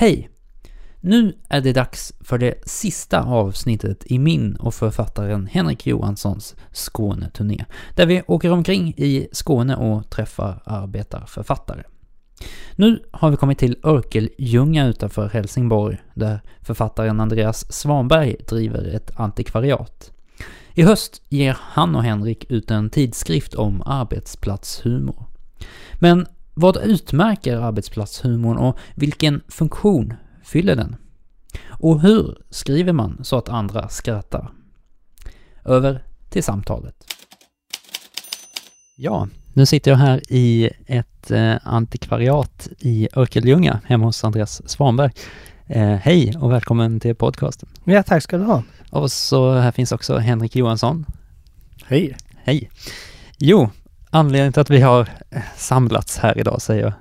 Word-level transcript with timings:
Hej! 0.00 0.30
Nu 1.00 1.34
är 1.48 1.60
det 1.60 1.72
dags 1.72 2.12
för 2.20 2.38
det 2.38 2.54
sista 2.68 3.22
avsnittet 3.22 4.06
i 4.06 4.18
min 4.18 4.54
och 4.54 4.74
författaren 4.74 5.46
Henrik 5.52 5.86
Johanssons 5.86 6.56
Skåneturné, 6.72 7.64
där 7.94 8.06
vi 8.06 8.22
åker 8.26 8.52
omkring 8.52 8.94
i 8.96 9.28
Skåne 9.32 9.76
och 9.76 10.10
träffar 10.10 10.62
arbetarförfattare. 10.64 11.82
Nu 12.76 13.02
har 13.10 13.30
vi 13.30 13.36
kommit 13.36 13.58
till 13.58 13.76
Örkeljunga 13.82 14.86
utanför 14.86 15.28
Helsingborg, 15.28 15.98
där 16.14 16.40
författaren 16.60 17.20
Andreas 17.20 17.72
Svanberg 17.72 18.36
driver 18.48 18.94
ett 18.94 19.20
antikvariat. 19.20 20.12
I 20.74 20.82
höst 20.82 21.22
ger 21.28 21.56
han 21.60 21.96
och 21.96 22.04
Henrik 22.04 22.50
ut 22.50 22.70
en 22.70 22.90
tidskrift 22.90 23.54
om 23.54 23.82
arbetsplatshumor. 23.86 25.24
Men 25.94 26.26
vad 26.60 26.76
utmärker 26.76 27.56
arbetsplatshumorn 27.56 28.56
och 28.56 28.78
vilken 28.94 29.42
funktion 29.48 30.14
fyller 30.44 30.76
den? 30.76 30.96
Och 31.68 32.00
hur 32.00 32.38
skriver 32.50 32.92
man 32.92 33.18
så 33.22 33.36
att 33.36 33.48
andra 33.48 33.88
skrattar? 33.88 34.50
Över 35.64 36.04
till 36.30 36.44
samtalet. 36.44 36.94
Ja, 38.96 39.28
nu 39.52 39.66
sitter 39.66 39.90
jag 39.90 39.98
här 39.98 40.20
i 40.28 40.70
ett 40.86 41.30
eh, 41.30 41.54
antikvariat 41.62 42.68
i 42.78 43.08
Örkelljunga 43.16 43.80
hemma 43.84 44.04
hos 44.04 44.24
Andreas 44.24 44.68
Svanberg. 44.68 45.12
Eh, 45.66 45.94
hej 45.94 46.34
och 46.40 46.52
välkommen 46.52 47.00
till 47.00 47.14
podcasten. 47.14 47.68
Ja, 47.84 48.02
tack 48.02 48.22
ska 48.22 48.38
du 48.38 48.44
ha. 48.44 48.62
Och 48.90 49.12
så 49.12 49.54
här 49.54 49.72
finns 49.72 49.92
också 49.92 50.18
Henrik 50.18 50.56
Johansson. 50.56 51.06
Hej. 51.84 52.16
Hej. 52.44 52.70
Jo, 53.38 53.70
anledningen 54.10 54.52
till 54.52 54.60
att 54.60 54.70
vi 54.70 54.80
har 54.80 55.08
samlats 55.56 56.18
här 56.18 56.38
idag 56.38 56.62
säger 56.62 56.82
jag 56.82 56.92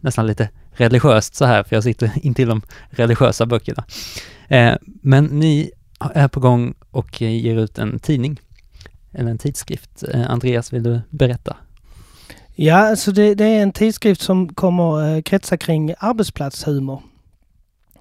nästan 0.00 0.26
lite 0.26 0.48
religiöst 0.72 1.34
så 1.34 1.44
här, 1.44 1.62
för 1.62 1.76
jag 1.76 1.84
sitter 1.84 2.10
intill 2.22 2.48
de 2.48 2.62
religiösa 2.90 3.46
böckerna. 3.46 3.84
Eh, 4.48 4.74
men 5.02 5.24
ni 5.24 5.70
är 6.14 6.28
på 6.28 6.40
gång 6.40 6.74
och 6.90 7.22
ger 7.22 7.56
ut 7.56 7.78
en 7.78 7.98
tidning, 7.98 8.40
eller 9.12 9.30
en 9.30 9.38
tidskrift. 9.38 10.04
Eh, 10.14 10.30
Andreas, 10.30 10.72
vill 10.72 10.82
du 10.82 11.00
berätta? 11.10 11.56
Ja, 12.54 12.76
alltså 12.76 13.12
det, 13.12 13.34
det 13.34 13.44
är 13.44 13.62
en 13.62 13.72
tidskrift 13.72 14.20
som 14.20 14.54
kommer 14.54 15.16
eh, 15.16 15.22
kretsa 15.22 15.56
kring 15.56 15.94
arbetsplatshumor. 15.98 17.02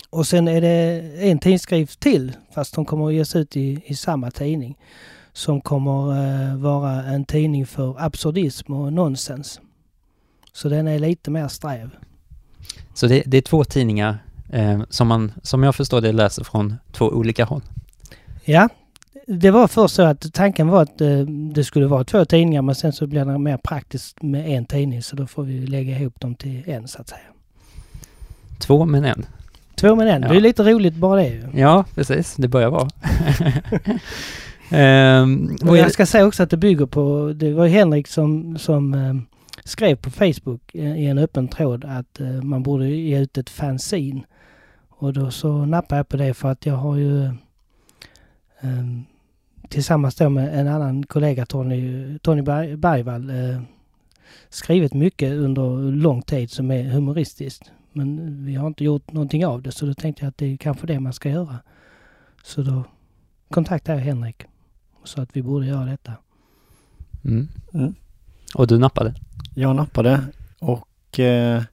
Och 0.10 0.28
sen 0.28 0.48
är 0.48 0.62
det 0.62 1.02
en 1.30 1.40
tidskrift 1.40 2.00
till, 2.00 2.32
fast 2.54 2.76
de 2.76 2.86
kommer 2.86 3.08
att 3.08 3.14
ges 3.14 3.36
ut 3.36 3.58
i, 3.58 3.82
i 3.86 3.96
samma 3.96 4.32
tidning, 4.32 4.78
som 5.34 5.62
kommer 5.62 6.12
eh, 6.52 6.56
vara 6.56 7.04
en 7.04 7.26
tidning 7.26 7.66
för 7.66 7.96
absurdism 8.06 8.74
och 8.74 8.94
nonsens. 8.94 9.60
Så 10.54 10.70
den 10.70 10.88
är 10.88 11.00
lite 11.00 11.32
mer 11.32 11.48
sträv. 11.48 11.90
Så 12.94 13.08
det, 13.08 13.24
det 13.26 13.38
är 13.38 13.42
två 13.42 13.64
tidningar 13.64 14.18
eh, 14.50 14.82
som 14.90 15.08
man, 15.08 15.32
som 15.44 15.64
jag 15.64 15.76
förstår 15.76 16.02
det, 16.02 16.12
läser 16.12 16.44
från 16.44 16.76
två 16.92 17.06
olika 17.06 17.46
håll. 17.46 17.62
Ja, 18.46 18.70
det 19.28 19.52
var 19.52 19.68
först 19.68 19.96
så 19.96 20.02
att 20.02 20.34
tanken 20.34 20.68
var 20.68 20.82
att 20.84 21.02
eh, 21.02 21.20
det 21.54 21.64
skulle 21.64 21.88
vara 21.88 22.04
två 22.04 22.26
tidningar 22.26 22.62
men 22.62 22.76
sen 22.76 22.94
så 22.94 23.08
blir 23.08 23.26
det 23.26 23.38
mer 23.38 23.58
praktiskt 23.58 24.22
med 24.22 24.50
en 24.50 24.66
tidning 24.66 25.02
så 25.04 25.16
då 25.16 25.28
får 25.28 25.44
vi 25.44 25.68
lägga 25.68 26.00
ihop 26.00 26.20
dem 26.20 26.36
till 26.36 26.64
en 26.70 26.88
så 26.88 27.02
att 27.02 27.10
säga. 27.10 27.22
Två 28.60 28.86
men 28.86 29.06
en. 29.06 29.26
Två 29.76 29.96
men 29.96 30.08
en, 30.08 30.22
Ja. 30.22 30.28
det 30.30 30.36
är 30.36 30.42
lite 30.42 30.64
roligt 30.64 30.96
bara 30.96 31.16
det 31.16 31.28
ju. 31.28 31.48
Ja, 31.54 31.86
precis. 31.96 32.36
Det 32.36 32.48
börjar 32.48 32.70
vara. 32.70 32.90
ehm, 34.72 35.58
Och 35.68 35.78
jag 35.78 35.92
ska 35.92 36.06
säga 36.06 36.28
också 36.28 36.44
att 36.44 36.50
det 36.50 36.58
bygger 36.58 36.86
på, 36.86 37.34
det 37.36 37.54
var 37.54 37.68
Henrik 37.68 38.08
som, 38.08 38.58
som 38.58 38.94
eh, 38.94 39.14
skrev 39.64 39.96
på 39.96 40.10
Facebook 40.10 40.76
i 40.76 41.06
en 41.06 41.18
öppen 41.18 41.48
tråd 41.48 41.86
att 41.86 42.20
eh, 42.20 42.42
man 42.42 42.64
borde 42.64 42.88
ge 42.88 43.20
ut 43.20 43.38
ett 43.38 43.50
fanzine. 43.50 44.22
Och 44.90 45.14
då 45.14 45.32
så 45.32 45.66
nappade 45.66 46.00
jag 46.00 46.08
på 46.08 46.18
det 46.18 46.34
för 46.34 46.52
att 46.52 46.66
jag 46.66 46.76
har 46.76 46.96
ju 46.96 47.26
eh, 48.62 48.86
tillsammans 49.70 50.16
då 50.16 50.30
med 50.30 50.60
en 50.60 50.68
annan 50.68 51.04
kollega 51.04 51.46
Tony, 51.46 52.18
Tony 52.20 52.42
Berg, 52.42 52.78
Bergvall 52.78 53.30
eh, 53.30 53.62
skrivit 54.50 54.94
mycket 54.94 55.34
under 55.34 55.92
lång 55.92 56.22
tid 56.22 56.52
som 56.52 56.72
är 56.72 56.84
humoristiskt. 56.84 57.72
Men 57.94 58.38
vi 58.46 58.56
har 58.56 58.68
inte 58.68 58.84
gjort 58.84 59.12
någonting 59.12 59.46
av 59.46 59.62
det 59.62 59.72
så 59.72 59.86
då 59.86 59.94
tänkte 59.94 60.24
jag 60.24 60.30
att 60.30 60.38
det 60.38 60.54
är 60.54 60.58
kanske 60.58 60.88
det 60.88 61.00
man 61.00 61.14
ska 61.14 61.30
göra. 61.30 61.58
Så 62.44 62.62
då 62.62 62.84
kontaktade 63.50 63.98
jag 63.98 64.06
Henrik 64.06 64.46
sa 65.04 65.22
att 65.22 65.30
vi 65.34 65.42
borde 65.42 65.66
göra 65.66 65.86
detta. 65.86 66.14
Mm. 67.26 67.48
Mm. 67.74 67.96
Och 68.56 68.68
du 68.68 68.78
nappade? 68.78 69.14
Jag 69.56 69.76
nappade 69.76 70.22
och 70.60 71.20
eh, 71.20 71.64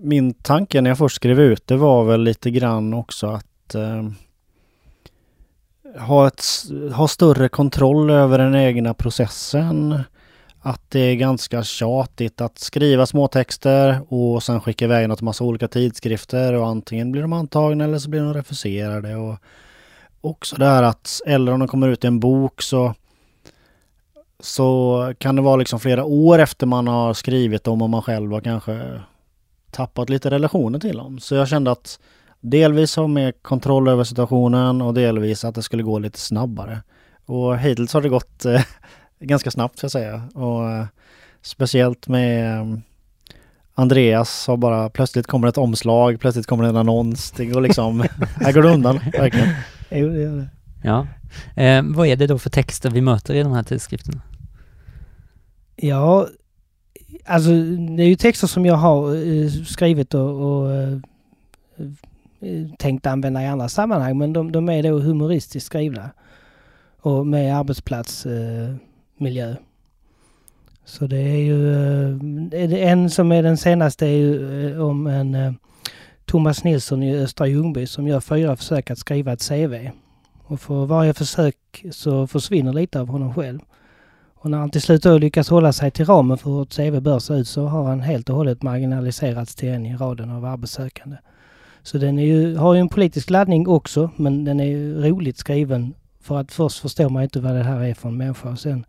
min 0.00 0.34
tanke 0.34 0.80
när 0.80 0.90
jag 0.90 0.98
först 0.98 1.16
skrev 1.16 1.40
ut 1.40 1.66
det 1.66 1.76
var 1.76 2.04
väl 2.04 2.22
lite 2.22 2.50
grann 2.50 2.94
också 2.94 3.26
att 3.26 3.74
eh, 3.74 4.08
ha, 5.98 6.26
ett, 6.26 6.44
ha 6.94 7.08
större 7.08 7.48
kontroll 7.48 8.10
över 8.10 8.38
den 8.38 8.54
egna 8.54 8.94
processen. 8.94 10.02
Att 10.60 10.90
det 10.90 11.00
är 11.00 11.14
ganska 11.14 11.62
tjatigt 11.62 12.40
att 12.40 12.58
skriva 12.58 13.06
småtexter 13.06 14.00
och 14.08 14.42
sen 14.42 14.60
skicka 14.60 14.84
iväg 14.84 15.08
något 15.08 15.22
massa 15.22 15.44
olika 15.44 15.68
tidskrifter 15.68 16.52
och 16.52 16.66
antingen 16.66 17.12
blir 17.12 17.22
de 17.22 17.32
antagna 17.32 17.84
eller 17.84 17.98
så 17.98 18.10
blir 18.10 18.20
de 18.20 18.34
refuserade. 18.34 19.16
Och 19.16 19.38
också 20.24 20.56
det 20.56 20.66
här 20.66 20.82
att, 20.82 21.20
eller 21.26 21.52
om 21.52 21.58
de 21.58 21.68
kommer 21.68 21.88
ut 21.88 22.04
i 22.04 22.06
en 22.06 22.20
bok 22.20 22.62
så 22.62 22.94
så 24.40 25.12
kan 25.18 25.36
det 25.36 25.42
vara 25.42 25.56
liksom 25.56 25.80
flera 25.80 26.04
år 26.04 26.38
efter 26.38 26.66
man 26.66 26.88
har 26.88 27.14
skrivit 27.14 27.64
dem 27.64 27.82
och 27.82 27.90
man 27.90 28.02
själv 28.02 28.32
har 28.32 28.40
kanske 28.40 29.00
tappat 29.70 30.10
lite 30.10 30.30
relationer 30.30 30.78
till 30.78 30.96
dem. 30.96 31.18
Så 31.18 31.34
jag 31.34 31.48
kände 31.48 31.70
att 31.70 31.98
delvis 32.40 32.96
ha 32.96 33.06
mer 33.06 33.32
kontroll 33.32 33.88
över 33.88 34.04
situationen 34.04 34.82
och 34.82 34.94
delvis 34.94 35.44
att 35.44 35.54
det 35.54 35.62
skulle 35.62 35.82
gå 35.82 35.98
lite 35.98 36.18
snabbare. 36.20 36.82
Och 37.26 37.58
hittills 37.58 37.94
har 37.94 38.02
det 38.02 38.08
gått 38.08 38.44
eh, 38.44 38.62
ganska 39.20 39.50
snabbt 39.50 39.78
ska 39.78 39.84
jag 39.84 39.92
säga. 39.92 40.22
Och 40.34 40.70
eh, 40.70 40.86
speciellt 41.42 42.08
med 42.08 42.60
eh, 42.60 42.78
Andreas 43.74 44.46
har 44.46 44.56
bara 44.56 44.90
plötsligt 44.90 45.26
kommer 45.26 45.48
ett 45.48 45.58
omslag, 45.58 46.20
plötsligt 46.20 46.46
kommer 46.46 46.64
en 46.64 46.76
annons. 46.76 47.30
Det 47.30 47.46
går 47.46 47.60
liksom, 47.60 48.00
här 48.40 48.52
går 48.52 48.62
det 48.62 48.70
undan 48.70 49.00
verkligen. 49.12 49.48
Jo, 49.94 50.08
det 50.08 50.20
gör 50.20 50.36
det. 50.36 50.48
Ja. 50.82 51.06
Eh, 51.62 51.82
vad 51.84 52.06
är 52.06 52.16
det 52.16 52.26
då 52.26 52.38
för 52.38 52.50
texter 52.50 52.90
vi 52.90 53.00
möter 53.00 53.34
i 53.34 53.42
de 53.42 53.52
här 53.52 53.62
tidskrifterna? 53.62 54.20
Ja, 55.76 56.28
alltså 57.24 57.50
det 57.96 58.02
är 58.02 58.08
ju 58.08 58.16
texter 58.16 58.46
som 58.46 58.66
jag 58.66 58.74
har 58.74 59.14
eh, 59.14 59.50
skrivit 59.50 60.14
och, 60.14 60.60
och 60.60 60.72
eh, 60.72 60.98
eh, 62.40 62.68
tänkt 62.78 63.06
använda 63.06 63.42
i 63.42 63.46
andra 63.46 63.68
sammanhang 63.68 64.18
men 64.18 64.32
de, 64.32 64.52
de 64.52 64.68
är 64.68 64.82
då 64.82 64.98
humoristiskt 64.98 65.66
skrivna. 65.66 66.10
Och 67.00 67.26
med 67.26 67.56
arbetsplatsmiljö. 67.56 68.78
Miljö. 69.18 69.54
Så 70.84 71.06
det 71.06 71.16
är 71.16 71.42
ju, 71.42 71.74
eh, 72.54 72.90
en 72.90 73.10
som 73.10 73.32
är 73.32 73.42
den 73.42 73.56
senaste 73.56 74.06
är 74.06 74.16
ju 74.16 74.70
eh, 74.70 74.80
om 74.80 75.06
en 75.06 75.56
Thomas 76.26 76.64
Nilsson 76.64 77.02
i 77.02 77.16
Östra 77.16 77.46
Ljungby 77.46 77.86
som 77.86 78.08
gör 78.08 78.20
fyra 78.20 78.56
försök 78.56 78.90
att 78.90 78.98
skriva 78.98 79.32
ett 79.32 79.48
CV. 79.48 79.90
Och 80.42 80.60
för 80.60 80.86
varje 80.86 81.14
försök 81.14 81.84
så 81.90 82.26
försvinner 82.26 82.72
lite 82.72 83.00
av 83.00 83.08
honom 83.08 83.34
själv. 83.34 83.60
Och 84.34 84.50
när 84.50 84.58
han 84.58 84.70
till 84.70 84.82
slut 84.82 85.02
då 85.02 85.18
lyckas 85.18 85.48
hålla 85.48 85.72
sig 85.72 85.90
till 85.90 86.04
ramen 86.04 86.38
för 86.38 86.50
hur 86.50 86.62
ett 86.62 86.76
CV 86.76 87.00
bör 87.00 87.18
se 87.18 87.34
ut 87.34 87.48
så 87.48 87.66
har 87.66 87.84
han 87.84 88.00
helt 88.00 88.30
och 88.30 88.36
hållet 88.36 88.62
marginaliserats 88.62 89.54
till 89.54 89.68
en 89.68 89.86
i 89.86 89.96
raden 89.96 90.30
av 90.30 90.44
arbetssökande. 90.44 91.16
Så 91.82 91.98
den 91.98 92.18
är 92.18 92.26
ju, 92.26 92.56
har 92.56 92.74
ju 92.74 92.80
en 92.80 92.88
politisk 92.88 93.30
laddning 93.30 93.68
också, 93.68 94.10
men 94.16 94.44
den 94.44 94.60
är 94.60 94.64
ju 94.64 95.02
roligt 95.02 95.38
skriven 95.38 95.94
för 96.20 96.38
att 96.38 96.52
först 96.52 96.78
förstår 96.78 97.08
man 97.08 97.22
inte 97.22 97.40
vad 97.40 97.54
det 97.54 97.62
här 97.62 97.80
är 97.80 97.94
för 97.94 98.08
en 98.08 98.16
människa 98.16 98.48
och 98.48 98.58
sen 98.58 98.86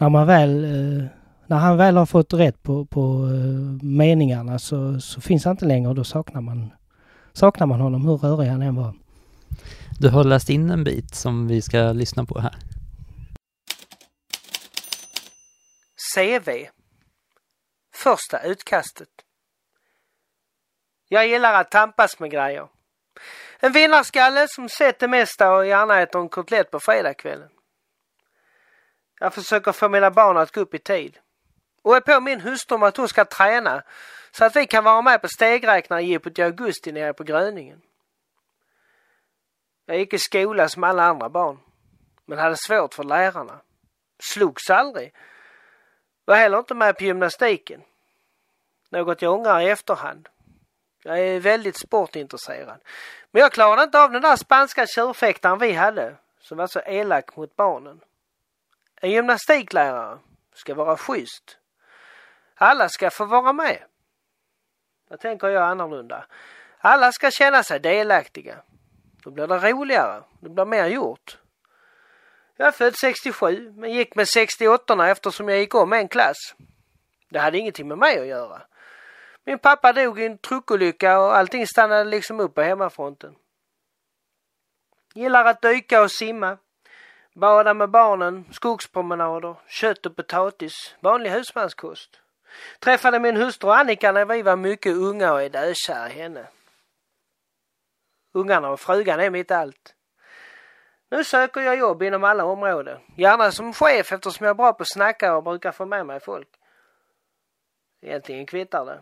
när 0.00 0.08
man 0.08 0.26
väl, 0.26 0.64
eh, 0.64 1.06
när 1.46 1.56
han 1.56 1.76
väl 1.76 1.96
har 1.96 2.06
fått 2.06 2.32
rätt 2.32 2.62
på, 2.62 2.86
på 2.86 3.00
eh, 3.00 3.84
meningarna 3.86 4.58
så, 4.58 5.00
så 5.00 5.20
finns 5.20 5.44
han 5.44 5.50
inte 5.52 5.64
längre 5.64 5.88
och 5.88 5.94
då 5.94 6.04
saknar 6.04 6.40
man, 6.40 6.72
saknar 7.32 7.66
man 7.66 7.80
honom 7.80 8.06
hur 8.08 8.16
rörig 8.16 8.48
han 8.48 8.62
än 8.62 8.76
var. 8.76 8.94
Du 10.00 10.08
har 10.08 10.24
läst 10.24 10.50
in 10.50 10.70
en 10.70 10.84
bit 10.84 11.14
som 11.14 11.48
vi 11.48 11.62
ska 11.62 11.92
lyssna 11.92 12.24
på 12.24 12.40
här. 12.40 12.56
CV. 16.14 16.50
Första 17.94 18.42
utkastet. 18.42 19.08
Jag 21.08 21.28
gillar 21.28 21.54
att 21.54 21.70
tampas 21.70 22.20
med 22.20 22.30
grejer. 22.30 22.68
En 23.60 23.72
vinnarskalle 23.72 24.46
som 24.48 24.68
sett 24.68 24.98
det 24.98 25.08
mesta 25.08 25.52
och 25.52 25.66
gärna 25.66 26.00
äter 26.00 26.20
en 26.20 26.28
kotlett 26.28 26.70
på 26.70 26.80
fredagskvällen. 26.80 27.50
Jag 29.20 29.34
försöker 29.34 29.72
få 29.72 29.88
mina 29.88 30.10
barn 30.10 30.36
att 30.36 30.52
gå 30.52 30.60
upp 30.60 30.74
i 30.74 30.78
tid. 30.78 31.18
Och 31.86 31.96
är 31.96 32.00
på 32.00 32.20
min 32.20 32.40
hustru 32.40 32.74
om 32.74 32.82
att 32.82 32.96
hon 32.96 33.08
ska 33.08 33.24
träna 33.24 33.82
så 34.30 34.44
att 34.44 34.56
vi 34.56 34.66
kan 34.66 34.84
vara 34.84 35.02
med 35.02 35.22
på 35.22 35.28
stegräknarjippot 35.28 36.38
i 36.38 36.42
augusti 36.42 36.92
nere 36.92 37.12
på 37.12 37.24
Gröningen. 37.24 37.82
Jag 39.84 39.98
gick 39.98 40.12
i 40.12 40.18
skola 40.18 40.68
som 40.68 40.84
alla 40.84 41.02
andra 41.02 41.28
barn, 41.28 41.58
men 42.24 42.38
hade 42.38 42.56
svårt 42.56 42.94
för 42.94 43.04
lärarna. 43.04 43.60
Slogs 44.18 44.70
aldrig. 44.70 45.14
Var 46.24 46.36
heller 46.36 46.58
inte 46.58 46.74
med 46.74 46.98
på 46.98 47.04
gymnastiken. 47.04 47.82
Något 48.90 49.22
jag 49.22 49.34
ångrar 49.34 49.60
i 49.60 49.70
efterhand. 49.70 50.28
Jag 51.02 51.18
är 51.18 51.40
väldigt 51.40 51.76
sportintresserad. 51.76 52.80
Men 53.30 53.42
jag 53.42 53.52
klarade 53.52 53.82
inte 53.82 54.00
av 54.00 54.12
den 54.12 54.22
där 54.22 54.36
spanska 54.36 54.86
tjurfäktaren 54.86 55.58
vi 55.58 55.72
hade, 55.72 56.16
som 56.40 56.58
var 56.58 56.66
så 56.66 56.80
elak 56.80 57.36
mot 57.36 57.56
barnen. 57.56 58.00
En 59.00 59.10
gymnastiklärare 59.10 60.18
ska 60.54 60.74
vara 60.74 60.96
schysst. 60.96 61.58
Alla 62.58 62.88
ska 62.88 63.10
få 63.10 63.24
vara 63.24 63.52
med. 63.52 63.82
Då 65.10 65.16
tänker 65.16 65.48
jag 65.48 65.62
annorlunda. 65.62 66.26
Alla 66.78 67.12
ska 67.12 67.30
känna 67.30 67.62
sig 67.62 67.80
delaktiga. 67.80 68.56
Då 69.24 69.30
blir 69.30 69.46
det 69.46 69.58
roligare. 69.58 70.22
Det 70.40 70.48
blir 70.48 70.64
mer 70.64 70.86
gjort. 70.86 71.38
Jag 72.56 72.68
är 72.68 72.72
född 72.72 72.96
67 72.96 73.72
men 73.76 73.92
gick 73.92 74.14
med 74.14 74.28
68 74.28 75.08
eftersom 75.08 75.48
jag 75.48 75.58
gick 75.58 75.74
om 75.74 75.92
en 75.92 76.08
klass. 76.08 76.54
Det 77.28 77.38
hade 77.38 77.58
ingenting 77.58 77.88
med 77.88 77.98
mig 77.98 78.20
att 78.20 78.26
göra. 78.26 78.62
Min 79.44 79.58
pappa 79.58 79.92
dog 79.92 80.20
i 80.20 80.26
en 80.26 80.38
truckolycka 80.38 81.18
och 81.18 81.36
allting 81.36 81.66
stannade 81.66 82.04
liksom 82.04 82.40
upp 82.40 82.54
på 82.54 82.62
hemmafronten. 82.62 83.34
Gillar 85.14 85.44
att 85.44 85.62
dyka 85.62 86.02
och 86.02 86.10
simma. 86.10 86.58
Bada 87.34 87.74
med 87.74 87.90
barnen, 87.90 88.44
skogspromenader, 88.52 89.54
kött 89.68 90.06
och 90.06 90.16
potatis, 90.16 90.94
vanlig 91.00 91.30
husmanskost. 91.30 92.20
Träffade 92.78 93.20
min 93.20 93.36
hustru 93.36 93.70
Annika 93.70 94.12
när 94.12 94.24
vi 94.24 94.42
var 94.42 94.56
mycket 94.56 94.96
unga 94.96 95.32
och 95.32 95.42
är 95.42 95.48
dökär 95.48 96.06
i 96.06 96.12
henne. 96.12 96.46
Ungarna 98.32 98.70
och 98.70 98.80
frugan 98.80 99.20
är 99.20 99.30
mitt 99.30 99.50
allt. 99.50 99.94
Nu 101.10 101.24
söker 101.24 101.60
jag 101.60 101.78
jobb 101.78 102.02
inom 102.02 102.24
alla 102.24 102.44
områden. 102.44 103.00
Gärna 103.16 103.50
som 103.50 103.72
chef 103.72 104.12
eftersom 104.12 104.44
jag 104.44 104.50
är 104.50 104.54
bra 104.54 104.72
på 104.72 104.82
att 104.82 104.92
snacka 104.92 105.36
och 105.36 105.42
brukar 105.42 105.72
få 105.72 105.86
med 105.86 106.06
mig 106.06 106.20
folk. 106.20 106.48
Egentligen 108.02 108.46
kvittar 108.46 108.86
det. 108.86 109.00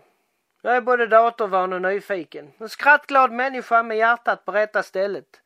Jag 0.63 0.77
är 0.77 0.81
både 0.81 1.07
datorvan 1.07 1.73
och 1.73 1.83
nyfiken. 1.83 2.53
En 2.59 2.69
skrattglad 2.69 3.33
människa 3.33 3.83
med 3.83 3.97
hjärtat 3.97 4.45
på 4.45 4.53
rätta 4.53 4.83
stället. 4.83 5.41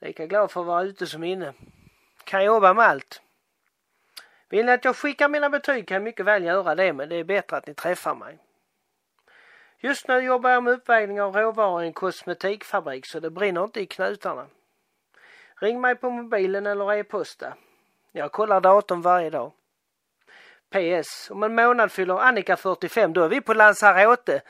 Lika 0.00 0.26
glad 0.26 0.50
för 0.50 0.60
att 0.60 0.66
vara 0.66 0.82
ute 0.82 1.06
som 1.06 1.24
inne. 1.24 1.54
Kan 2.24 2.44
jobba 2.44 2.74
med 2.74 2.84
allt. 2.84 3.22
Vill 4.50 4.66
ni 4.66 4.72
att 4.72 4.84
jag 4.84 4.96
skickar 4.96 5.28
mina 5.28 5.50
betyg 5.50 5.88
kan 5.88 5.94
jag 5.94 6.02
mycket 6.02 6.26
väl 6.26 6.44
göra 6.44 6.74
det 6.74 6.92
men 6.92 7.08
det 7.08 7.16
är 7.16 7.24
bättre 7.24 7.56
att 7.56 7.66
ni 7.66 7.74
träffar 7.74 8.14
mig. 8.14 8.38
Just 9.80 10.08
nu 10.08 10.18
jobbar 10.18 10.50
jag 10.50 10.62
med 10.62 10.72
uppvägning 10.72 11.20
av 11.20 11.36
råvaror 11.36 11.82
i 11.82 11.86
en 11.86 11.92
kosmetikfabrik 11.92 13.06
så 13.06 13.20
det 13.20 13.30
brinner 13.30 13.64
inte 13.64 13.80
i 13.80 13.86
knutarna. 13.86 14.46
Ring 15.60 15.80
mig 15.80 15.94
på 15.94 16.10
mobilen 16.10 16.66
eller 16.66 16.94
e-posta. 16.94 17.54
Jag 18.12 18.32
kollar 18.32 18.60
datorn 18.60 19.02
varje 19.02 19.30
dag. 19.30 19.52
PS. 20.70 21.30
Om 21.30 21.42
en 21.42 21.54
månad 21.54 21.92
fyller 21.92 22.14
Annika 22.14 22.56
45. 22.56 23.12
Då 23.12 23.24
är 23.24 23.28
vi 23.28 23.40
på 23.40 23.54
Lanzarote. 23.54 24.42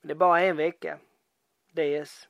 Men 0.00 0.08
det 0.08 0.12
är 0.12 0.16
bara 0.16 0.40
en 0.40 0.56
vecka. 0.56 0.98
DS. 1.72 2.28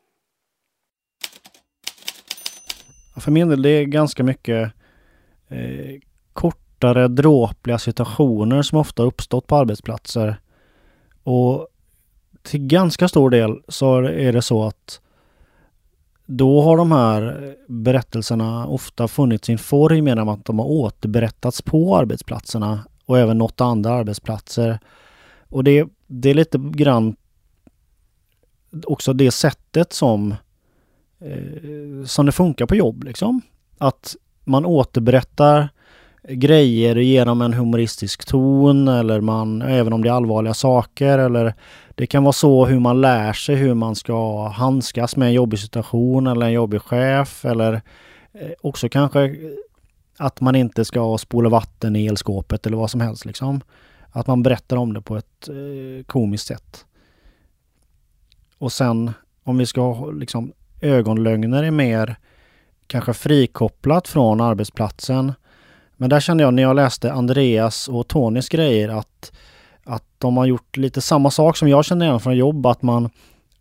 För 3.25 3.31
min 3.31 3.49
del, 3.49 3.63
det 3.63 3.69
är 3.69 3.85
ganska 3.85 4.23
mycket 4.23 4.73
eh, 5.49 6.01
kortare 6.85 7.09
dråpliga 7.09 7.79
situationer 7.79 8.63
som 8.63 8.79
ofta 8.79 9.03
uppstått 9.03 9.47
på 9.47 9.57
arbetsplatser. 9.57 10.37
Och 11.23 11.69
till 12.43 12.67
ganska 12.67 13.09
stor 13.09 13.31
del 13.31 13.63
så 13.69 13.99
är 13.99 14.33
det 14.33 14.43
så 14.43 14.65
att 14.65 15.01
då 16.27 16.63
har 16.63 16.77
de 16.77 16.93
här 16.93 17.55
berättelserna 17.69 18.67
ofta 18.67 19.09
funnit 19.09 19.45
sin 19.45 19.59
form 19.59 20.09
genom 20.09 20.29
att 20.29 20.45
de 20.45 20.59
har 20.59 20.67
återberättats 20.67 21.63
på 21.63 21.97
arbetsplatserna 21.97 22.85
och 23.07 23.19
även 23.19 23.39
nått 23.39 23.61
andra 23.61 23.93
arbetsplatser. 23.93 24.79
Och 25.49 25.65
det, 25.65 25.89
det 26.07 26.31
är 26.31 26.35
lite 26.35 26.59
grann 26.59 27.17
också 28.87 29.13
det 29.13 29.31
sättet 29.31 29.93
som, 29.93 30.35
eh, 31.21 32.05
som 32.07 32.27
det 32.27 32.33
funkar 32.33 32.67
på 32.67 32.75
jobb 32.75 33.05
liksom. 33.05 33.41
Att 33.79 34.17
man 34.45 34.67
återberättar 34.67 35.69
grejer 36.29 36.97
genom 36.97 37.43
en 37.43 37.53
humoristisk 37.53 38.25
ton 38.25 38.89
eller 38.89 39.21
man, 39.21 39.63
även 39.63 39.93
om 39.93 40.03
det 40.03 40.09
är 40.09 40.13
allvarliga 40.13 40.55
saker 40.55 41.19
eller 41.19 41.55
det 41.95 42.07
kan 42.07 42.23
vara 42.25 42.33
så 42.33 42.67
hur 42.67 42.81
man 42.81 43.01
lär 43.01 43.33
sig 43.33 43.55
hur 43.57 43.75
man 43.75 43.95
ska 43.95 44.49
handskas 44.49 45.17
med 45.17 45.29
en 45.29 45.35
jobbig 45.35 45.59
situation 45.59 46.27
eller 46.27 46.47
en 46.47 46.53
jobbig 46.53 46.83
chef 46.83 47.45
eller 47.45 47.73
eh, 48.33 48.51
också 48.61 48.89
kanske 48.89 49.37
att 50.17 50.41
man 50.41 50.57
inte 50.57 50.85
ska 50.85 51.19
spola 51.19 51.49
vatten 51.49 51.97
i 51.97 52.07
elskåpet 52.07 52.67
eller 52.67 52.77
vad 52.77 52.91
som 52.91 53.01
helst 53.01 53.25
liksom. 53.25 53.61
Att 54.11 54.27
man 54.27 54.43
berättar 54.43 54.77
om 54.77 54.93
det 54.93 55.01
på 55.01 55.17
ett 55.17 55.49
eh, 55.49 56.05
komiskt 56.07 56.47
sätt. 56.47 56.85
Och 58.59 58.73
sen 58.73 59.13
om 59.45 59.59
vi 59.59 59.67
ska 59.67 59.93
ha 59.93 60.11
liksom 60.11 60.53
ögonlögner 60.81 61.63
är 61.63 61.71
mer 61.71 62.17
kanske 62.87 63.13
frikopplat 63.13 64.09
från 64.09 64.41
arbetsplatsen. 64.41 65.33
Men 65.97 66.11
där 66.11 66.21
kände 66.21 66.43
jag 66.43 66.55
när 66.55 66.63
jag 66.63 66.77
läste 66.77 67.13
Andreas 67.13 67.89
och 67.89 68.09
Tonys 68.09 68.49
grejer 68.49 68.89
att, 68.89 69.33
att 69.85 70.05
de 70.19 70.37
har 70.37 70.47
gjort 70.47 70.77
lite 70.77 71.01
samma 71.01 71.31
sak 71.31 71.57
som 71.57 71.69
jag 71.69 71.85
känner 71.85 72.07
igen 72.07 72.21
från 72.21 72.37
jobb. 72.37 72.67
Att 72.67 72.83
man, 72.83 73.11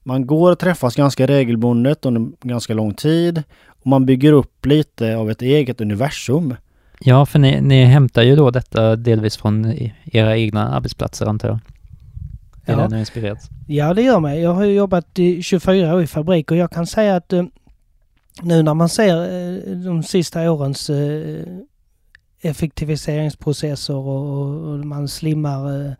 man 0.04 0.28
går 0.28 0.52
och 0.52 0.60
träffas 0.60 0.96
ganska 0.96 1.28
regelbundet 1.28 2.06
under 2.06 2.28
ganska 2.42 2.74
lång 2.74 2.94
tid. 2.94 3.44
Och 3.68 3.88
man 3.88 4.06
bygger 4.06 4.34
upp 4.34 4.66
lite 4.66 5.16
av 5.16 5.32
ett 5.32 5.42
eget 5.42 5.82
universum. 5.82 6.56
Ja, 7.00 7.26
för 7.26 7.40
ni, 7.40 7.62
ni 7.62 7.86
hämtar 7.86 8.22
ju 8.22 8.36
då 8.36 8.52
detta 8.52 8.96
delvis 8.96 9.38
från 9.38 9.74
era 10.06 10.38
egna 10.38 10.70
arbetsplatser 10.76 11.26
antar 11.26 11.48
jag? 11.48 11.60
Är 12.66 12.90
ja. 12.92 12.98
inspirerat? 12.98 13.50
Ja, 13.68 13.94
det 13.94 14.02
gör 14.02 14.20
mig. 14.20 14.42
Jag 14.42 14.54
har 14.54 14.66
jobbat 14.66 15.20
i 15.20 15.44
24 15.44 15.96
år 15.96 16.02
i 16.02 16.08
fabrik 16.08 16.52
och 16.52 16.58
jag 16.58 16.72
kan 16.72 16.88
säga 16.88 17.16
att 17.16 17.34
eh, 17.34 17.44
nu 18.42 18.64
när 18.64 18.74
man 18.74 18.90
ser 18.90 19.16
eh, 19.18 19.78
de 19.78 20.04
sista 20.04 20.52
årens 20.52 20.90
eh, 20.90 21.46
effektiviseringsprocesser 22.44 23.96
och, 23.96 24.70
och 24.70 24.86
man 24.86 25.08
slimmar 25.08 25.86
eh, 25.86 25.94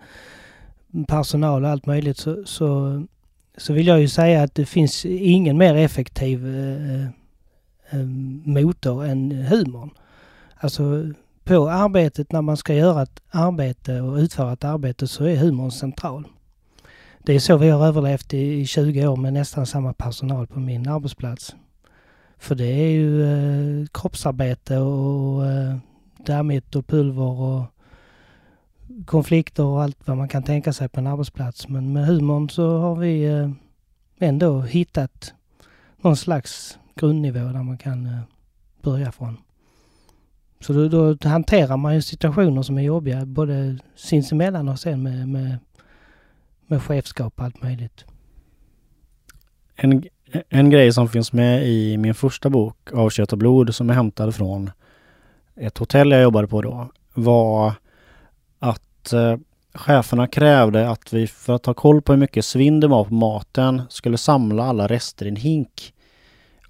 personal 1.08 1.64
och 1.64 1.70
allt 1.70 1.86
möjligt 1.86 2.18
så, 2.18 2.46
så, 2.46 3.04
så, 3.58 3.74
vill 3.74 3.88
jag 3.88 4.02
ju 4.02 4.08
säga 4.08 4.44
att 4.44 4.56
det 4.56 4.66
finns 4.66 5.06
ingen 5.06 5.58
mer 5.58 5.76
effektiv 5.76 6.48
eh, 6.48 6.96
eh, 6.96 7.08
eh, 7.90 8.06
motor 8.46 9.06
än 9.06 9.32
humorn. 9.32 9.90
Alltså 10.56 11.14
på 11.44 11.70
arbetet 11.70 12.32
när 12.32 12.42
man 12.42 12.58
ska 12.58 12.74
göra 12.74 13.02
ett 13.04 13.22
arbete 13.32 14.02
och 14.02 14.18
utföra 14.18 14.54
ett 14.54 14.64
arbete 14.64 15.08
så 15.08 15.24
är 15.26 15.36
humorn 15.36 15.72
central. 15.72 16.28
Det 17.20 17.34
är 17.34 17.40
så 17.40 17.58
vi 17.58 17.70
har 17.70 17.88
överlevt 17.88 18.34
i 18.34 18.66
20 18.66 19.08
år 19.08 19.16
med 19.16 19.34
nästan 19.34 19.66
samma 19.66 19.94
personal 19.94 20.48
på 20.48 20.60
min 20.60 20.88
arbetsplats. 20.88 21.56
För 22.38 22.56
det 22.56 22.66
är 22.66 22.90
ju 22.90 23.24
eh, 23.24 23.88
kroppsarbete 23.94 24.78
och 24.78 25.46
eh, 25.46 25.78
dammigt 26.26 26.76
och 26.76 26.88
pulver 26.88 27.42
och 27.42 27.66
konflikter 29.06 29.64
och 29.64 29.84
allt 29.84 29.98
vad 30.06 30.18
man 30.18 30.28
kan 30.28 30.44
tänka 30.44 30.74
sig 30.74 30.90
på 30.90 31.00
en 31.00 31.08
arbetsplats. 31.08 31.68
Men 31.68 31.94
med 31.94 32.06
humorn 32.06 32.50
så 32.50 32.78
har 32.78 32.96
vi 32.96 33.26
eh, 33.26 33.50
ändå 34.20 34.62
hittat 34.62 35.34
någon 36.02 36.18
slags 36.18 36.78
grundnivå 36.96 37.40
där 37.40 37.64
man 37.64 37.78
kan 37.78 38.06
eh, 38.06 38.20
börja 38.82 39.12
från. 39.12 39.38
Så 40.60 40.74
då, 40.74 41.14
då 41.14 41.30
hanterar 41.30 41.78
man 41.78 41.96
ju 41.96 42.02
situationer 42.02 42.62
som 42.62 42.78
är 42.78 42.82
jobbiga 42.82 43.26
både 43.26 43.78
sinsemellan 43.96 44.70
och 44.70 44.80
sen 44.80 45.04
med, 45.04 45.30
med, 45.30 45.58
med 46.68 46.82
chefskap 46.82 47.34
och 47.38 47.46
allt 47.46 47.62
möjligt. 47.62 48.06
En, 49.76 50.04
en 50.50 50.70
grej 50.70 50.94
som 50.94 51.10
finns 51.10 51.34
med 51.34 51.68
i 51.68 51.98
min 51.98 52.16
första 52.16 52.50
bok, 52.50 52.94
Av 52.94 53.10
kött 53.10 53.32
och 53.32 53.38
blod, 53.38 53.76
som 53.76 53.90
är 53.90 53.94
hämtad 53.94 54.36
från 54.36 54.72
ett 55.56 55.78
hotell 55.78 56.12
jag 56.12 56.22
jobbade 56.22 56.48
på 56.48 56.62
då, 56.62 56.88
var 57.14 57.74
att 58.60 59.14
eh, 59.14 59.38
cheferna 59.74 60.28
krävde 60.28 60.90
att 60.90 61.14
vi 61.14 61.28
för 61.28 61.54
att 61.54 61.66
ha 61.66 61.74
koll 61.74 62.02
på 62.02 62.14
hur 62.14 62.20
mycket 62.20 62.46
svinn 62.46 62.80
det 62.80 62.88
var 62.88 63.04
på 63.04 63.14
maten 63.14 63.82
skulle 63.90 64.18
samla 64.18 64.64
alla 64.64 64.88
rester 64.88 65.26
i 65.26 65.30
en 65.30 65.36
hink. 65.36 65.94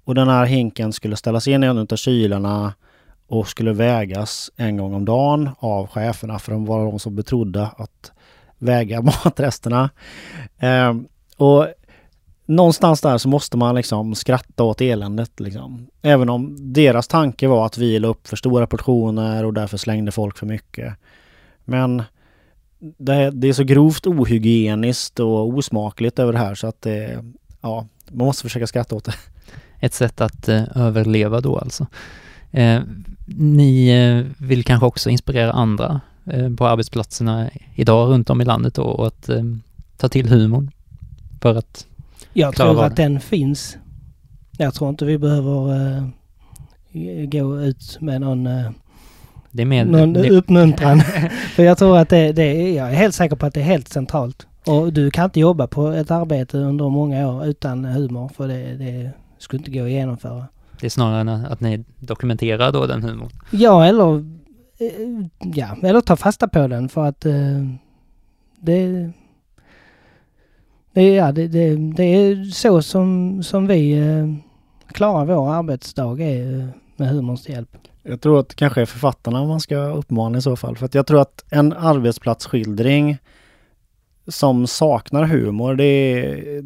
Och 0.04 0.14
den 0.14 0.28
här 0.28 0.44
hinken 0.44 0.92
skulle 0.92 1.16
ställas 1.16 1.48
in 1.48 1.64
i 1.64 1.66
en 1.66 1.78
av 1.78 1.96
kylarna 1.96 2.74
och 3.28 3.48
skulle 3.48 3.72
vägas 3.72 4.50
en 4.56 4.76
gång 4.76 4.94
om 4.94 5.04
dagen 5.04 5.50
av 5.58 5.86
cheferna 5.86 6.38
för 6.38 6.52
de 6.52 6.64
var 6.64 6.84
de 6.84 6.98
som 6.98 7.16
betrodda 7.16 7.74
att 7.76 8.12
väga 8.58 9.02
matresterna. 9.24 9.90
Eh, 10.58 10.94
och 11.36 11.66
någonstans 12.46 13.00
där 13.00 13.18
så 13.18 13.28
måste 13.28 13.56
man 13.56 13.74
liksom 13.74 14.14
skratta 14.14 14.64
åt 14.64 14.80
eländet. 14.80 15.40
Liksom. 15.40 15.86
Även 16.02 16.28
om 16.28 16.56
deras 16.72 17.08
tanke 17.08 17.48
var 17.48 17.66
att 17.66 17.78
vi 17.78 17.98
la 17.98 18.08
upp 18.08 18.28
för 18.28 18.36
stora 18.36 18.66
portioner 18.66 19.44
och 19.44 19.54
därför 19.54 19.76
slängde 19.76 20.12
folk 20.12 20.38
för 20.38 20.46
mycket. 20.46 20.94
Men 21.64 22.02
det, 22.78 23.30
det 23.30 23.48
är 23.48 23.52
så 23.52 23.64
grovt 23.64 24.06
ohygieniskt 24.06 25.20
och 25.20 25.48
osmakligt 25.48 26.18
över 26.18 26.32
det 26.32 26.38
här 26.38 26.54
så 26.54 26.66
att 26.66 26.82
det, 26.82 27.24
ja, 27.60 27.86
man 28.10 28.26
måste 28.26 28.42
försöka 28.42 28.66
skratta 28.66 28.94
åt 28.94 29.04
det. 29.04 29.14
Ett 29.80 29.94
sätt 29.94 30.20
att 30.20 30.48
eh, 30.48 30.62
överleva 30.74 31.40
då 31.40 31.58
alltså. 31.58 31.86
Eh, 32.50 32.80
ni 33.36 33.88
eh, 33.88 34.46
vill 34.46 34.64
kanske 34.64 34.86
också 34.86 35.10
inspirera 35.10 35.52
andra 35.52 36.00
eh, 36.26 36.54
på 36.54 36.66
arbetsplatserna 36.66 37.50
idag 37.74 38.10
runt 38.10 38.30
om 38.30 38.40
i 38.40 38.44
landet 38.44 38.74
då, 38.74 38.82
och 38.82 39.06
att 39.06 39.28
eh, 39.28 39.42
ta 39.96 40.08
till 40.08 40.28
humorn 40.28 40.70
för 41.40 41.54
att 41.54 41.86
jag 42.34 42.54
Klara 42.54 42.72
tror 42.72 42.84
att 42.84 42.96
den 42.96 43.20
finns. 43.20 43.78
Jag 44.58 44.74
tror 44.74 44.90
inte 44.90 45.04
vi 45.04 45.18
behöver 45.18 45.72
eh, 45.72 46.04
gå 47.28 47.60
ut 47.60 47.98
med 48.00 48.20
någon, 48.20 48.46
är 48.46 49.64
mer... 49.64 49.84
någon 49.84 50.12
det, 50.12 50.30
uppmuntran. 50.30 51.00
För 51.54 51.62
jag 51.62 51.78
tror 51.78 51.98
att 51.98 52.08
det, 52.08 52.32
det 52.32 52.42
är, 52.42 52.76
jag 52.76 52.90
är 52.90 52.94
helt 52.94 53.14
säker 53.14 53.36
på 53.36 53.46
att 53.46 53.54
det 53.54 53.60
är 53.60 53.64
helt 53.64 53.88
centralt. 53.88 54.46
Och 54.66 54.92
du 54.92 55.10
kan 55.10 55.24
inte 55.24 55.40
jobba 55.40 55.66
på 55.66 55.88
ett 55.88 56.10
arbete 56.10 56.58
under 56.58 56.88
många 56.88 57.28
år 57.28 57.46
utan 57.46 57.84
humor 57.84 58.30
för 58.36 58.48
det, 58.48 58.76
det 58.76 59.10
skulle 59.38 59.58
inte 59.58 59.70
gå 59.70 59.84
att 59.84 59.90
genomföra. 59.90 60.46
det 60.80 60.86
är 60.86 60.90
snarare 60.90 61.46
att 61.48 61.60
ni 61.60 61.84
dokumenterar 62.00 62.72
då 62.72 62.86
den 62.86 63.02
humorn. 63.02 63.30
Ja, 63.50 63.86
eller, 63.86 64.16
eh, 64.78 65.26
ja, 65.54 65.76
eller 65.82 66.00
ta 66.00 66.16
fasta 66.16 66.48
på 66.48 66.68
den 66.68 66.88
för 66.88 67.04
att 67.04 67.26
eh, 67.26 67.34
det, 68.60 69.10
det, 70.94 71.14
ja, 71.14 71.32
det, 71.32 71.48
det, 71.48 71.76
det 71.76 72.04
är 72.04 72.44
så 72.44 72.82
som, 72.82 73.42
som 73.42 73.66
vi 73.66 73.92
eh, 73.92 74.34
klarar 74.92 75.26
vår 75.26 75.52
arbetsdag 75.52 76.20
är 76.20 76.60
eh, 76.60 76.68
med 76.96 77.08
humorns 77.08 77.48
hjälp. 77.48 77.78
Jag 78.02 78.20
tror 78.20 78.40
att 78.40 78.48
det 78.48 78.54
kanske 78.54 78.80
är 78.80 78.86
författarna 78.86 79.44
man 79.44 79.60
ska 79.60 79.76
uppmana 79.76 80.38
i 80.38 80.42
så 80.42 80.56
fall. 80.56 80.76
För 80.76 80.86
att 80.86 80.94
jag 80.94 81.06
tror 81.06 81.20
att 81.20 81.44
en 81.50 81.72
arbetsplatsskildring 81.72 83.18
som 84.26 84.66
saknar 84.66 85.24
humor, 85.24 85.74
det 85.74 85.84
är... 85.84 86.64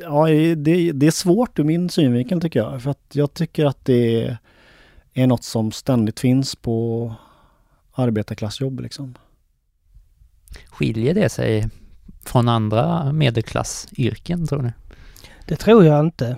Ja, 0.00 0.26
det, 0.56 0.92
det 0.92 1.06
är 1.06 1.10
svårt 1.10 1.58
ur 1.58 1.64
min 1.64 1.88
synvinkel 1.88 2.40
tycker 2.40 2.60
jag. 2.60 2.82
För 2.82 2.90
att 2.90 3.10
jag 3.12 3.34
tycker 3.34 3.66
att 3.66 3.84
det 3.84 4.36
är 5.14 5.26
något 5.26 5.44
som 5.44 5.72
ständigt 5.72 6.20
finns 6.20 6.56
på 6.56 7.14
arbetarklassjobb 7.92 8.80
liksom. 8.80 9.14
Skiljer 10.66 11.14
det 11.14 11.28
sig 11.28 11.68
från 12.24 12.48
andra 12.48 13.12
medelklassyrken 13.12 14.46
tror 14.46 14.62
ni? 14.62 14.72
Det 15.46 15.56
tror 15.56 15.84
jag 15.84 16.00
inte 16.06 16.36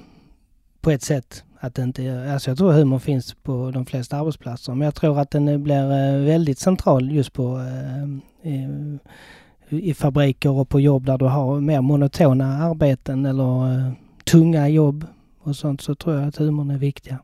på 0.80 0.90
ett 0.90 1.02
sätt. 1.02 1.44
Att 1.60 1.78
inte, 1.78 2.02
är- 2.04 2.32
alltså 2.32 2.50
jag 2.50 2.58
tror 2.58 2.72
humor 2.72 2.98
finns 2.98 3.34
på 3.42 3.70
de 3.70 3.86
flesta 3.86 4.16
arbetsplatser 4.16 4.74
men 4.74 4.84
jag 4.84 4.94
tror 4.94 5.18
att 5.20 5.30
den 5.30 5.62
blir 5.62 5.90
eh, 5.92 6.20
väldigt 6.24 6.58
central 6.58 7.12
just 7.12 7.32
på 7.32 7.58
eh, 7.58 8.50
i, 8.52 9.90
i 9.90 9.94
fabriker 9.94 10.50
och 10.50 10.68
på 10.68 10.80
jobb 10.80 11.06
där 11.06 11.18
du 11.18 11.24
har 11.24 11.60
mer 11.60 11.80
monotona 11.80 12.62
arbeten 12.64 13.26
eller 13.26 13.72
eh, 13.86 13.92
tunga 14.24 14.68
jobb 14.68 15.06
och 15.42 15.56
sånt 15.56 15.80
så 15.80 15.94
tror 15.94 16.16
jag 16.16 16.28
att 16.28 16.36
humorn 16.36 16.70
är 16.70 16.78
viktiga. 16.78 17.18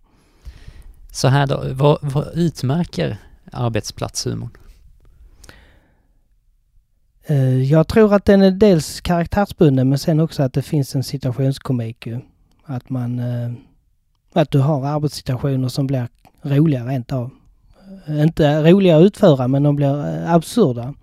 Så 1.13 1.29
här 1.29 1.47
då, 1.47 1.63
vad, 1.73 1.99
vad 2.03 2.29
utmärker 2.35 3.17
arbetsplatshumorn? 3.53 4.51
Eh, 7.31 7.63
jag 7.63 7.89
tror 7.89 8.15
att 8.15 8.25
den 8.25 8.43
är 8.43 8.51
dels 8.51 9.01
karaktärsbunden 9.01 9.89
men 9.89 9.99
sen 9.99 10.21
också 10.21 10.43
att 10.43 10.53
det 10.53 10.63
finns 10.63 10.95
en 10.95 11.03
situationskomik 11.03 12.07
ju. 12.07 12.21
Att 12.65 12.91
man... 12.91 13.19
Eh, 13.19 13.53
att 14.33 14.51
du 14.51 14.59
har 14.59 14.87
arbetssituationer 14.87 15.69
som 15.69 15.87
blir 15.87 16.09
roliga 16.43 16.85
rent 16.85 17.13
av. 17.13 17.31
Eh, 18.07 18.23
inte 18.23 18.73
roliga 18.73 18.97
att 18.97 19.03
utföra 19.03 19.49
men 19.49 19.63
de 19.63 19.77
blir 19.77 20.25
absurda. 20.27 20.95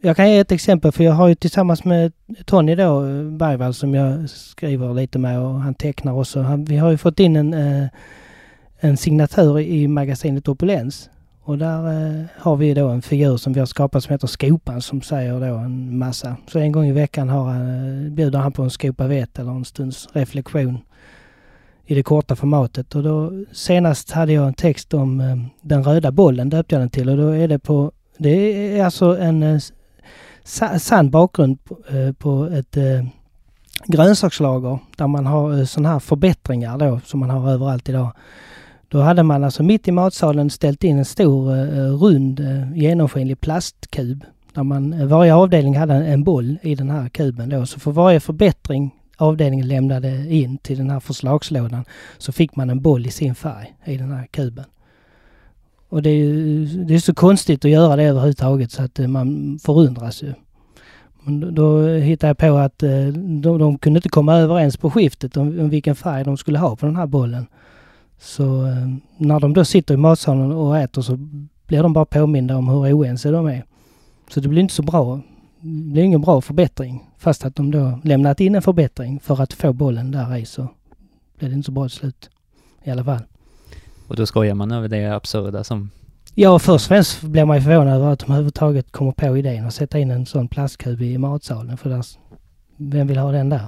Jag 0.00 0.16
kan 0.16 0.30
ge 0.30 0.38
ett 0.38 0.52
exempel 0.52 0.92
för 0.92 1.04
jag 1.04 1.12
har 1.12 1.28
ju 1.28 1.34
tillsammans 1.34 1.84
med 1.84 2.12
Tony 2.44 2.74
då, 2.74 3.00
Bergvall 3.30 3.74
som 3.74 3.94
jag 3.94 4.30
skriver 4.30 4.94
lite 4.94 5.18
med 5.18 5.40
och 5.40 5.60
han 5.60 5.74
tecknar 5.74 6.12
också. 6.12 6.40
Han, 6.40 6.64
vi 6.64 6.76
har 6.76 6.90
ju 6.90 6.96
fått 6.96 7.20
in 7.20 7.36
en, 7.36 7.88
en 8.80 8.96
signatur 8.96 9.58
i 9.58 9.88
magasinet 9.88 10.48
Opulens. 10.48 11.10
Och 11.42 11.58
där 11.58 12.10
eh, 12.20 12.26
har 12.36 12.56
vi 12.56 12.74
då 12.74 12.88
en 12.88 13.02
figur 13.02 13.36
som 13.36 13.52
vi 13.52 13.60
har 13.60 13.66
skapat 13.66 14.04
som 14.04 14.12
heter 14.12 14.26
Skopan 14.26 14.82
som 14.82 15.02
säger 15.02 15.40
då 15.40 15.56
en 15.56 15.98
massa. 15.98 16.36
Så 16.46 16.58
en 16.58 16.72
gång 16.72 16.86
i 16.86 16.92
veckan 16.92 17.28
har 17.28 17.44
han, 17.44 18.04
eh, 18.06 18.12
bjuder 18.12 18.38
han 18.38 18.52
på 18.52 18.62
en 18.62 18.70
skopa 18.70 19.06
vett 19.06 19.38
eller 19.38 19.50
en 19.50 19.64
stunds 19.64 20.08
reflektion 20.12 20.78
i 21.86 21.94
det 21.94 22.02
korta 22.02 22.36
formatet. 22.36 22.94
Och 22.94 23.02
då 23.02 23.44
senast 23.52 24.10
hade 24.10 24.32
jag 24.32 24.46
en 24.46 24.54
text 24.54 24.94
om 24.94 25.20
eh, 25.20 25.36
den 25.60 25.84
röda 25.84 26.12
bollen 26.12 26.48
döpte 26.48 26.74
jag 26.74 26.82
den 26.82 26.90
till 26.90 27.08
och 27.08 27.16
då 27.16 27.28
är 27.28 27.48
det 27.48 27.58
på, 27.58 27.92
det 28.18 28.30
är 28.78 28.84
alltså 28.84 29.18
en 29.18 29.42
eh, 29.42 29.60
sa, 30.44 30.78
sann 30.78 31.10
bakgrund 31.10 31.64
på, 31.64 31.78
eh, 31.88 32.12
på 32.12 32.44
ett 32.44 32.76
eh, 32.76 33.04
grönsakslager 33.86 34.78
där 34.96 35.06
man 35.06 35.26
har 35.26 35.58
eh, 35.58 35.64
sådana 35.64 35.88
här 35.88 35.98
förbättringar 35.98 36.78
då 36.78 37.00
som 37.04 37.20
man 37.20 37.30
har 37.30 37.50
överallt 37.50 37.88
idag. 37.88 38.12
Då 38.90 39.00
hade 39.00 39.22
man 39.22 39.44
alltså 39.44 39.62
mitt 39.62 39.88
i 39.88 39.92
matsalen 39.92 40.50
ställt 40.50 40.84
in 40.84 40.98
en 40.98 41.04
stor 41.04 41.56
eh, 41.56 42.02
rund 42.02 42.40
eh, 42.40 42.78
genomskinlig 42.78 43.40
plastkub. 43.40 44.24
Där 44.54 44.62
man, 44.62 44.92
eh, 44.92 45.06
varje 45.06 45.34
avdelning 45.34 45.76
hade 45.76 45.94
en, 45.94 46.24
boll 46.24 46.58
i 46.62 46.74
den 46.74 46.90
här 46.90 47.08
kuben 47.08 47.48
då. 47.48 47.66
Så 47.66 47.80
för 47.80 47.90
varje 47.90 48.20
förbättring 48.20 48.94
avdelningen 49.16 49.68
lämnade 49.68 50.34
in 50.34 50.58
till 50.58 50.78
den 50.78 50.90
här 50.90 51.00
förslagslådan 51.00 51.84
så 52.18 52.32
fick 52.32 52.56
man 52.56 52.70
en 52.70 52.80
boll 52.82 53.06
i 53.06 53.10
sin 53.10 53.34
färg 53.34 53.74
i 53.84 53.96
den 53.96 54.12
här 54.12 54.26
kuben. 54.26 54.64
Och 55.88 56.02
det 56.02 56.10
är, 56.10 56.14
ju, 56.14 56.66
det 56.66 56.94
är 56.94 56.98
så 56.98 57.14
konstigt 57.14 57.64
att 57.64 57.70
göra 57.70 57.96
det 57.96 58.02
överhuvudtaget 58.02 58.72
så 58.72 58.82
att 58.82 58.98
man 58.98 59.58
förundras 59.62 60.22
ju. 60.22 60.32
Men 61.22 61.54
då- 61.54 61.86
hittade 61.86 62.28
jag 62.28 62.38
på 62.38 62.56
att 62.56 62.78
de, 62.78 63.58
de 63.58 63.78
kunde 63.78 63.98
inte 63.98 64.08
komma 64.08 64.36
överens 64.36 64.76
på 64.76 64.90
skiftet 64.90 65.36
om, 65.36 65.60
om 65.60 65.68
vilken 65.68 65.94
färg 65.94 66.24
de 66.24 66.36
skulle 66.36 66.58
ha 66.58 66.76
på 66.76 66.86
den 66.86 66.96
här 66.96 67.06
bollen. 67.06 67.46
Så 68.20 68.66
eh, 68.66 68.88
när 69.16 69.40
de 69.40 69.52
då 69.52 69.64
sitter 69.64 69.94
i 69.94 69.96
matsalen 69.96 70.52
och 70.52 70.78
äter 70.78 71.02
så 71.02 71.16
blir 71.66 71.82
de 71.82 71.92
bara 71.92 72.04
påminda 72.04 72.56
om 72.56 72.68
hur 72.68 72.94
oense 72.94 73.30
de 73.30 73.46
är. 73.46 73.64
Så 74.28 74.40
det 74.40 74.48
blir 74.48 74.62
inte 74.62 74.74
så 74.74 74.82
bra. 74.82 75.20
Det 75.60 75.92
blir 75.92 76.02
ingen 76.02 76.20
bra 76.20 76.40
förbättring. 76.40 77.10
Fast 77.18 77.44
att 77.44 77.56
de 77.56 77.70
då 77.70 78.00
lämnat 78.04 78.40
in 78.40 78.54
en 78.54 78.62
förbättring 78.62 79.20
för 79.20 79.42
att 79.42 79.52
få 79.52 79.72
bollen 79.72 80.10
där 80.10 80.36
i 80.36 80.44
så 80.44 80.68
blir 81.38 81.48
det 81.48 81.54
inte 81.54 81.66
så 81.66 81.72
bra 81.72 81.88
till 81.88 81.98
slut. 81.98 82.30
I 82.84 82.90
alla 82.90 83.04
fall. 83.04 83.22
Och 84.08 84.16
då 84.16 84.26
skojar 84.26 84.54
man 84.54 84.72
över 84.72 84.88
det 84.88 85.06
absurda 85.06 85.64
som... 85.64 85.90
Ja, 86.34 86.58
först 86.58 86.84
och 86.84 86.88
främst 86.88 87.22
blir 87.22 87.44
man 87.44 87.56
ju 87.56 87.62
förvånad 87.62 87.94
över 87.94 88.12
att 88.12 88.18
de 88.18 88.24
överhuvudtaget 88.24 88.92
kommer 88.92 89.12
på 89.12 89.38
idén 89.38 89.66
att 89.66 89.74
sätta 89.74 89.98
in 89.98 90.10
en 90.10 90.26
sån 90.26 90.48
plastkub 90.48 91.02
i 91.02 91.18
matsalen. 91.18 91.76
För 91.76 91.90
där, 91.90 92.06
vem 92.76 93.06
vill 93.06 93.18
ha 93.18 93.32
den 93.32 93.48
där? 93.48 93.66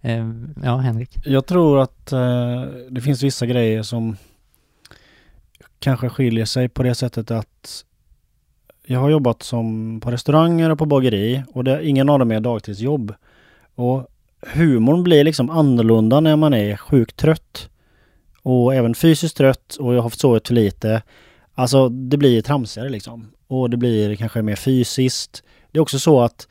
Eh, 0.00 0.30
ja, 0.64 0.76
Henrik. 0.76 1.10
Jag 1.24 1.46
tror 1.46 1.80
att 1.80 2.12
eh, 2.12 2.62
det 2.90 3.00
finns 3.00 3.22
vissa 3.22 3.46
grejer 3.46 3.82
som 3.82 4.16
kanske 5.78 6.08
skiljer 6.08 6.44
sig 6.44 6.68
på 6.68 6.82
det 6.82 6.94
sättet 6.94 7.30
att 7.30 7.84
jag 8.86 9.00
har 9.00 9.10
jobbat 9.10 9.42
som 9.42 10.00
på 10.00 10.10
restauranger 10.10 10.70
och 10.70 10.78
på 10.78 10.86
bageri 10.86 11.42
och 11.52 11.64
det, 11.64 11.86
ingen 11.86 12.08
av 12.08 12.18
dem 12.18 12.30
är 12.30 12.40
dagtidsjobb. 12.40 13.14
Och 13.74 14.06
humorn 14.40 15.02
blir 15.02 15.24
liksom 15.24 15.50
annorlunda 15.50 16.20
när 16.20 16.36
man 16.36 16.54
är 16.54 16.76
sjukt 16.76 17.16
trött. 17.16 17.68
Och 18.42 18.74
även 18.74 18.94
fysiskt 18.94 19.36
trött 19.36 19.76
och 19.80 19.94
jag 19.94 20.02
har 20.02 20.10
sovit 20.10 20.48
för 20.48 20.54
lite. 20.54 21.02
Alltså 21.54 21.88
det 21.88 22.16
blir 22.16 22.42
tramsigare 22.42 22.88
liksom. 22.88 23.32
Och 23.46 23.70
det 23.70 23.76
blir 23.76 24.16
kanske 24.16 24.42
mer 24.42 24.56
fysiskt. 24.56 25.42
Det 25.70 25.78
är 25.78 25.82
också 25.82 25.98
så 25.98 26.20
att 26.20 26.48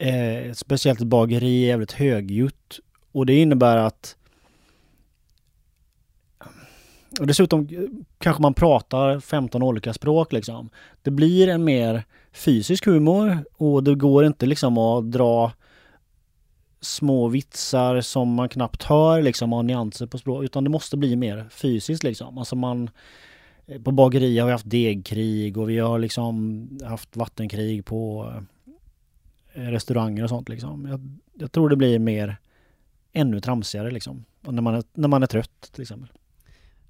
eh, 0.00 0.52
speciellt 0.52 1.00
ett 1.00 1.06
bageri 1.06 1.64
är 1.64 1.68
jävligt 1.68 1.92
högljutt. 1.92 2.80
Och 3.12 3.26
det 3.26 3.34
innebär 3.34 3.76
att 3.76 4.16
och 7.20 7.26
dessutom 7.26 7.60
eh, 7.60 7.80
kanske 8.18 8.42
man 8.42 8.54
pratar 8.54 9.20
15 9.20 9.62
olika 9.62 9.92
språk 9.92 10.32
liksom. 10.32 10.70
Det 11.02 11.10
blir 11.10 11.48
en 11.48 11.64
mer 11.64 12.04
fysisk 12.32 12.86
humor 12.86 13.38
och 13.56 13.84
det 13.84 13.94
går 13.94 14.24
inte 14.24 14.46
liksom 14.46 14.78
att 14.78 15.12
dra 15.12 15.52
små 16.80 17.28
vitsar 17.28 18.00
som 18.00 18.34
man 18.34 18.48
knappt 18.48 18.82
hör 18.82 19.22
liksom 19.22 19.52
och 19.52 19.64
nyanser 19.64 20.06
på 20.06 20.18
språk 20.18 20.44
utan 20.44 20.64
det 20.64 20.70
måste 20.70 20.96
bli 20.96 21.16
mer 21.16 21.46
fysiskt 21.50 22.02
liksom. 22.02 22.38
Alltså 22.38 22.56
man 22.56 22.90
eh, 23.66 23.82
på 23.82 23.92
bageri 23.92 24.38
har 24.38 24.46
vi 24.46 24.52
haft 24.52 24.70
degkrig 24.70 25.58
och 25.58 25.70
vi 25.70 25.78
har 25.78 25.98
liksom 25.98 26.68
haft 26.84 27.16
vattenkrig 27.16 27.84
på 27.84 28.32
eh, 28.36 28.42
restauranger 29.54 30.22
och 30.22 30.28
sånt 30.28 30.48
liksom. 30.48 30.86
Jag, 30.86 31.18
jag 31.34 31.52
tror 31.52 31.68
det 31.68 31.76
blir 31.76 31.98
mer 31.98 32.36
ännu 33.12 33.40
tramsigare 33.40 33.90
liksom. 33.90 34.24
Och 34.46 34.54
När 34.54 34.62
man 34.62 34.74
är, 34.74 34.82
när 34.94 35.08
man 35.08 35.22
är 35.22 35.26
trött 35.26 35.70
till 35.72 35.82
exempel. 35.82 36.08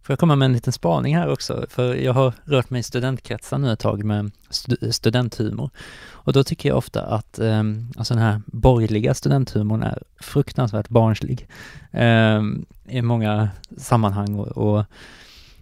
Får 0.03 0.13
jag 0.13 0.19
komma 0.19 0.37
med 0.37 0.47
en 0.47 0.53
liten 0.53 0.73
spaning 0.73 1.17
här 1.17 1.29
också? 1.29 1.67
För 1.69 1.95
jag 1.95 2.13
har 2.13 2.33
rört 2.45 2.71
mig 2.71 2.81
i 2.81 2.83
studentkretsar 2.83 3.59
nu 3.59 3.73
ett 3.73 3.79
tag 3.79 4.05
med 4.05 4.31
stu- 4.51 4.93
studenthumor. 4.93 5.71
Och 6.09 6.33
då 6.33 6.45
tycker 6.45 6.69
jag 6.69 6.79
ofta 6.79 7.03
att 7.03 7.39
eh, 7.39 7.63
alltså 7.97 8.15
den 8.15 8.23
här 8.23 8.41
borgerliga 8.47 9.15
studenthumorn 9.15 9.83
är 9.83 10.03
fruktansvärt 10.21 10.89
barnslig. 10.89 11.49
Eh, 11.91 12.43
I 12.89 13.03
många 13.03 13.49
sammanhang 13.77 14.35
och, 14.35 14.49
och 14.49 14.85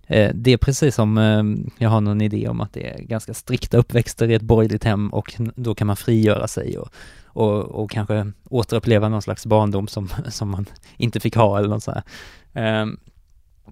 Eh, 0.08 0.30
det 0.34 0.52
är 0.52 0.56
precis 0.56 0.94
som 0.94 1.18
eh, 1.18 1.42
jag 1.78 1.90
har 1.90 2.00
någon 2.00 2.20
idé 2.20 2.48
om 2.48 2.60
att 2.60 2.72
det 2.72 2.90
är 2.90 3.02
ganska 3.02 3.34
strikta 3.34 3.76
uppväxter 3.76 4.30
i 4.30 4.34
ett 4.34 4.42
borgerligt 4.42 4.84
hem 4.84 5.08
och 5.08 5.34
då 5.54 5.74
kan 5.74 5.86
man 5.86 5.96
frigöra 5.96 6.48
sig 6.48 6.78
och, 6.78 6.88
och, 7.24 7.64
och 7.64 7.90
kanske 7.90 8.32
återuppleva 8.48 9.08
någon 9.08 9.22
slags 9.22 9.46
barndom 9.46 9.88
som, 9.88 10.08
som 10.28 10.50
man 10.50 10.66
inte 10.96 11.20
fick 11.20 11.36
ha 11.36 11.58
eller 11.58 11.68
något 11.68 11.82
sådär. 11.82 12.02
Ehm, 12.52 12.98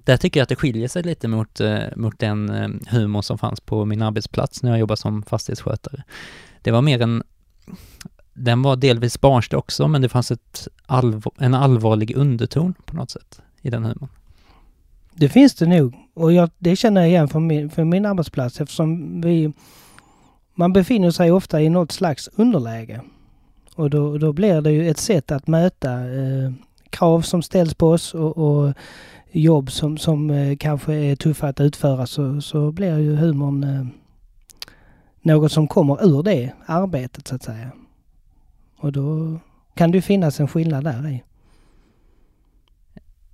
där 0.05 0.17
tycker 0.17 0.41
jag 0.41 0.43
att 0.43 0.49
det 0.49 0.57
skiljer 0.57 0.89
sig 0.89 1.03
lite 1.03 1.29
mot, 1.29 1.61
eh, 1.61 1.79
mot 1.97 2.19
den 2.19 2.51
humor 2.89 3.23
som 3.23 3.39
fanns 3.39 3.61
på 3.61 3.85
min 3.85 4.03
arbetsplats 4.03 4.63
när 4.63 4.71
jag 4.71 4.79
jobbade 4.79 5.01
som 5.01 5.23
fastighetsskötare. 5.23 6.03
Det 6.63 6.71
var 6.71 6.83
mer 6.83 7.03
en, 7.03 7.23
den 8.35 8.63
var 8.63 8.77
delvis 8.77 9.21
barnslig 9.21 9.59
också, 9.59 9.89
men 9.89 10.03
det 10.03 10.09
fanns 10.09 10.31
ett 10.31 10.69
allvar, 10.87 11.33
en 11.39 11.55
allvarlig 11.55 12.17
underton 12.17 12.75
på 12.85 12.97
något 12.97 13.11
sätt 13.11 13.41
i 13.63 13.71
den 13.71 13.85
humorn. 13.85 14.09
Det 15.15 15.29
finns 15.29 15.55
det 15.55 15.67
nog. 15.67 16.06
Och 16.17 16.33
jag, 16.33 16.51
det 16.59 16.77
känner 16.77 17.01
jag 17.01 17.11
igen 17.11 17.29
från 17.29 17.47
min, 17.47 17.71
från 17.71 17.89
min 17.89 18.07
arbetsplats 18.07 18.61
eftersom 18.61 19.21
vi... 19.21 19.53
Man 20.55 20.73
befinner 20.73 21.11
sig 21.11 21.33
ofta 21.33 21.63
i 21.63 21.69
något 21.69 21.93
slags 21.93 22.29
underläge. 22.37 23.01
Och 23.75 23.91
då, 23.91 24.19
då 24.19 24.33
blir 24.33 24.61
det 24.61 24.73
ju 24.73 24.89
ett 24.89 24.99
sätt 24.99 25.33
att 25.33 25.47
möta 25.47 25.93
eh, 25.93 26.53
krav 26.91 27.21
som 27.21 27.43
ställs 27.43 27.75
på 27.75 27.91
oss 27.91 28.15
och, 28.15 28.39
och 28.39 28.73
jobb 29.31 29.71
som, 29.71 29.99
som 29.99 30.31
eh, 30.31 30.57
kanske 30.57 30.95
är 30.95 31.17
tuffa 31.17 31.49
att 31.49 31.61
utföra 31.61 32.07
så, 32.07 32.41
så 32.41 32.73
blir 32.73 32.99
ju 32.99 33.17
humorn 33.17 33.65
eh, 33.65 33.87
något 35.23 35.53
som 35.53 35.69
kommer 35.69 36.05
ur 36.05 36.23
det 36.23 36.53
arbetet 36.67 37.29
så 37.29 37.35
att 37.35 37.43
säga. 37.43 37.71
Och 38.79 38.93
då 38.93 39.39
kan 39.75 39.91
det 39.91 39.99
ju 39.99 40.03
finnas 40.03 40.41
en 40.41 40.49
skillnad 40.49 40.85
där 40.85 41.09
i. 41.09 41.23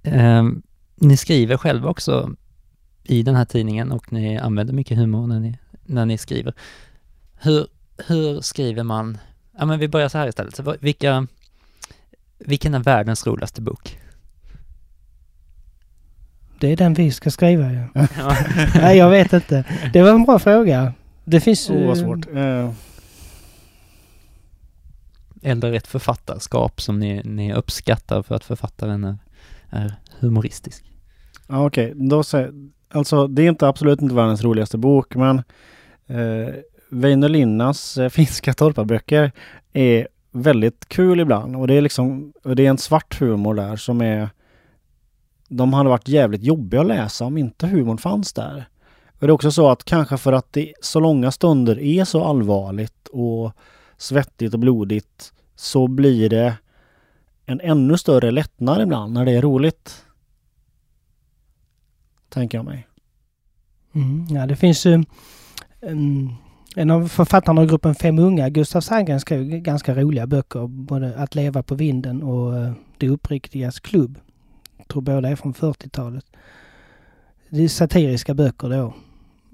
Eh, 0.02 0.42
ni 0.96 1.16
skriver 1.16 1.56
själva 1.56 1.88
också 1.88 2.30
i 3.04 3.22
den 3.22 3.34
här 3.34 3.44
tidningen 3.44 3.92
och 3.92 4.12
ni 4.12 4.38
använder 4.38 4.74
mycket 4.74 4.98
humor 4.98 5.26
när 5.26 5.40
ni, 5.40 5.58
när 5.82 6.06
ni 6.06 6.18
skriver. 6.18 6.54
Hur, 7.34 7.66
hur 8.06 8.40
skriver 8.40 8.82
man? 8.82 9.18
Ja 9.58 9.64
men 9.64 9.78
vi 9.78 9.88
börjar 9.88 10.08
så 10.08 10.18
här 10.18 10.28
istället. 10.28 10.56
Så 10.56 10.76
vilka, 10.80 11.26
vilken 12.38 12.74
är 12.74 12.78
världens 12.78 13.26
roligaste 13.26 13.60
bok? 13.60 13.98
Det 16.58 16.72
är 16.72 16.76
den 16.76 16.94
vi 16.94 17.10
ska 17.10 17.30
skriva 17.30 17.72
ju. 17.72 17.78
Ja. 18.18 18.36
Nej, 18.74 18.98
jag 18.98 19.10
vet 19.10 19.32
inte. 19.32 19.64
Det 19.92 20.02
var 20.02 20.10
en 20.10 20.24
bra 20.24 20.38
fråga. 20.38 20.92
Det 21.24 21.40
finns... 21.40 21.70
Oh, 21.70 21.86
vad 21.86 21.98
svårt. 21.98 22.26
Uh. 22.26 22.70
Eller 25.42 25.72
ett 25.72 25.86
författarskap 25.86 26.80
som 26.80 26.98
ni, 26.98 27.22
ni 27.24 27.54
uppskattar 27.54 28.22
för 28.22 28.34
att 28.34 28.44
författaren 28.44 29.04
är, 29.04 29.18
är 29.70 29.94
humoristisk. 30.18 30.84
Ja, 31.48 31.66
okej. 31.66 31.92
Okay 31.92 32.08
alltså, 32.92 33.26
det 33.26 33.42
är 33.42 33.48
inte 33.48 33.68
absolut 33.68 34.02
inte 34.02 34.14
världens 34.14 34.44
roligaste 34.44 34.78
bok, 34.78 35.14
men 35.14 35.42
eh, 36.06 36.54
Väinö 36.88 37.28
Linnas 37.28 37.98
eh, 37.98 38.08
finska 38.10 38.52
torparböcker 38.52 39.32
är 39.72 40.08
väldigt 40.30 40.88
kul 40.88 41.20
ibland 41.20 41.56
och 41.56 41.66
det 41.66 41.74
är 41.74 41.80
liksom, 41.80 42.32
och 42.44 42.56
det 42.56 42.66
är 42.66 42.70
en 42.70 42.78
svart 42.78 43.20
humor 43.20 43.54
där 43.54 43.76
som 43.76 44.00
är 44.00 44.28
de 45.48 45.72
hade 45.72 45.88
varit 45.88 46.08
jävligt 46.08 46.42
jobbiga 46.42 46.80
att 46.80 46.86
läsa 46.86 47.24
om 47.24 47.38
inte 47.38 47.66
humorn 47.66 47.98
fanns 47.98 48.32
där. 48.32 48.64
Och 49.06 49.26
det 49.26 49.26
är 49.26 49.30
också 49.30 49.50
så 49.50 49.70
att 49.70 49.84
kanske 49.84 50.16
för 50.16 50.32
att 50.32 50.52
det 50.52 50.72
så 50.80 51.00
långa 51.00 51.30
stunder 51.30 51.80
är 51.80 52.04
så 52.04 52.24
allvarligt 52.24 53.08
och 53.08 53.52
svettigt 53.96 54.54
och 54.54 54.60
blodigt 54.60 55.32
så 55.56 55.86
blir 55.86 56.28
det 56.28 56.54
en 57.46 57.60
ännu 57.60 57.98
större 57.98 58.30
lättnad 58.30 58.82
ibland 58.82 59.12
när 59.12 59.24
det 59.24 59.32
är 59.32 59.42
roligt. 59.42 60.04
Tänker 62.32 62.58
jag 62.58 62.64
mig. 62.64 62.86
Mm, 63.94 64.26
ja, 64.30 64.46
det 64.46 64.56
finns 64.56 64.86
ju 64.86 65.04
um, 65.80 66.34
en 66.76 66.90
av 66.90 67.08
författarna 67.08 67.62
i 67.62 67.66
gruppen 67.66 67.94
Fem 67.94 68.18
unga, 68.18 68.48
Gustav 68.48 68.80
Sandgren, 68.80 69.20
skrev 69.20 69.44
ganska 69.44 69.94
roliga 69.94 70.26
böcker. 70.26 70.66
Både 70.66 71.16
Att 71.16 71.34
leva 71.34 71.62
på 71.62 71.74
vinden 71.74 72.22
och 72.22 72.52
uh, 72.52 72.72
Det 72.98 73.08
uppriktigas 73.08 73.80
klubb 73.80 74.18
Jag 74.76 74.88
tror 74.88 75.02
båda 75.02 75.28
är 75.28 75.36
från 75.36 75.54
40-talet. 75.54 76.24
Det 77.48 77.64
är 77.64 77.68
satiriska 77.68 78.34
böcker 78.34 78.68
då. 78.68 78.94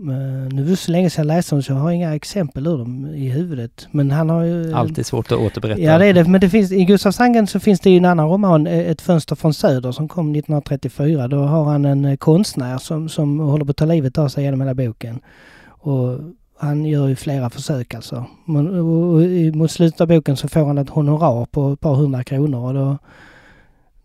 Men 0.00 0.48
nu 0.48 0.62
var 0.62 0.70
det 0.70 0.76
så 0.76 0.92
länge 0.92 1.10
sedan 1.10 1.28
jag 1.28 1.36
läste 1.36 1.54
dem 1.54 1.62
så 1.62 1.72
jag 1.72 1.76
har 1.76 1.90
inga 1.90 2.14
exempel 2.14 2.66
ur 2.66 2.78
dem 2.78 3.06
i 3.06 3.28
huvudet. 3.28 3.88
Men 3.90 4.10
han 4.10 4.30
har 4.30 4.42
ju... 4.42 4.72
Alltid 4.72 5.06
svårt 5.06 5.32
att 5.32 5.38
återberätta. 5.38 5.80
Ja 5.80 5.98
det 5.98 6.06
är 6.06 6.14
det. 6.14 6.24
Men 6.24 6.40
det 6.40 6.50
finns, 6.50 6.72
i 6.72 6.84
Gustav 6.84 7.12
Sandgren 7.12 7.46
så 7.46 7.60
finns 7.60 7.80
det 7.80 7.90
ju 7.90 7.96
en 7.96 8.04
annan 8.04 8.28
roman, 8.28 8.66
eh, 8.66 8.78
Ett 8.78 9.00
fönster 9.00 9.36
från 9.36 9.54
söder 9.54 9.92
som 9.92 10.08
kom 10.08 10.32
1934. 10.32 11.28
Då 11.28 11.36
har 11.36 11.64
han 11.64 11.84
en 11.84 12.04
eh, 12.04 12.16
konstnär 12.16 12.78
som, 12.78 13.08
som 13.08 13.38
håller 13.38 13.64
på 13.64 13.70
att 13.70 13.76
ta 13.76 13.84
livet 13.84 14.18
av 14.18 14.28
sig 14.28 14.44
genom 14.44 14.60
hela 14.60 14.74
boken. 14.74 15.20
Och 15.66 16.18
han 16.58 16.84
gör 16.84 17.08
ju 17.08 17.16
flera 17.16 17.50
försök 17.50 17.94
alltså. 17.94 18.24
Men, 18.44 18.80
och, 18.80 19.14
och, 19.14 19.22
mot 19.56 19.70
slutet 19.70 20.00
av 20.00 20.08
boken 20.08 20.36
så 20.36 20.48
får 20.48 20.64
han 20.64 20.78
ett 20.78 20.90
honorar 20.90 21.44
på 21.44 21.72
ett 21.72 21.80
par 21.80 21.94
hundra 21.94 22.24
kronor 22.24 22.66
och 22.66 22.74
då 22.74 22.98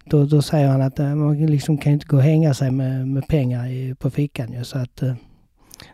då, 0.05 0.25
då 0.25 0.41
säger 0.41 0.67
han 0.67 0.81
att 0.81 0.97
man 0.97 1.45
liksom 1.45 1.77
kan 1.77 1.93
inte 1.93 2.05
gå 2.05 2.17
och 2.17 2.23
hänga 2.23 2.53
sig 2.53 2.71
med, 2.71 3.07
med 3.07 3.27
pengar 3.27 3.67
i, 3.67 3.95
på 3.95 4.09
fickan 4.09 4.53
ju. 4.53 4.63
Så 4.63 4.77
att 4.77 5.03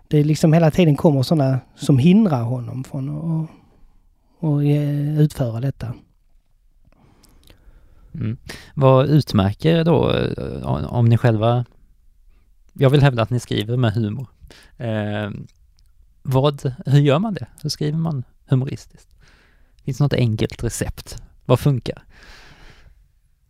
det 0.07 0.23
liksom 0.23 0.53
hela 0.53 0.71
tiden 0.71 0.95
kommer 0.95 1.23
sådana 1.23 1.59
som 1.75 1.97
hindrar 1.97 2.43
honom 2.43 2.83
från 2.83 3.09
att 3.09 3.49
och, 4.39 4.61
utföra 5.17 5.61
detta. 5.61 5.93
Mm. 8.13 8.37
Vad 8.73 9.09
utmärker 9.09 9.83
då 9.83 10.11
eh, 10.11 10.93
om 10.93 11.05
ni 11.05 11.17
själva... 11.17 11.65
Jag 12.73 12.89
vill 12.89 13.01
hävda 13.01 13.23
att 13.23 13.29
ni 13.29 13.39
skriver 13.39 13.77
med 13.77 13.93
humor. 13.93 14.27
Eh, 14.77 15.29
vad, 16.21 16.73
hur 16.85 16.99
gör 16.99 17.19
man 17.19 17.33
det? 17.33 17.47
Hur 17.61 17.69
skriver 17.69 17.97
man 17.97 18.23
humoristiskt? 18.45 19.15
Finns 19.83 19.97
det 19.97 20.03
något 20.03 20.13
enkelt 20.13 20.63
recept? 20.63 21.21
Vad 21.45 21.59
funkar? 21.59 22.03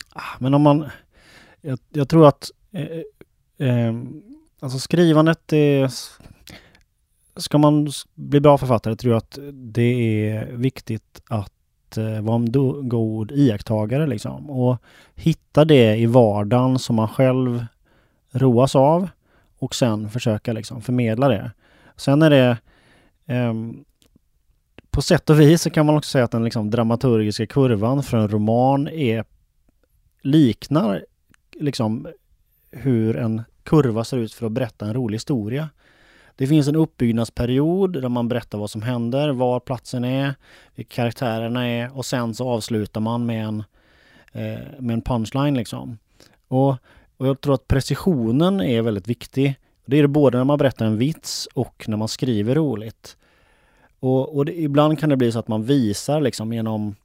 Ah, 0.09 0.37
men 0.39 0.53
om 0.53 0.61
man... 0.61 0.89
Jag, 1.61 1.79
jag 1.89 2.09
tror 2.09 2.27
att... 2.27 2.51
Eh, 2.71 3.67
eh, 3.67 3.93
alltså 4.59 4.79
skrivandet 4.79 5.53
är... 5.53 5.91
Ska 7.35 7.57
man 7.57 7.91
bli 8.13 8.39
bra 8.39 8.57
författare 8.57 8.95
tror 8.95 9.13
jag 9.13 9.17
att 9.17 9.39
det 9.53 10.29
är 10.29 10.51
viktigt 10.51 11.21
att 11.29 11.97
eh, 11.97 12.21
vara 12.21 12.35
en 12.35 12.89
god 12.89 13.31
iakttagare 13.31 14.07
liksom. 14.07 14.49
Och 14.49 14.77
hitta 15.15 15.65
det 15.65 15.95
i 15.95 16.05
vardagen 16.05 16.79
som 16.79 16.95
man 16.95 17.07
själv 17.07 17.65
roas 18.31 18.75
av 18.75 19.09
och 19.59 19.75
sen 19.75 20.09
försöka 20.09 20.53
liksom 20.53 20.81
förmedla 20.81 21.27
det. 21.27 21.51
Sen 21.95 22.21
är 22.21 22.29
det 22.29 22.57
eh, 23.25 23.53
på 24.91 25.01
sätt 25.01 25.29
och 25.29 25.39
vis 25.39 25.61
så 25.61 25.69
kan 25.69 25.85
man 25.85 25.97
också 25.97 26.09
säga 26.09 26.25
att 26.25 26.31
den 26.31 26.43
liksom 26.43 26.69
dramaturgiska 26.69 27.47
kurvan 27.47 28.03
för 28.03 28.17
en 28.17 28.27
roman 28.27 28.87
är 28.87 29.25
liknar 30.21 31.05
liksom 31.53 32.07
hur 32.71 33.17
en 33.17 33.41
kurva 33.63 34.03
ser 34.03 34.17
ut 34.17 34.33
för 34.33 34.45
att 34.45 34.51
berätta 34.51 34.85
en 34.85 34.93
rolig 34.93 35.15
historia. 35.15 35.69
Det 36.35 36.47
finns 36.47 36.67
en 36.67 36.75
uppbyggnadsperiod 36.75 38.01
där 38.01 38.09
man 38.09 38.27
berättar 38.27 38.57
vad 38.57 38.69
som 38.69 38.81
händer, 38.81 39.29
var 39.29 39.59
platsen 39.59 40.03
är, 40.03 40.35
vilka 40.75 40.95
karaktärerna 40.95 41.67
är 41.67 41.97
och 41.97 42.05
sen 42.05 42.33
så 42.33 42.49
avslutar 42.49 43.01
man 43.01 43.25
med 43.25 43.45
en, 43.45 43.63
eh, 44.31 44.59
med 44.79 44.93
en 44.93 45.01
punchline 45.01 45.57
liksom. 45.57 45.97
Och, 46.47 46.69
och 47.17 47.27
jag 47.27 47.41
tror 47.41 47.53
att 47.53 47.67
precisionen 47.67 48.61
är 48.61 48.81
väldigt 48.81 49.07
viktig. 49.07 49.55
Det 49.85 49.97
är 49.97 50.01
det 50.01 50.07
både 50.07 50.37
när 50.37 50.45
man 50.45 50.57
berättar 50.57 50.85
en 50.85 50.97
vits 50.97 51.47
och 51.53 51.85
när 51.87 51.97
man 51.97 52.07
skriver 52.07 52.55
roligt. 52.55 53.17
Och, 53.99 54.37
och 54.37 54.45
det, 54.45 54.61
ibland 54.61 54.99
kan 54.99 55.09
det 55.09 55.17
bli 55.17 55.31
så 55.31 55.39
att 55.39 55.47
man 55.47 55.63
visar 55.63 56.21
liksom 56.21 56.53
genom 56.53 56.95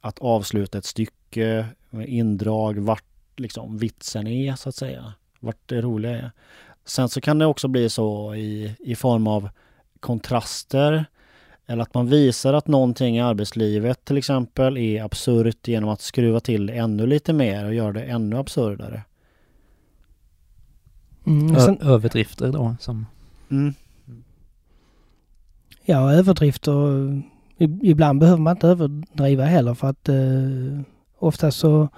att 0.00 0.18
avsluta 0.18 0.78
ett 0.78 0.84
stycke 0.84 1.66
med 1.90 2.08
indrag, 2.08 2.78
vart 2.78 3.04
liksom 3.36 3.78
vitsen 3.78 4.26
är 4.26 4.54
så 4.54 4.68
att 4.68 4.74
säga. 4.74 5.12
Vart 5.40 5.58
det 5.66 5.80
roliga 5.80 6.10
är. 6.10 6.30
Sen 6.84 7.08
så 7.08 7.20
kan 7.20 7.38
det 7.38 7.46
också 7.46 7.68
bli 7.68 7.88
så 7.88 8.34
i, 8.34 8.76
i 8.78 8.94
form 8.94 9.26
av 9.26 9.48
kontraster 10.00 11.04
eller 11.66 11.82
att 11.82 11.94
man 11.94 12.06
visar 12.06 12.54
att 12.54 12.66
någonting 12.66 13.16
i 13.16 13.20
arbetslivet 13.20 14.04
till 14.04 14.16
exempel 14.18 14.76
är 14.76 15.02
absurt 15.02 15.68
genom 15.68 15.90
att 15.90 16.00
skruva 16.00 16.40
till 16.40 16.70
ännu 16.70 17.06
lite 17.06 17.32
mer 17.32 17.64
och 17.64 17.74
göra 17.74 17.92
det 17.92 18.02
ännu 18.02 18.36
absurdare. 18.36 19.02
Mm, 21.26 21.56
sen, 21.60 21.78
överdrifter 21.80 22.52
då 22.52 22.76
som... 22.80 23.06
Mm. 23.50 23.74
Ja, 25.84 26.12
överdrifter. 26.12 27.22
Ibland 27.82 28.20
behöver 28.20 28.42
man 28.42 28.56
inte 28.56 28.68
överdriva 28.68 29.44
heller 29.44 29.74
för 29.74 29.88
att 29.88 30.08
eh, 30.08 30.16
Oftast 31.18 31.58
så, 31.58 31.88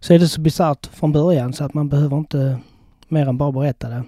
så 0.00 0.14
är 0.14 0.18
det 0.18 0.28
så 0.28 0.40
bisarrt 0.40 0.86
från 0.86 1.12
början 1.12 1.52
så 1.52 1.64
att 1.64 1.74
man 1.74 1.88
behöver 1.88 2.18
inte 2.18 2.58
mer 3.12 3.28
än 3.28 3.38
bara 3.38 3.52
berätta 3.52 3.88
det. 3.88 4.02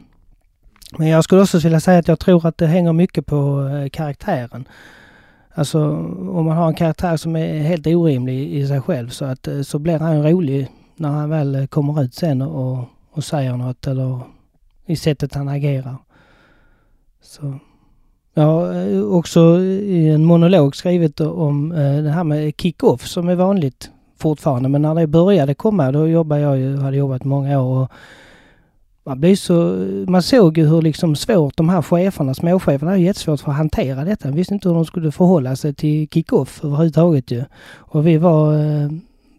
Men 0.99 1.09
jag 1.09 1.25
skulle 1.25 1.43
också 1.43 1.59
vilja 1.59 1.81
säga 1.81 1.99
att 1.99 2.09
jag 2.09 2.19
tror 2.19 2.47
att 2.47 2.59
det 2.59 2.67
hänger 2.67 2.93
mycket 2.93 3.27
på 3.27 3.69
eh, 3.69 3.89
karaktären. 3.89 4.69
Alltså 5.55 5.81
om 6.31 6.45
man 6.45 6.57
har 6.57 6.69
en 6.69 6.75
karaktär 6.75 7.17
som 7.17 7.37
är 7.37 7.59
helt 7.59 7.87
orimlig 7.87 8.53
i 8.53 8.67
sig 8.67 8.81
själv 8.81 9.09
så 9.09 9.25
att 9.25 9.49
eh, 9.49 9.63
så 9.63 9.79
blir 9.79 9.99
han 9.99 10.23
rolig 10.23 10.69
när 10.97 11.09
han 11.09 11.31
väl 11.31 11.55
eh, 11.55 11.67
kommer 11.67 12.03
ut 12.03 12.15
sen 12.15 12.43
och, 12.43 12.85
och 13.11 13.25
säger 13.25 13.57
något 13.57 13.87
eller 13.87 14.21
i 14.87 14.97
sättet 14.97 15.35
han 15.35 15.49
agerar. 15.49 15.97
Så. 17.23 17.59
Jag 18.35 18.45
har 18.45 19.15
också 19.15 19.59
i 19.61 20.09
en 20.09 20.25
monolog 20.25 20.77
skrivit 20.77 21.21
om 21.21 21.69
det 22.05 22.11
här 22.11 22.25
med 22.25 22.57
kick-off 22.57 23.07
som 23.07 23.29
är 23.29 23.35
vanligt 23.35 23.91
fortfarande. 24.19 24.69
Men 24.69 24.83
när 24.83 24.95
det 24.95 25.07
började 25.07 25.55
komma, 25.55 25.93
då 25.93 26.09
jobbade 26.09 26.41
jag 26.41 26.59
ju, 26.59 26.77
hade 26.77 26.97
jobbat 26.97 27.25
många 27.25 27.61
år. 27.61 27.83
Och 27.83 27.93
man 29.07 29.21
blir 29.21 29.37
så, 29.37 29.55
man 30.11 30.23
såg 30.23 30.59
ju 30.59 30.67
hur 30.67 30.83
liksom 30.83 31.17
svårt 31.17 31.57
de 31.57 31.69
här 31.69 31.83
cheferna, 31.83 32.35
småcheferna, 32.35 32.91
hade 32.91 33.03
jättesvårt 33.03 33.41
för 33.41 33.51
att 33.51 33.57
hantera 33.57 34.05
detta. 34.05 34.31
Visste 34.31 34.55
inte 34.55 34.69
hur 34.69 34.75
de 34.75 34.85
skulle 34.85 35.13
förhålla 35.13 35.57
sig 35.57 35.75
till 35.75 36.09
kick-off 36.09 36.65
överhuvudtaget 36.65 37.31
ju. 37.31 37.45
Och 37.77 38.07
vi 38.07 38.17
var 38.17 38.55
eh, 38.55 38.91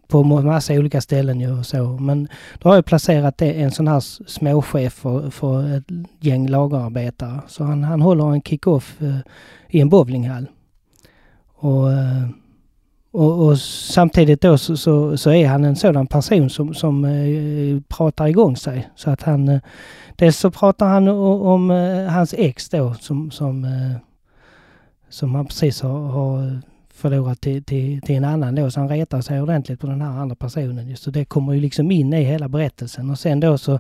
på 0.08 0.23
massa 0.23 0.73
olika 0.73 1.01
ställen 1.01 1.39
ju 1.39 1.60
och 1.60 1.65
så. 1.65 1.84
Men 1.88 2.28
då 2.60 2.69
har 2.69 2.75
jag 2.75 2.86
placerat 2.86 3.41
en 3.41 3.71
sån 3.71 3.88
här 3.88 3.99
småchef 4.28 4.93
för, 4.93 5.30
för 5.30 5.78
ett 5.78 5.86
gäng 6.19 6.47
lagerarbetare. 6.47 7.41
Så 7.47 7.63
han, 7.63 7.84
han 7.84 8.01
håller 8.01 8.34
en 8.34 8.41
kick-off 8.41 9.01
eh, 9.01 9.17
i 9.69 9.82
en 9.82 9.89
bowlinghall. 9.89 10.47
Och, 11.56 11.91
eh, 11.91 12.30
och, 13.15 13.47
och, 13.47 13.60
samtidigt 13.60 14.41
då 14.41 14.58
så, 14.58 14.78
så, 14.78 15.17
så, 15.17 15.32
är 15.32 15.47
han 15.47 15.63
en 15.63 15.75
sådan 15.75 16.08
person 16.08 16.49
som, 16.49 16.73
som 16.73 17.06
eh, 17.06 17.82
pratar 17.88 18.28
igång 18.28 18.56
sig. 18.58 18.89
Så 18.95 19.10
att 19.10 19.21
han... 19.21 19.49
Eh, 19.49 19.60
dels 20.15 20.38
så 20.38 20.51
pratar 20.51 20.88
han 20.88 21.08
om, 21.08 21.41
om 21.41 21.71
eh, 21.71 22.06
hans 22.06 22.34
ex 22.38 22.69
då 22.69 22.93
som, 22.93 23.32
som, 23.32 23.63
eh, 23.63 23.97
som 25.10 25.36
han 25.36 25.45
precis 25.45 25.82
har, 25.82 25.99
har 26.08 26.62
förlorat 26.96 27.42
till, 27.42 27.64
till, 27.64 28.02
till, 28.02 28.16
en 28.16 28.26
annan 28.26 28.56
då, 28.56 28.72
så 28.72 28.80
han 28.80 28.90
retar 28.90 29.22
sig 29.22 29.42
ordentligt 29.42 29.80
på 29.80 29.88
den 29.88 30.02
här 30.02 30.10
andra 30.10 30.36
personen. 30.36 30.98
Så 30.98 31.12
det 31.12 31.26
kommer 31.26 31.54
ju 31.54 31.60
liksom 31.60 31.92
in 31.92 32.14
i 32.14 32.24
hela 32.24 32.50
berättelsen. 32.50 33.10
Och 33.10 33.20
sen 33.20 33.40
då 33.40 33.58
så 33.58 33.80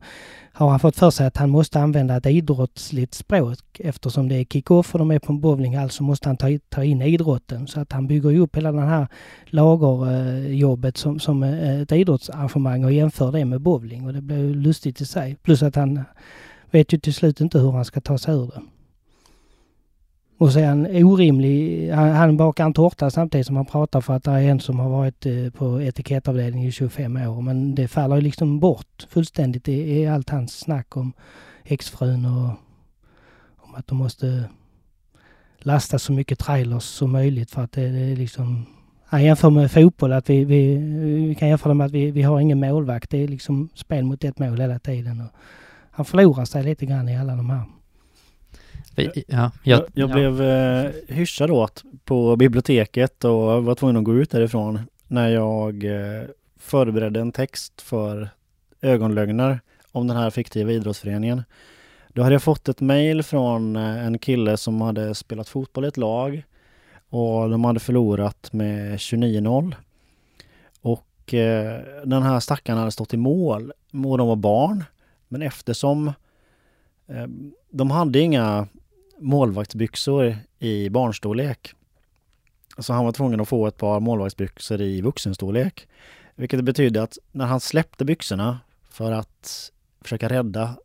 har 0.53 0.69
han 0.69 0.79
fått 0.79 0.95
för 0.95 1.09
sig 1.09 1.27
att 1.27 1.37
han 1.37 1.49
måste 1.49 1.79
använda 1.79 2.17
ett 2.17 2.25
idrottsligt 2.25 3.13
språk 3.13 3.59
eftersom 3.79 4.29
det 4.29 4.35
är 4.35 4.45
kick-off 4.45 4.93
och 4.93 4.99
de 4.99 5.11
är 5.11 5.19
på 5.19 5.33
en 5.33 5.41
bowlinghall 5.41 5.89
så 5.89 6.03
måste 6.03 6.29
han 6.29 6.37
ta, 6.37 6.47
ta 6.69 6.83
in 6.83 7.01
idrotten. 7.01 7.67
Så 7.67 7.79
att 7.79 7.91
han 7.91 8.07
bygger 8.07 8.29
ju 8.29 8.39
upp 8.39 8.57
hela 8.57 8.71
den 8.71 8.87
här 8.87 9.07
lagerjobbet 9.45 10.97
eh, 10.97 10.99
som, 10.99 11.19
som 11.19 11.43
eh, 11.43 11.81
ett 11.81 11.91
idrottsarrangemang 11.91 12.83
och 12.83 12.93
jämför 12.93 13.31
det 13.31 13.45
med 13.45 13.61
bowling 13.61 14.07
och 14.07 14.13
det 14.13 14.21
blir 14.21 14.37
ju 14.37 14.53
lustigt 14.53 15.01
i 15.01 15.05
sig. 15.05 15.35
Plus 15.35 15.63
att 15.63 15.75
han 15.75 16.03
vet 16.71 16.93
ju 16.93 16.97
till 16.97 17.13
slut 17.13 17.41
inte 17.41 17.59
hur 17.59 17.71
han 17.71 17.85
ska 17.85 18.01
ta 18.01 18.17
sig 18.17 18.35
ur 18.35 18.51
det. 18.55 18.61
Och 20.37 20.51
så 20.51 20.59
är 20.59 20.67
han 20.67 20.85
orimlig. 20.85 21.89
Han, 21.91 22.11
han 22.11 22.37
bakar 22.37 22.65
en 22.65 22.73
tårta 22.73 23.09
samtidigt 23.09 23.47
som 23.47 23.55
han 23.55 23.65
pratar 23.65 24.01
för 24.01 24.13
att 24.13 24.23
det 24.23 24.31
är 24.31 24.41
en 24.41 24.59
som 24.59 24.79
har 24.79 24.89
varit 24.89 25.25
eh, 25.25 25.49
på 25.49 25.81
etikettavdelningen 25.81 26.69
i 26.69 26.71
25 26.71 27.17
år. 27.17 27.41
Men 27.41 27.75
det 27.75 27.87
faller 27.87 28.15
ju 28.15 28.21
liksom 28.21 28.59
bort 28.59 29.07
fullständigt 29.09 29.67
i 29.67 30.07
allt 30.07 30.29
hans 30.29 30.59
snack 30.59 30.97
om 30.97 31.13
exfrun 31.63 32.25
och 32.25 32.49
om 33.57 33.75
att 33.75 33.87
de 33.87 33.97
måste 33.97 34.43
lasta 35.59 35.99
så 35.99 36.11
mycket 36.11 36.39
trailers 36.39 36.83
som 36.83 37.11
möjligt 37.11 37.51
för 37.51 37.61
att 37.61 37.71
det, 37.71 37.89
det 37.89 38.11
är 38.11 38.15
liksom... 38.15 38.65
Han 39.07 39.23
jämför 39.23 39.49
med 39.49 39.71
fotboll, 39.71 40.13
att 40.13 40.29
vi, 40.29 40.45
vi, 40.45 40.75
vi 41.27 41.35
kan 41.35 41.49
jämföra 41.49 41.73
med 41.73 41.85
att 41.85 41.91
vi, 41.91 42.11
vi 42.11 42.21
har 42.21 42.39
ingen 42.39 42.59
målvakt. 42.59 43.09
Det 43.09 43.23
är 43.23 43.27
liksom 43.27 43.69
spel 43.73 44.03
mot 44.03 44.23
ett 44.23 44.39
mål 44.39 44.59
hela 44.59 44.79
tiden. 44.79 45.21
Och 45.21 45.39
han 45.91 46.05
förlorar 46.05 46.45
sig 46.45 46.63
lite 46.63 46.85
grann 46.85 47.09
i 47.09 47.17
alla 47.17 47.35
de 47.35 47.49
här 47.49 47.61
ja, 48.95 49.11
jag, 49.27 49.51
jag, 49.63 49.83
jag 49.93 50.11
blev 50.11 50.41
eh, 50.41 50.91
hyschad 51.07 51.51
åt 51.51 51.83
på 52.05 52.35
biblioteket 52.35 53.23
och 53.23 53.63
var 53.63 53.75
tvungen 53.75 53.97
att 53.97 54.03
gå 54.03 54.15
ut 54.15 54.31
därifrån 54.31 54.79
när 55.07 55.29
jag 55.29 55.83
eh, 55.83 56.23
förberedde 56.59 57.19
en 57.19 57.31
text 57.31 57.81
för 57.81 58.29
ögonlögner 58.81 59.59
om 59.91 60.07
den 60.07 60.17
här 60.17 60.29
fiktiva 60.29 60.71
idrottsföreningen. 60.71 61.43
Då 62.07 62.23
hade 62.23 62.35
jag 62.35 62.43
fått 62.43 62.69
ett 62.69 62.81
mejl 62.81 63.23
från 63.23 63.75
eh, 63.75 64.05
en 64.05 64.19
kille 64.19 64.57
som 64.57 64.81
hade 64.81 65.15
spelat 65.15 65.49
fotboll 65.49 65.85
i 65.85 65.87
ett 65.87 65.97
lag 65.97 66.43
och 67.09 67.49
de 67.49 67.65
hade 67.65 67.79
förlorat 67.79 68.53
med 68.53 68.95
29-0. 68.95 69.75
Och 70.81 71.33
eh, 71.33 71.81
den 72.05 72.23
här 72.23 72.39
stackaren 72.39 72.79
hade 72.79 72.91
stått 72.91 73.13
i 73.13 73.17
mål 73.17 73.71
och 74.05 74.17
de 74.17 74.27
var 74.27 74.35
barn. 74.35 74.83
Men 75.27 75.41
eftersom 75.41 76.07
eh, 77.07 77.27
de 77.69 77.91
hade 77.91 78.19
inga 78.19 78.67
målvaktsbyxor 79.19 80.37
i 80.59 80.89
barnstorlek. 80.89 81.73
Så 82.77 82.93
han 82.93 83.05
var 83.05 83.11
tvungen 83.11 83.41
att 83.41 83.47
få 83.47 83.67
ett 83.67 83.77
par 83.77 83.99
målvaktsbyxor 83.99 84.81
i 84.81 85.01
vuxenstorlek. 85.01 85.87
Vilket 86.35 86.63
betydde 86.63 87.03
att 87.03 87.17
när 87.31 87.45
han 87.45 87.59
släppte 87.59 88.05
byxorna 88.05 88.59
för 88.89 89.11
att 89.11 89.71
försöka 90.01 90.29
rädda... 90.29 90.75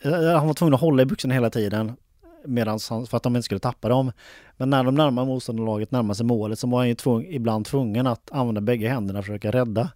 Eh, 0.00 0.12
eh, 0.12 0.38
han 0.38 0.46
var 0.46 0.54
tvungen 0.54 0.74
att 0.74 0.80
hålla 0.80 1.02
i 1.02 1.06
byxorna 1.06 1.34
hela 1.34 1.50
tiden 1.50 1.92
han, 2.66 3.06
för 3.06 3.16
att 3.16 3.22
de 3.22 3.36
inte 3.36 3.42
skulle 3.44 3.60
tappa 3.60 3.88
dem. 3.88 4.12
Men 4.56 4.70
när 4.70 4.84
de 4.84 4.94
närmar 4.94 5.24
motståndarlaget 5.24 5.90
närmar 5.90 6.14
sig 6.14 6.26
målet 6.26 6.58
så 6.58 6.66
var 6.66 6.78
han 6.78 6.88
ju 6.88 6.94
tvung, 6.94 7.26
ibland 7.28 7.66
tvungen 7.66 8.06
att 8.06 8.32
använda 8.32 8.60
bägge 8.60 8.88
händerna 8.88 9.22
för 9.22 9.34
att 9.34 9.40
försöka 9.40 9.58
rädda. 9.58 9.90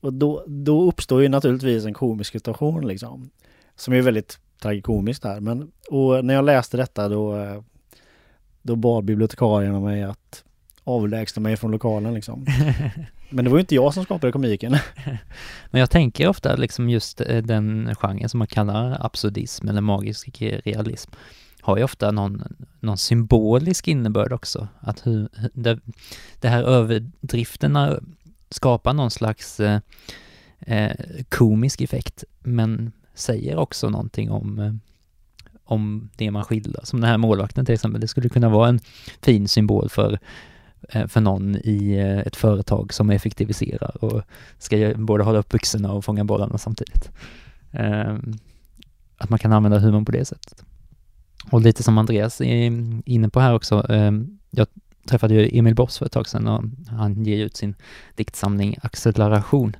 Och 0.00 0.12
då, 0.12 0.44
då 0.46 0.88
uppstår 0.88 1.22
ju 1.22 1.28
naturligtvis 1.28 1.84
en 1.84 1.94
komisk 1.94 2.32
situation 2.32 2.86
liksom. 2.86 3.30
Som 3.76 3.94
är 3.94 4.02
väldigt 4.02 4.38
tragikomiskt 4.62 5.24
här. 5.24 5.40
Men, 5.40 5.70
och 5.90 6.24
när 6.24 6.34
jag 6.34 6.44
läste 6.44 6.76
detta 6.76 7.08
då, 7.08 7.36
eh, 7.36 7.60
då 8.62 8.76
bad 8.76 9.04
bibliotekarien 9.04 9.82
mig 9.82 10.02
att 10.02 10.44
avlägsna 10.84 11.42
mig 11.42 11.56
från 11.56 11.70
lokalen 11.70 12.14
liksom. 12.14 12.46
Men 13.30 13.44
det 13.44 13.50
var 13.50 13.58
ju 13.58 13.60
inte 13.60 13.74
jag 13.74 13.94
som 13.94 14.04
skapade 14.04 14.32
komiken. 14.32 14.76
Men 15.70 15.80
jag 15.80 15.90
tänker 15.90 16.28
ofta 16.28 16.56
liksom 16.56 16.90
just 16.90 17.20
eh, 17.20 17.42
den 17.42 17.94
genren 17.94 18.28
som 18.28 18.38
man 18.38 18.46
kallar 18.46 19.06
absurdism 19.06 19.68
eller 19.68 19.80
magisk 19.80 20.42
realism 20.42 21.10
har 21.64 21.76
ju 21.76 21.84
ofta 21.84 22.10
någon, 22.10 22.42
någon 22.80 22.98
symbolisk 22.98 23.88
innebörd 23.88 24.32
också. 24.32 24.68
Att 24.80 25.06
hur, 25.06 25.28
det, 25.54 25.80
det 26.40 26.48
här 26.48 26.62
överdrifterna 26.62 28.00
skapar 28.50 28.92
någon 28.92 29.10
slags 29.10 29.60
eh, 29.60 29.80
eh, 30.60 30.96
komisk 31.28 31.80
effekt, 31.80 32.24
men 32.40 32.92
säger 33.14 33.56
också 33.56 33.90
någonting 33.90 34.30
om, 34.30 34.58
eh, 34.58 34.72
om 35.64 36.10
det 36.16 36.30
man 36.30 36.44
skildrar. 36.44 36.84
Som 36.84 37.00
den 37.00 37.10
här 37.10 37.18
målvakten 37.18 37.66
till 37.66 37.74
exempel, 37.74 38.00
det 38.00 38.08
skulle 38.08 38.28
kunna 38.28 38.48
vara 38.48 38.68
en 38.68 38.80
fin 39.22 39.48
symbol 39.48 39.88
för, 39.88 40.18
eh, 40.88 41.06
för 41.06 41.20
någon 41.20 41.56
i 41.56 41.94
eh, 41.94 42.18
ett 42.18 42.36
företag 42.36 42.94
som 42.94 43.10
effektiviserar 43.10 44.04
och 44.04 44.22
ska 44.58 44.94
både 44.96 45.24
hålla 45.24 45.38
upp 45.38 45.48
byxorna 45.48 45.92
och 45.92 46.04
fånga 46.04 46.24
bollarna 46.24 46.58
samtidigt. 46.58 47.10
Ehm, 47.72 48.38
att 49.18 49.30
man 49.30 49.38
kan 49.38 49.52
använda 49.52 49.78
humorn 49.78 50.04
på 50.04 50.12
det 50.12 50.24
sättet. 50.24 50.64
Och 51.50 51.60
lite 51.60 51.82
som 51.82 51.98
Andreas 51.98 52.40
är 52.40 52.72
inne 53.04 53.28
på 53.28 53.40
här 53.40 53.54
också, 53.54 53.86
ehm, 53.88 54.38
jag 54.50 54.66
träffade 55.08 55.34
ju 55.34 55.58
Emil 55.58 55.74
Boss 55.74 55.98
för 55.98 56.06
ett 56.06 56.12
tag 56.12 56.28
sedan 56.28 56.48
och 56.48 56.64
han 56.88 57.24
ger 57.24 57.44
ut 57.44 57.56
sin 57.56 57.74
diktsamling 58.14 58.76
Acceleration, 58.82 59.76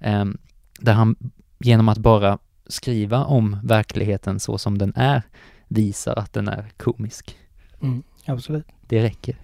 ehm, 0.00 0.38
där 0.78 0.92
han 0.92 1.16
genom 1.58 1.88
att 1.88 1.98
bara 1.98 2.38
skriva 2.70 3.24
om 3.24 3.56
verkligheten 3.62 4.40
så 4.40 4.58
som 4.58 4.78
den 4.78 4.92
är 4.96 5.22
visar 5.68 6.18
att 6.18 6.32
den 6.32 6.48
är 6.48 6.64
komisk. 6.76 7.36
Mm, 7.82 8.02
absolut. 8.26 8.66
Det 8.88 9.02
räcker. 9.02 9.36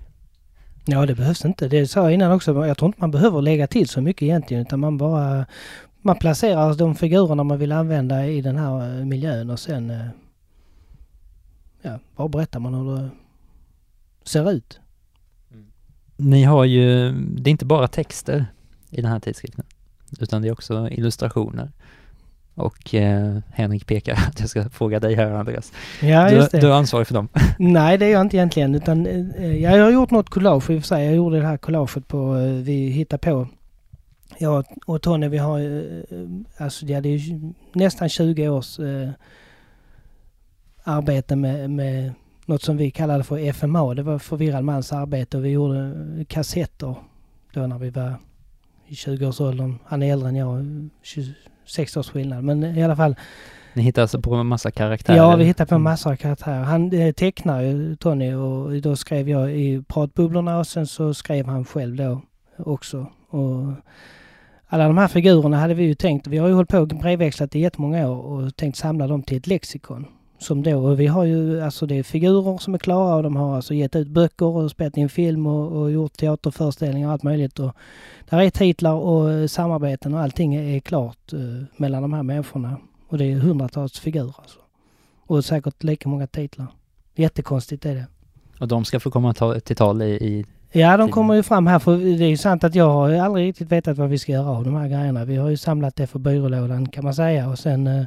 Ja, 0.85 1.07
det 1.07 1.15
behövs 1.15 1.45
inte. 1.45 1.69
Det 1.69 1.87
sa 1.87 2.03
jag 2.03 2.13
innan 2.13 2.33
också. 2.33 2.67
Jag 2.67 2.79
tror 2.79 2.89
inte 2.89 3.01
man 3.01 3.11
behöver 3.11 3.43
lägga 3.43 3.67
till 3.67 3.89
så 3.89 4.01
mycket 4.01 4.23
egentligen 4.23 4.63
utan 4.63 4.81
man 4.81 4.99
bara 4.99 5.47
man 6.07 6.17
placerar 6.17 6.75
de 6.75 6.95
figurerna 6.95 7.45
man 7.45 7.59
vill 7.59 7.73
använda 7.73 8.27
i 8.27 8.41
den 8.41 8.57
här 8.57 8.99
eh, 8.99 9.05
miljön 9.05 9.51
och 9.51 9.61
sen 9.61 9.91
eh, 9.91 10.07
ja, 11.83 11.99
bara 12.17 12.29
berättar 12.29 12.61
man 12.61 12.75
hur 12.75 12.97
det 12.97 13.11
ser 14.25 14.51
ut. 14.51 14.81
Mm. 15.53 15.67
Ni 16.17 16.45
har 16.45 16.65
ju, 16.65 17.13
det 17.13 17.51
är 17.51 17.53
inte 17.53 17.65
bara 17.65 17.89
texter 17.89 18.47
i 18.91 19.01
den 19.01 19.11
här 19.11 19.21
tidskriften 19.21 19.65
utan 20.21 20.43
det 20.43 20.49
är 20.49 20.53
också 20.53 20.89
illustrationer. 20.91 21.73
Och 22.57 22.95
eh, 22.95 23.39
Henrik 23.53 23.87
pekar 23.87 24.15
att 24.29 24.41
jag 24.41 24.49
ska 24.49 24.69
fråga 24.69 25.01
dig 25.01 25.15
här 25.15 25.31
Andreas. 25.31 25.73
Ja, 26.03 26.31
just 26.31 26.51
det. 26.51 26.61
du 26.61 26.67
är 26.67 26.73
ansvarig 26.73 27.07
för 27.07 27.15
dem. 27.15 27.29
Nej, 27.59 27.99
det 27.99 28.07
är 28.07 28.11
jag 28.11 28.21
inte 28.21 28.37
egentligen. 28.37 28.75
Utan, 28.75 29.07
eh, 29.07 29.57
jag 29.63 29.83
har 29.85 29.91
gjort 29.91 30.11
något 30.11 30.31
collage 30.31 30.71
i 30.71 30.79
och 30.79 30.83
för 30.83 30.87
sig. 30.87 31.05
Jag 31.07 31.15
gjorde 31.15 31.41
det 31.41 31.47
här 31.47 31.57
collaget 31.57 32.09
på, 32.09 32.37
eh, 32.37 32.53
vi 32.53 32.89
hittar 32.89 33.19
på. 33.19 33.49
Jag 34.39 34.65
och 34.87 35.03
Tony, 35.03 35.29
vi 35.29 35.39
har, 35.39 35.61
eh, 35.61 36.27
alltså 36.57 36.87
ja, 36.87 37.01
det 37.01 37.09
är 37.09 37.21
nästan 37.73 38.09
20 38.09 38.49
års 38.49 38.79
eh, 38.79 39.11
arbete 40.85 41.37
med, 41.37 41.71
med 41.71 42.13
något 42.47 42.63
som 42.63 42.77
vi 42.77 42.91
kallade 42.91 43.25
för 43.25 43.53
FMA. 43.53 43.95
Det 43.95 44.03
var 44.03 44.19
förvirrad 44.19 44.65
mans 44.65 44.93
arbete 44.93 45.37
och 45.37 45.45
vi 45.45 45.49
gjorde 45.49 45.95
kassetter 46.29 46.95
då 47.53 47.67
när 47.67 47.79
vi 47.79 47.91
var 47.91 48.15
i 48.87 48.95
20-årsåldern. 48.95 49.79
Han 49.85 50.03
är 50.03 50.13
äldre 50.13 50.29
än 50.29 50.37
jag, 50.37 50.67
sex 51.67 51.97
års 51.97 52.09
skillnad. 52.11 52.45
Men 52.45 52.65
i 52.65 52.85
alla 52.85 52.97
fall. 52.97 53.17
Ni 53.75 53.83
hittar 53.83 54.03
alltså 54.03 54.21
på 54.21 54.35
en 54.35 54.47
massa 54.47 54.71
karaktärer? 54.71 55.17
Ja, 55.17 55.37
vi 55.37 55.45
hittar 55.45 55.67
på 55.67 55.75
en 55.75 55.83
massa 55.83 56.17
karaktärer. 56.17 56.63
Han 56.63 56.93
eh, 56.93 57.13
tecknar 57.13 57.61
ju 57.61 57.97
Tony 57.97 58.35
och 58.35 58.83
då 58.83 58.97
skrev 58.97 59.29
jag 59.29 59.57
i 59.57 59.83
pratbubblorna 59.89 60.59
och 60.59 60.67
sen 60.67 60.87
så 60.87 61.15
skrev 61.15 61.47
han 61.47 61.65
själv 61.65 61.97
då 61.97 62.21
också. 62.59 63.07
Och 63.29 63.73
alla 64.67 64.87
de 64.87 64.99
här 64.99 65.09
figurerna 65.09 65.57
hade 65.57 65.75
vi 65.75 65.85
ju 65.85 65.95
tänkt, 65.95 66.27
vi 66.27 66.39
har 66.39 66.49
ju 66.49 66.55
hållit 66.55 66.71
på 66.71 66.79
och 66.79 66.89
brevväxlat 66.89 67.57
i 67.57 67.61
jättemånga 67.61 68.11
år 68.11 68.23
och 68.23 68.57
tänkt 68.57 68.77
samla 68.77 69.07
dem 69.07 69.23
till 69.23 69.37
ett 69.37 69.47
lexikon. 69.47 70.07
Som 70.39 70.63
då, 70.63 70.79
och 70.79 71.01
vi 71.01 71.07
har 71.07 71.25
ju, 71.25 71.61
alltså 71.61 71.87
det 71.87 71.99
är 71.99 72.03
figurer 72.03 72.59
som 72.59 72.75
är 72.75 72.79
klara 72.79 73.17
och 73.17 73.23
de 73.23 73.37
har 73.37 73.57
alltså 73.57 73.75
gett 73.75 73.97
ut 73.97 74.09
böcker 74.09 74.47
och 74.47 74.71
spelat 74.71 74.97
in 74.97 75.09
film 75.09 75.47
och, 75.47 75.83
och 75.83 75.91
gjort 75.91 76.13
teaterföreställningar 76.13 77.09
och 77.09 77.13
allt 77.13 77.23
möjligt. 77.23 77.59
Och 77.59 77.73
där 78.31 78.41
är 78.41 78.51
titlar 78.51 78.95
och 78.95 79.51
samarbeten 79.51 80.15
och 80.15 80.21
allting 80.21 80.55
är 80.55 80.81
klart 80.81 81.33
uh, 81.33 81.63
mellan 81.77 82.03
de 82.03 82.13
här 82.13 82.23
människorna. 82.23 82.77
Och 83.09 83.19
det 83.19 83.33
är 83.33 83.37
hundratals 83.39 83.99
figurer 83.99 84.35
alltså. 84.39 84.59
Och 85.27 85.45
säkert 85.45 85.83
lika 85.83 86.09
många 86.09 86.27
titlar. 86.27 86.67
Jättekonstigt 87.15 87.87
är 87.87 87.95
det. 87.95 88.07
Och 88.61 88.69
de 88.69 88.85
ska 88.85 89.01
få 89.01 89.11
komma 89.11 89.35
ta, 89.35 89.61
till 89.61 89.77
tal 89.77 90.03
i, 90.03 90.07
i 90.07 90.45
Ja, 90.73 90.97
de 90.97 91.11
kommer 91.11 91.35
ju 91.35 91.43
fram 91.43 91.67
här 91.67 91.79
för 91.79 91.97
det 91.97 92.25
är 92.25 92.29
ju 92.29 92.37
sant 92.37 92.65
att 92.65 92.75
jag 92.75 92.91
har 92.91 93.09
ju 93.09 93.19
aldrig 93.19 93.49
riktigt 93.49 93.73
vetat 93.73 93.99
vad 93.99 94.09
vi 94.09 94.19
ska 94.19 94.33
göra 94.33 94.49
av 94.49 94.65
de 94.65 94.75
här 94.75 94.89
grejerna. 94.89 95.25
Vi 95.25 95.37
har 95.37 95.49
ju 95.49 95.57
samlat 95.57 95.97
det 95.97 96.07
för 96.07 96.19
byrålådan 96.19 96.89
kan 96.89 97.05
man 97.05 97.15
säga 97.15 97.49
och 97.49 97.59
sen 97.59 97.87
eh, 97.87 98.05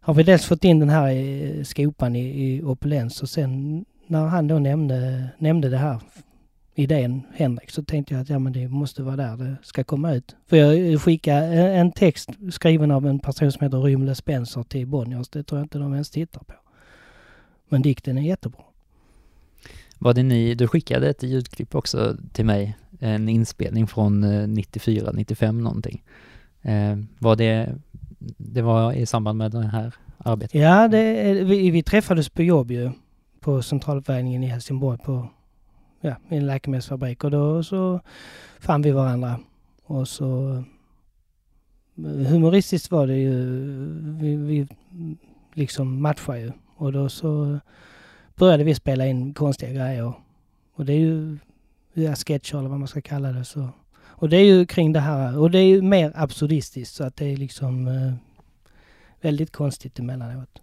har 0.00 0.14
vi 0.14 0.22
dels 0.22 0.44
fått 0.44 0.64
in 0.64 0.80
den 0.80 0.88
här 0.88 1.10
i 1.10 1.64
skopan 1.64 2.16
i, 2.16 2.44
i 2.44 2.62
opulens 2.62 3.22
och 3.22 3.28
sen 3.28 3.84
när 4.06 4.26
han 4.26 4.48
då 4.48 4.58
nämnde, 4.58 5.28
nämnde 5.38 5.68
det 5.68 5.76
här 5.76 6.00
idén, 6.74 7.22
Henrik, 7.34 7.70
så 7.70 7.82
tänkte 7.82 8.14
jag 8.14 8.20
att 8.20 8.28
ja 8.28 8.38
men 8.38 8.52
det 8.52 8.68
måste 8.68 9.02
vara 9.02 9.16
där 9.16 9.36
det 9.36 9.56
ska 9.62 9.84
komma 9.84 10.14
ut. 10.14 10.36
För 10.46 10.56
jag 10.56 10.92
eh, 10.92 10.98
skickade 10.98 11.46
eh, 11.46 11.80
en 11.80 11.92
text 11.92 12.30
skriven 12.50 12.90
av 12.90 13.06
en 13.06 13.18
person 13.18 13.52
som 13.52 13.64
heter 13.64 13.78
Rymle 13.78 14.14
Spencer 14.14 14.62
till 14.62 14.86
Bonniers. 14.86 15.28
Det 15.28 15.42
tror 15.42 15.58
jag 15.58 15.64
inte 15.64 15.78
de 15.78 15.92
ens 15.92 16.10
tittar 16.10 16.40
på. 16.40 16.54
Men 17.68 17.82
dikten 17.82 18.18
är 18.18 18.22
jättebra. 18.22 18.62
Var 19.98 20.14
det 20.14 20.22
ni, 20.22 20.54
du 20.54 20.68
skickade 20.68 21.08
ett 21.08 21.22
ljudklipp 21.22 21.74
också 21.74 22.16
till 22.32 22.44
mig, 22.44 22.76
en 23.00 23.28
inspelning 23.28 23.86
från 23.86 24.20
94, 24.54 25.10
95 25.14 25.60
någonting. 25.60 26.02
Var 27.18 27.36
det, 27.36 27.74
det 28.36 28.62
var 28.62 28.92
i 28.92 29.06
samband 29.06 29.38
med 29.38 29.50
det 29.50 29.66
här 29.66 29.94
arbetet? 30.18 30.54
Ja, 30.54 30.88
det, 30.88 31.32
vi, 31.44 31.70
vi 31.70 31.82
träffades 31.82 32.28
på 32.28 32.42
jobb 32.42 32.70
ju, 32.70 32.90
på 33.40 33.62
centraluppvägningen 33.62 34.44
i 34.44 34.46
Helsingborg 34.46 34.98
på, 34.98 35.28
ja, 36.00 36.16
i 36.28 36.36
en 36.36 36.46
läkemedelsfabrik 36.46 37.24
och 37.24 37.30
då 37.30 37.62
så 37.62 38.00
fann 38.60 38.82
vi 38.82 38.90
varandra. 38.90 39.40
Och 39.84 40.08
så 40.08 40.62
humoristiskt 42.04 42.90
var 42.90 43.06
det 43.06 43.16
ju, 43.16 43.34
vi, 44.20 44.36
vi 44.36 44.68
liksom 45.54 46.02
matchade 46.02 46.40
ju. 46.40 46.52
Och 46.76 46.92
då 46.92 47.08
så 47.08 47.58
började 48.36 48.64
vi 48.64 48.74
spela 48.74 49.06
in 49.06 49.34
konstiga 49.34 49.72
grejer. 49.72 50.12
Och 50.74 50.84
det 50.84 50.92
är 50.92 50.98
ju 50.98 51.38
ja, 51.92 52.14
sketcher 52.14 52.58
eller 52.58 52.68
vad 52.68 52.78
man 52.78 52.88
ska 52.88 53.00
kalla 53.00 53.32
det. 53.32 53.44
Så. 53.44 53.68
Och 54.20 54.28
det 54.28 54.36
är 54.36 54.44
ju 54.44 54.66
kring 54.66 54.92
det 54.92 55.00
här. 55.00 55.38
Och 55.38 55.50
det 55.50 55.58
är 55.58 55.66
ju 55.66 55.82
mer 55.82 56.12
absurdistiskt 56.14 56.94
så 56.94 57.04
att 57.04 57.16
det 57.16 57.32
är 57.32 57.36
liksom 57.36 57.88
eh, 57.88 58.12
väldigt 59.20 59.52
konstigt 59.52 59.98
emellanåt. 59.98 60.60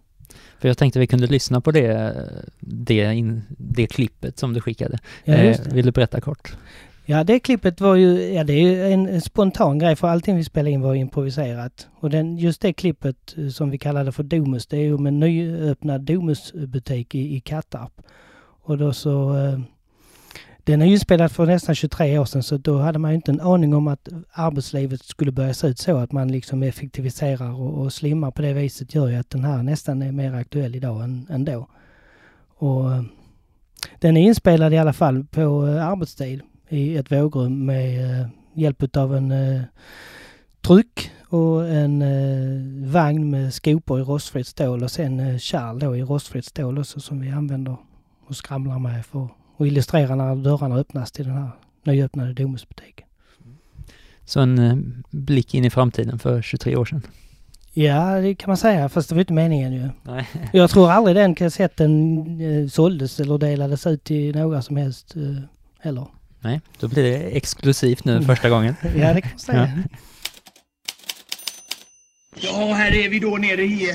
För 0.58 0.68
jag 0.68 0.78
tänkte 0.78 0.98
vi 0.98 1.06
kunde 1.06 1.26
lyssna 1.26 1.60
på 1.60 1.70
det, 1.70 2.14
det, 2.60 3.14
in, 3.14 3.42
det 3.58 3.86
klippet 3.86 4.38
som 4.38 4.52
du 4.52 4.60
skickade. 4.60 4.98
Ja, 5.24 5.34
eh, 5.34 5.58
vill 5.72 5.86
du 5.86 5.92
berätta 5.92 6.20
kort? 6.20 6.56
Ja, 7.04 7.24
det 7.24 7.40
klippet 7.40 7.80
var 7.80 7.94
ju, 7.94 8.32
ja 8.32 8.44
det 8.44 8.52
är 8.52 8.60
ju 8.60 8.92
en, 8.92 9.20
spontan 9.20 9.78
grej 9.78 9.96
för 9.96 10.08
allting 10.08 10.36
vi 10.36 10.44
spelade 10.44 10.70
in 10.70 10.80
var 10.80 10.94
improviserat. 10.94 11.88
Och 12.00 12.10
den, 12.10 12.36
just 12.36 12.60
det 12.60 12.72
klippet 12.72 13.34
eh, 13.38 13.48
som 13.48 13.70
vi 13.70 13.78
kallade 13.78 14.12
för 14.12 14.22
Domus, 14.22 14.66
det 14.66 14.76
är 14.76 14.82
ju 14.82 14.98
med 14.98 15.10
en 15.10 15.20
nyöppnad 15.20 16.00
Domusbutik 16.00 17.14
i, 17.14 17.36
i 17.36 17.40
Kattarp. 17.40 18.02
Och 18.62 18.78
då 18.78 18.92
så, 18.92 19.36
eh, 19.36 19.60
den 20.68 20.82
är 20.82 20.86
ju 20.86 20.92
inspelad 20.92 21.32
för 21.32 21.46
nästan 21.46 21.74
23 21.74 22.18
år 22.18 22.24
sedan 22.24 22.42
så 22.42 22.56
då 22.56 22.78
hade 22.78 22.98
man 22.98 23.10
ju 23.10 23.14
inte 23.14 23.30
en 23.30 23.40
aning 23.40 23.74
om 23.74 23.88
att 23.88 24.08
arbetslivet 24.32 25.02
skulle 25.02 25.32
börja 25.32 25.54
se 25.54 25.66
ut 25.66 25.78
så 25.78 25.96
att 25.96 26.12
man 26.12 26.32
liksom 26.32 26.62
effektiviserar 26.62 27.60
och, 27.60 27.82
och 27.82 27.92
slimmar 27.92 28.30
på 28.30 28.42
det 28.42 28.52
viset 28.52 28.94
gör 28.94 29.08
ju 29.08 29.16
att 29.16 29.30
den 29.30 29.44
här 29.44 29.62
nästan 29.62 30.02
är 30.02 30.12
mer 30.12 30.34
aktuell 30.34 30.74
idag 30.74 31.04
än, 31.04 31.26
än 31.30 31.44
då. 31.44 31.68
Och 32.48 32.92
eh, 32.92 33.02
den 33.98 34.16
är 34.16 34.20
inspelad 34.20 34.74
i 34.74 34.78
alla 34.78 34.92
fall 34.92 35.24
på 35.24 35.66
eh, 35.66 35.88
arbetstid 35.88 36.42
i 36.68 36.96
ett 36.96 37.12
vågrum 37.12 37.66
med 37.66 38.20
eh, 38.20 38.28
hjälp 38.54 38.96
av 38.96 39.16
en 39.16 39.32
eh, 39.32 39.62
tryck 40.60 41.10
och 41.28 41.68
en 41.68 42.02
eh, 42.02 42.92
vagn 42.92 43.30
med 43.30 43.54
skopor 43.54 44.00
i 44.00 44.02
rostfritt 44.02 44.46
stål 44.46 44.82
och 44.82 44.90
sen 44.90 45.20
eh, 45.20 45.38
kärl 45.38 45.78
då 45.78 45.96
i 45.96 46.02
rostfritt 46.02 46.44
stål 46.44 46.78
också 46.78 47.00
som 47.00 47.20
vi 47.20 47.30
använder 47.30 47.76
och 48.26 48.36
skramlar 48.36 48.78
med 48.78 49.06
för 49.06 49.24
att 49.24 49.37
illustrera 49.66 50.14
när 50.14 50.36
dörrarna 50.36 50.76
öppnas 50.76 51.12
till 51.12 51.24
den 51.24 51.34
här 51.34 51.50
nyöppnade 51.84 52.32
Domusbutiken. 52.32 53.06
Så 54.24 54.40
en 54.40 54.58
eh, 54.58 54.76
blick 55.10 55.54
in 55.54 55.64
i 55.64 55.70
framtiden 55.70 56.18
för 56.18 56.42
23 56.42 56.76
år 56.76 56.84
sedan? 56.84 57.02
Ja, 57.72 58.20
det 58.20 58.34
kan 58.34 58.50
man 58.50 58.56
säga, 58.56 58.88
fast 58.88 59.08
det 59.08 59.14
var 59.14 59.20
inte 59.20 59.32
meningen 59.32 59.72
ju. 59.72 59.88
Nej. 60.02 60.28
Jag 60.52 60.70
tror 60.70 60.90
aldrig 60.90 61.16
den 61.16 61.34
kassetten 61.34 62.18
eh, 62.40 62.68
såldes 62.68 63.20
eller 63.20 63.38
delades 63.38 63.86
ut 63.86 64.04
till 64.04 64.36
några 64.36 64.62
som 64.62 64.76
helst 64.76 65.16
eh, 65.16 65.22
heller. 65.78 66.06
Nej, 66.40 66.60
då 66.80 66.88
blir 66.88 67.02
det 67.02 67.16
exklusivt 67.16 68.04
nu 68.04 68.22
första 68.22 68.48
gången. 68.48 68.74
ja, 68.82 69.14
det 69.14 69.20
kan 69.20 69.30
man 69.30 69.38
säga. 69.38 69.82
Ja, 72.40 72.72
här 72.72 72.94
är 72.94 73.08
vi 73.08 73.18
då 73.18 73.36
nere 73.36 73.62
i, 73.62 73.92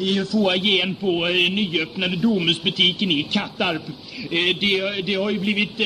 Eh, 0.00 0.06
i 0.06 0.24
foajén 0.24 0.94
på 0.94 1.26
eh, 1.26 1.50
nyöppnade 1.50 2.16
Domusbutiken 2.16 3.10
i 3.10 3.22
Kattarp. 3.22 3.82
Eh, 4.30 4.56
det, 4.60 5.06
det 5.06 5.14
har 5.14 5.30
ju 5.30 5.38
blivit 5.38 5.80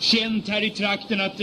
känt 0.00 0.48
här 0.48 0.64
i 0.64 0.70
trakten 0.70 1.20
att, 1.20 1.40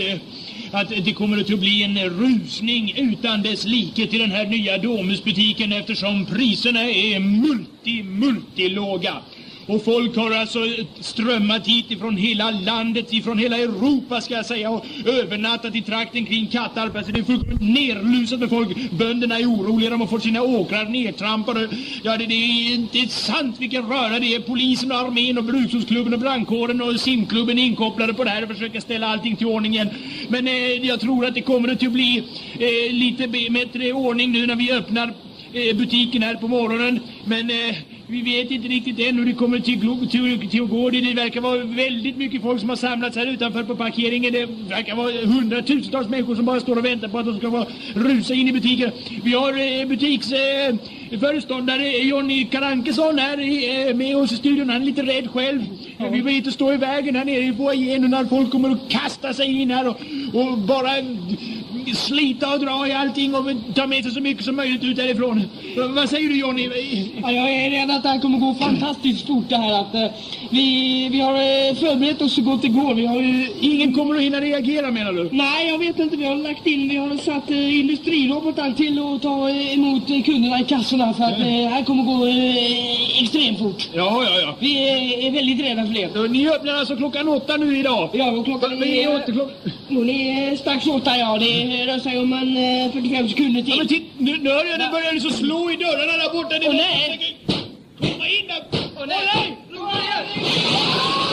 att 0.72 0.88
det 1.04 1.12
kommer 1.12 1.40
att 1.40 1.46
bli 1.46 1.82
en 1.82 1.98
rusning 1.98 2.94
utan 2.96 3.42
dess 3.42 3.64
like 3.64 4.06
till 4.06 4.20
den 4.20 4.30
här 4.30 4.46
nya 4.46 4.78
Domusbutiken 4.78 5.72
eftersom 5.72 6.26
priserna 6.26 6.80
är 6.80 7.18
multi-multilåga. 7.18 9.14
Och 9.66 9.84
folk 9.84 10.16
har 10.16 10.30
alltså 10.30 10.58
strömmat 11.00 11.66
hit 11.66 11.90
ifrån 11.90 12.16
hela 12.16 12.50
landet, 12.50 13.12
ifrån 13.12 13.38
hela 13.38 13.58
Europa 13.58 14.20
ska 14.20 14.34
jag 14.34 14.46
säga 14.46 14.70
och 14.70 14.84
övernattat 15.06 15.74
i 15.74 15.82
trakten 15.82 16.26
kring 16.26 16.46
Kattarp. 16.46 16.96
Alltså 16.96 17.12
det 17.12 17.20
är 17.20 17.24
fullkomligt 17.24 17.60
nerlusat 17.60 18.40
med 18.40 18.50
folk. 18.50 18.90
Bönderna 18.90 19.38
är 19.38 19.44
oroliga, 19.44 19.90
de 19.90 20.00
har 20.00 20.08
fått 20.08 20.22
sina 20.22 20.42
åkrar 20.42 20.84
nedtrampade. 20.84 21.68
Ja, 22.02 22.16
det, 22.16 22.26
det 22.26 22.34
är 22.34 22.74
inte 22.74 23.08
sant 23.08 23.56
vilken 23.58 23.86
röra 23.86 24.18
det 24.18 24.34
är. 24.34 24.40
Polisen 24.40 24.92
och 24.92 24.98
armén 24.98 25.38
och 25.38 25.44
brukshusklubben 25.44 26.14
och 26.14 26.20
brandkåren 26.20 26.82
och 26.82 27.00
simklubben 27.00 27.58
är 27.58 27.62
inkopplade 27.62 28.14
på 28.14 28.24
det 28.24 28.30
här 28.30 28.42
och 28.42 28.48
försöker 28.48 28.80
ställa 28.80 29.06
allting 29.06 29.36
till 29.36 29.46
ordning 29.46 29.74
igen. 29.74 29.88
Men 30.28 30.48
eh, 30.48 30.86
jag 30.86 31.00
tror 31.00 31.26
att 31.26 31.34
det 31.34 31.42
kommer 31.42 31.72
att 31.72 31.80
bli 31.80 32.24
eh, 32.58 32.94
lite 32.94 33.28
bättre 33.28 33.92
ordning 33.92 34.32
nu 34.32 34.46
när 34.46 34.56
vi 34.56 34.72
öppnar 34.72 35.14
eh, 35.52 35.76
butiken 35.76 36.22
här 36.22 36.34
på 36.34 36.48
morgonen. 36.48 37.00
Men 37.24 37.50
eh, 37.50 37.76
vi 38.06 38.22
vet 38.22 38.50
inte 38.50 38.68
riktigt 38.68 38.98
än 38.98 39.18
hur 39.18 39.26
det 39.26 39.32
kommer 39.32 39.58
till, 39.58 39.80
till, 40.10 40.50
till 40.50 40.62
att 40.62 40.70
gå. 40.70 40.90
Det, 40.90 41.14
verkar 41.14 41.40
vara 41.40 41.64
väldigt 41.64 42.16
mycket 42.16 42.42
folk 42.42 42.60
som 42.60 42.68
har 42.68 42.76
samlats 42.76 43.16
här 43.16 43.26
utanför 43.26 43.62
på 43.62 43.76
parkeringen. 43.76 44.32
Det 44.32 44.46
verkar 44.46 44.96
vara 44.96 45.12
hundratusentals 45.12 46.08
människor 46.08 46.34
som 46.34 46.44
bara 46.44 46.60
står 46.60 46.76
och 46.76 46.84
väntar 46.84 47.08
på 47.08 47.18
att 47.18 47.26
de 47.26 47.38
ska 47.38 47.50
få 47.50 47.66
rusa 47.94 48.34
in 48.34 48.48
i 48.48 48.52
butiken. 48.52 48.90
Vi 49.24 49.32
har 49.32 49.80
eh, 49.80 49.88
butiks... 49.88 50.32
eh, 50.32 50.74
Jonny 52.02 52.44
Karankesson 52.44 53.18
här 53.18 53.38
eh, 53.88 53.94
med 53.94 54.16
oss 54.16 54.32
i 54.32 54.36
studion. 54.36 54.70
Han 54.70 54.82
är 54.82 54.86
lite 54.86 55.02
rädd 55.02 55.30
själv. 55.30 55.62
Ja. 55.96 56.08
Vi 56.08 56.20
vill 56.20 56.36
inte 56.36 56.52
stå 56.52 56.72
i 56.72 56.76
vägen 56.76 57.16
här 57.16 57.24
nere 57.24 57.44
i 57.44 57.52
foajén 57.52 58.10
när 58.10 58.24
folk 58.24 58.50
kommer 58.50 58.70
att 58.70 58.88
kasta 58.88 59.34
sig 59.34 59.62
in 59.62 59.70
här 59.70 59.88
och, 59.88 59.96
och 60.34 60.58
bara 60.58 60.90
slita 61.92 62.54
och 62.54 62.60
dra 62.60 62.88
i 62.88 62.92
allting 62.92 63.34
och 63.34 63.46
ta 63.74 63.86
med 63.86 64.04
sig 64.04 64.12
så 64.12 64.20
mycket 64.20 64.44
som 64.44 64.56
möjligt 64.56 64.84
ut 64.84 64.96
därifrån. 64.96 65.42
Vad 65.94 66.10
säger 66.10 66.28
du 66.28 66.38
Jonny? 66.38 66.70
Ja, 67.22 67.32
jag 67.32 67.50
är 67.50 67.70
rädd 67.70 67.90
att 67.90 68.02
det 68.02 68.08
här 68.08 68.20
kommer 68.20 68.38
gå 68.38 68.54
fantastiskt 68.54 69.26
fort 69.26 69.48
det 69.48 69.56
här. 69.56 69.80
Att, 69.80 69.94
eh, 69.94 70.06
vi, 70.50 71.08
vi 71.12 71.20
har 71.20 71.32
eh, 71.32 71.74
förberett 71.74 72.22
oss 72.22 72.34
så 72.34 72.42
gott 72.42 72.62
det 72.62 72.68
går. 72.68 72.94
Vi 72.94 73.06
har. 73.06 73.46
Ingen 73.60 73.94
kommer 73.94 74.14
att 74.16 74.22
hinna 74.22 74.40
reagera 74.40 74.90
menar 74.90 75.12
du? 75.12 75.28
Nej, 75.32 75.68
jag 75.68 75.78
vet 75.78 75.98
inte. 75.98 76.16
Vi 76.16 76.24
har 76.24 76.36
lagt 76.36 76.66
in, 76.66 76.88
vi 76.88 76.96
har 76.96 77.16
satt 77.16 77.50
industrirobotar 77.50 78.72
till 78.72 78.98
att 78.98 79.22
ta 79.22 79.50
emot 79.50 80.06
kunderna 80.06 80.60
i 80.60 80.64
kassorna 80.64 81.03
för 81.12 81.24
att 81.24 81.38
det 81.38 81.64
eh, 81.64 81.70
här 81.70 81.84
kommer 81.84 82.02
gå 82.02 82.26
eh, 82.26 83.22
extremt 83.22 83.58
fort. 83.58 83.88
Ja, 83.92 84.24
ja, 84.24 84.40
ja. 84.40 84.56
Vi 84.60 84.88
är, 84.88 85.26
är 85.26 85.30
väldigt 85.30 85.60
rädda 85.60 85.86
för 85.86 85.94
det. 85.94 86.28
Ni 86.28 86.48
öppnar 86.48 86.74
alltså 86.74 86.96
klockan 86.96 87.28
åtta 87.28 87.56
nu 87.56 87.78
idag? 87.78 88.10
Ja, 88.12 88.30
och 88.30 88.44
klockan 88.44 88.80
Vi 88.80 89.02
är 89.02 89.16
åtta 89.16 89.32
klock... 89.32 89.50
Hon 89.88 90.10
är 90.10 90.56
strax 90.56 90.86
åtta, 90.86 91.16
ja. 91.16 91.38
Det 91.38 91.46
rör 91.86 91.98
sig 91.98 92.18
om 92.18 92.32
en 92.32 92.56
eh, 92.86 92.92
45 92.92 93.28
sekunder 93.28 93.62
till. 93.62 93.70
Ja, 93.70 93.76
men 93.76 93.88
titt, 93.88 94.06
nu, 94.18 94.36
nu 94.36 94.50
hör 94.50 94.64
jag 94.64 94.80
det 94.80 94.88
börjar 94.92 95.20
så 95.20 95.30
slå 95.30 95.70
i 95.70 95.76
dörrarna 95.76 96.12
där 96.12 96.32
borta. 96.32 96.58
Det 96.58 96.68
Åh, 96.68 96.74
nej! 96.74 97.36
Komma 97.98 98.28
in 98.28 98.46
där! 98.48 98.62
Åh 98.96 99.06
nej! 99.06 99.56
Åh, 99.76 99.88
nej! 99.92 101.23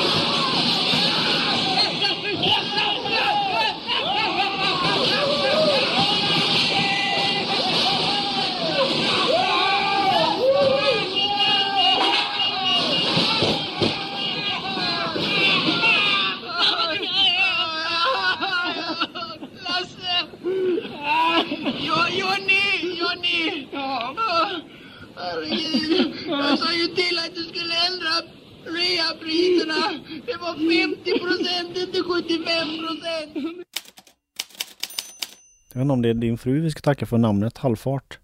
Ja. 23.71 24.15
Herregud, 25.15 26.15
jag 26.27 26.59
sa 26.59 26.73
ju 26.73 26.87
till 26.87 27.17
att 27.19 27.35
du 27.35 27.43
skulle 27.43 27.73
ändra 27.89 28.13
reapriserna. 28.65 29.99
Det 30.25 30.37
var 30.37 30.53
50 30.53 31.19
procent, 31.19 31.77
inte 31.77 32.03
75 32.03 32.67
procent. 32.77 33.31
Jag 35.73 35.79
vet 35.79 35.81
inte 35.81 35.93
om 35.93 36.01
det 36.01 36.09
är 36.09 36.13
din 36.13 36.37
fru 36.37 36.61
vi 36.61 36.71
ska 36.71 36.81
tacka 36.81 37.05
för 37.05 37.17
namnet 37.17 37.57
Halvfart. 37.57 38.19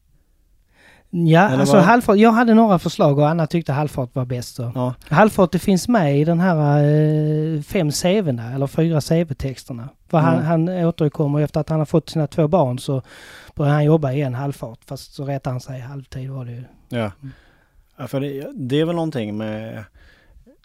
Ja, 1.09 1.47
Eller 1.47 1.59
alltså 1.59 1.75
vad? 1.75 1.85
halvfart. 1.85 2.17
Jag 2.17 2.31
hade 2.31 2.53
några 2.53 2.79
förslag 2.79 3.19
och 3.19 3.29
Anna 3.29 3.47
tyckte 3.47 3.73
halvfart 3.73 4.09
var 4.15 4.25
bäst. 4.25 4.55
Så. 4.55 4.71
Ja, 4.75 4.93
Halvfart 5.09 5.51
det 5.51 5.59
finns 5.59 5.87
med 5.87 6.19
i 6.19 6.23
den 6.23 6.39
här 6.39 6.83
eh, 6.83 7.61
fem 7.61 7.91
CVna 7.91 8.53
eller 8.53 8.67
fyra 8.67 9.01
CV-texterna. 9.01 9.89
För 10.09 10.17
han, 10.17 10.33
Mm. 10.33 10.45
han 10.45 10.69
återkommer 10.69 11.39
efter 11.41 11.59
att 11.59 11.69
han 11.69 11.79
har 11.79 11.85
fått 11.85 12.09
sina 12.09 12.27
två 12.27 12.47
barn 12.47 12.79
så 12.79 13.01
börjar 13.55 13.73
han 13.73 13.85
jobba 13.85 14.11
igen 14.11 14.33
halvfart. 14.33 14.79
Fast 14.85 15.13
så 15.13 15.25
rättar 15.25 15.51
han 15.51 15.59
sig 15.61 15.79
halvtid 15.79 16.29
var 16.29 16.45
det 16.45 16.51
ju. 16.51 16.63
ja. 16.89 17.11
ja 17.97 18.07
för 18.07 18.19
det, 18.21 18.47
det 18.53 18.79
är 18.81 18.85
väl 18.85 18.95
någonting 18.95 19.37
med 19.37 19.83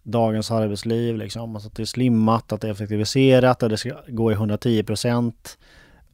dagens 0.03 0.51
arbetsliv 0.51 1.17
liksom. 1.17 1.55
Alltså 1.57 1.69
att 1.69 1.75
det 1.77 1.83
är 1.83 1.87
slimmat, 1.87 2.53
att 2.53 2.61
det 2.61 2.69
är 2.69 2.73
effektiviserat, 2.73 3.63
att 3.63 3.71
det 3.71 3.77
ska 3.77 3.91
gå 4.09 4.31
i 4.31 4.35
110 4.35 4.83
procent. 4.83 5.59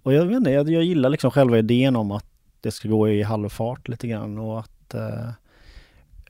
Och 0.02 0.12
jag 0.14 0.24
vet 0.24 0.36
inte, 0.36 0.50
jag, 0.50 0.70
jag 0.70 0.84
gillar 0.84 1.08
liksom 1.10 1.30
själva 1.30 1.58
idén 1.58 1.96
om 1.96 2.10
att 2.10 2.24
det 2.60 2.70
ska 2.70 2.88
gå 2.88 3.08
i 3.08 3.22
halvfart 3.22 3.88
lite 3.88 4.08
grann 4.08 4.38
och 4.38 4.60
att 4.60 4.94
eh, 4.94 5.30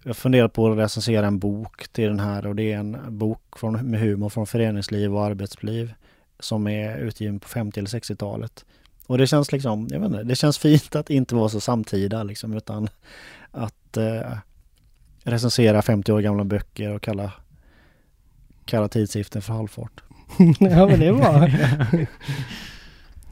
jag 0.03 0.17
funderar 0.17 0.49
på 0.49 0.73
att 0.73 0.79
recensera 0.79 1.27
en 1.27 1.39
bok 1.39 1.89
till 1.89 2.09
den 2.09 2.21
här 2.21 2.47
och 2.47 2.57
det 2.57 2.73
är 2.73 2.79
en 2.79 3.19
bok 3.19 3.59
från, 3.59 3.91
med 3.91 4.01
humor 4.01 4.29
från 4.29 4.47
föreningsliv 4.47 5.15
och 5.17 5.25
arbetsliv 5.25 5.95
som 6.41 6.67
är 6.69 6.99
utgiven 6.99 7.41
på 7.41 7.49
50 7.49 7.81
eller 7.81 7.89
60-talet. 7.89 8.65
Och 9.07 9.19
det 9.19 9.27
känns 9.27 9.53
liksom, 9.53 9.89
jag 9.91 10.01
vet 10.01 10.07
inte, 10.07 10.23
det 10.23 10.37
känns 10.37 10.59
fint 10.59 10.97
att 10.97 11.11
inte 11.11 11.35
vara 11.35 11.49
så 11.49 11.61
samtida 11.61 12.23
liksom 12.23 12.53
utan 12.53 12.89
att 13.51 13.97
eh, 13.97 14.33
recensera 15.23 15.83
50 15.83 16.13
år 16.13 16.21
gamla 16.21 16.45
böcker 16.45 16.93
och 16.93 17.03
kalla, 17.03 17.33
kalla 18.65 18.89
tidskriften 18.89 19.43
för 19.43 19.53
halvfart. 19.53 20.01
ja 20.61 20.87
men 20.87 21.01
det 21.01 21.07
är 21.07 21.13
bra. 21.13 21.49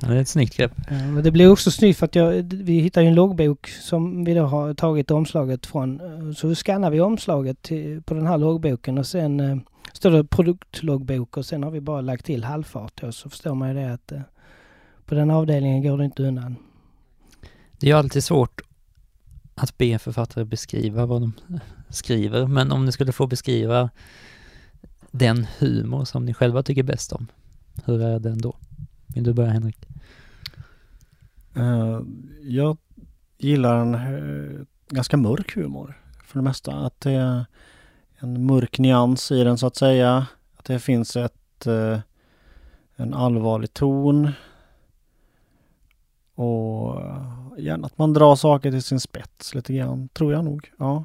Ja, 0.03 0.09
det 0.09 0.15
är 0.17 0.21
ett 0.21 0.29
snyggt 0.29 0.57
grepp. 0.57 0.73
Ja, 0.91 1.07
men 1.07 1.25
det 1.25 1.31
blir 1.31 1.51
också 1.51 1.71
snyggt 1.71 1.99
för 1.99 2.07
att 2.07 2.15
jag, 2.15 2.43
vi 2.43 2.81
hittar 2.81 3.03
ju 3.03 3.09
en 3.09 3.15
loggbok 3.15 3.69
som 3.69 4.25
vi 4.25 4.35
då 4.35 4.43
har 4.43 4.75
tagit 4.75 5.11
omslaget 5.11 5.67
från. 5.67 6.01
Eh, 6.01 6.33
Så 6.33 6.55
skannar 6.55 6.91
vi 6.91 7.01
omslaget 7.01 7.63
till, 7.63 8.03
på 8.03 8.15
den 8.15 8.27
här 8.27 8.39
loggboken 8.39 8.99
och 8.99 9.07
sen 9.07 9.41
eh, 9.41 9.57
står 9.93 10.11
det 10.11 10.25
produktloggbok 10.25 11.37
och 11.37 11.47
sen 11.47 11.63
har 11.63 11.71
vi 11.71 11.81
bara 11.81 12.01
lagt 12.01 12.25
till 12.25 12.45
halvfart 12.45 13.01
då 13.01 13.13
så 13.13 13.31
förstår 13.31 13.55
man 13.55 13.69
ju 13.69 13.75
det 13.75 13.93
att 13.93 14.13
eh, 14.13 14.21
på 15.07 15.15
den 15.15 15.31
avdelningen 15.31 15.83
går 15.83 15.99
det 15.99 16.05
inte 16.05 16.23
undan. 16.23 16.57
Det 17.79 17.87
är 17.87 17.91
ju 17.91 17.99
alltid 17.99 18.25
svårt 18.25 18.61
att 19.55 19.79
be 19.79 19.99
författare 19.99 20.45
beskriva 20.45 21.07
vad 21.07 21.23
de 21.23 21.33
skriver, 21.91 22.47
men 22.47 22.73
om 22.73 22.85
ni 22.85 22.93
skulle 22.93 23.13
få 23.13 23.27
beskriva 23.27 23.91
den 25.11 25.47
humor 25.59 26.05
som 26.05 26.25
ni 26.25 26.35
själva 26.35 26.63
tycker 26.63 26.83
bäst 26.83 27.13
om, 27.13 27.27
hur 27.85 28.03
är 28.03 28.19
den 28.19 28.39
då? 28.39 28.55
Vill 29.17 29.25
du 29.25 29.33
börja 29.33 29.51
Henrik? 29.51 29.89
Eh, 31.55 32.01
jag 32.43 32.77
gillar 33.39 33.77
en 33.77 33.95
eh, 33.95 34.67
ganska 34.89 35.17
mörk 35.17 35.57
humor 35.57 36.01
för 36.25 36.39
det 36.39 36.43
mesta. 36.43 36.73
Att 36.73 37.01
det 37.01 37.13
är 37.13 37.45
en 38.19 38.47
mörk 38.47 38.79
nyans 38.79 39.31
i 39.31 39.45
den 39.45 39.59
så 39.59 39.67
att 39.67 39.77
säga. 39.77 40.27
Att 40.57 40.65
det 40.65 40.79
finns 40.79 41.17
ett, 41.17 41.67
eh, 41.67 41.99
en 42.97 43.15
allvarlig 43.15 43.75
ton. 43.75 44.31
Och 46.35 47.01
gärna 47.59 47.87
att 47.87 47.99
man 47.99 48.13
drar 48.13 48.37
saker 48.37 48.71
till 48.71 48.83
sin 48.83 49.01
spets 49.01 49.55
lite 49.55 49.75
grann, 49.75 50.09
tror 50.09 50.33
jag 50.33 50.45
nog. 50.45 50.73
Ja. 50.79 51.05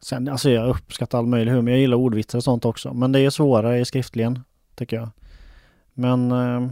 Sen, 0.00 0.28
alltså 0.28 0.50
jag 0.50 0.68
uppskattar 0.68 1.18
all 1.18 1.26
möjlig 1.26 1.52
humor. 1.52 1.70
Jag 1.70 1.80
gillar 1.80 1.96
ordvitsar 1.96 2.38
och 2.38 2.44
sånt 2.44 2.64
också. 2.64 2.94
Men 2.94 3.12
det 3.12 3.20
är 3.20 3.30
svårare 3.30 3.80
i 3.80 3.84
skriftligen, 3.84 4.40
tycker 4.74 4.96
jag. 4.96 5.08
Men 5.94 6.32
eh, 6.32 6.70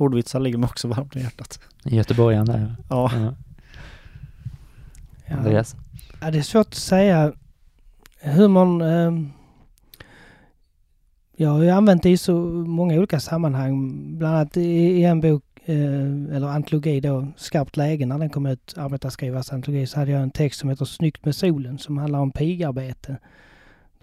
ordvitsar 0.00 0.40
ligger 0.40 0.58
mig 0.58 0.66
också 0.66 0.88
varmt 0.88 1.16
i 1.16 1.20
hjärtat. 1.20 1.60
Göteborgaren 1.84 2.46
där. 2.46 2.76
Ja. 2.90 3.10
Ja. 3.14 3.34
Ja. 5.26 5.36
Andreas? 5.36 5.76
Ja, 6.20 6.30
det 6.30 6.38
är 6.38 6.42
svårt 6.42 6.66
att 6.66 6.74
säga. 6.74 7.32
Humorn... 8.22 8.80
Eh, 8.80 9.30
jag 11.36 11.50
har 11.50 11.62
ju 11.62 11.70
använt 11.70 12.02
det 12.02 12.10
i 12.10 12.16
så 12.16 12.34
många 12.66 12.98
olika 12.98 13.20
sammanhang. 13.20 14.00
Bland 14.18 14.34
annat 14.34 14.56
i, 14.56 14.70
i 14.70 15.04
en 15.04 15.20
bok, 15.20 15.44
eh, 15.64 16.34
eller 16.36 16.46
antologi 16.46 17.00
då, 17.00 17.26
Skarpt 17.36 17.76
läge, 17.76 18.06
när 18.06 18.18
den 18.18 18.30
kom 18.30 18.46
ut, 18.46 18.74
Arbetarskrivars 18.76 19.52
antologi, 19.52 19.86
så 19.86 19.98
hade 19.98 20.10
jag 20.10 20.22
en 20.22 20.30
text 20.30 20.60
som 20.60 20.68
heter 20.68 20.84
Snyggt 20.84 21.24
med 21.24 21.34
solen, 21.34 21.78
som 21.78 21.98
handlar 21.98 22.18
om 22.18 22.30
pigarbete. 22.30 23.16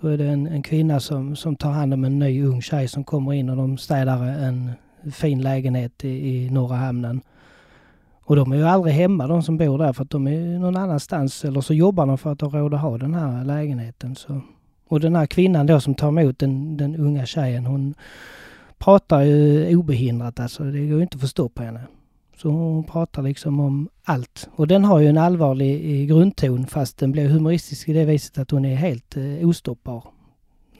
Då 0.01 0.07
är 0.07 0.17
det 0.17 0.27
en, 0.27 0.47
en 0.47 0.63
kvinna 0.63 0.99
som, 0.99 1.35
som 1.35 1.55
tar 1.55 1.71
hand 1.71 1.93
om 1.93 2.03
en 2.03 2.19
ny 2.19 2.43
ung 2.43 2.61
tjej 2.61 2.87
som 2.87 3.03
kommer 3.03 3.33
in 3.33 3.49
och 3.49 3.57
de 3.57 3.77
städar 3.77 4.23
en 4.23 4.71
fin 5.11 5.41
lägenhet 5.41 6.05
i, 6.05 6.09
i 6.09 6.49
Norra 6.49 6.75
hamnen. 6.75 7.21
Och 8.23 8.35
de 8.35 8.51
är 8.51 8.55
ju 8.55 8.63
aldrig 8.63 8.95
hemma 8.95 9.27
de 9.27 9.43
som 9.43 9.57
bor 9.57 9.77
där 9.77 9.93
för 9.93 10.03
att 10.03 10.09
de 10.09 10.27
är 10.27 10.59
någon 10.59 10.77
annanstans 10.77 11.45
eller 11.45 11.61
så 11.61 11.73
jobbar 11.73 12.05
de 12.05 12.17
för 12.17 12.31
att 12.31 12.41
ha 12.41 12.49
råd 12.49 12.73
att 12.73 12.81
ha 12.81 12.97
den 12.97 13.13
här 13.13 13.45
lägenheten. 13.45 14.15
Så. 14.15 14.41
Och 14.87 14.99
den 14.99 15.15
här 15.15 15.25
kvinnan 15.25 15.65
då 15.65 15.79
som 15.79 15.95
tar 15.95 16.07
emot 16.07 16.39
den, 16.39 16.77
den 16.77 16.95
unga 16.95 17.25
tjejen 17.25 17.65
hon 17.65 17.95
pratar 18.77 19.21
ju 19.21 19.75
obehindrat 19.75 20.39
alltså. 20.39 20.63
Det 20.63 20.87
går 20.87 20.97
ju 20.97 21.01
inte 21.01 21.15
att 21.15 21.21
få 21.21 21.27
stopp 21.27 21.53
på 21.53 21.63
henne. 21.63 21.81
Så 22.37 22.49
hon 22.49 22.83
pratar 22.83 23.21
liksom 23.21 23.59
om 23.59 23.89
allt. 24.03 24.49
Och 24.51 24.67
den 24.67 24.85
har 24.85 24.99
ju 24.99 25.07
en 25.07 25.17
allvarlig 25.17 26.01
eh, 26.01 26.07
grundton 26.07 26.67
fast 26.67 26.97
den 26.97 27.11
blir 27.11 27.29
humoristisk 27.29 27.89
i 27.89 27.93
det 27.93 28.05
viset 28.05 28.37
att 28.37 28.51
hon 28.51 28.65
är 28.65 28.75
helt 28.75 29.17
eh, 29.17 29.47
ostoppbar. 29.47 30.03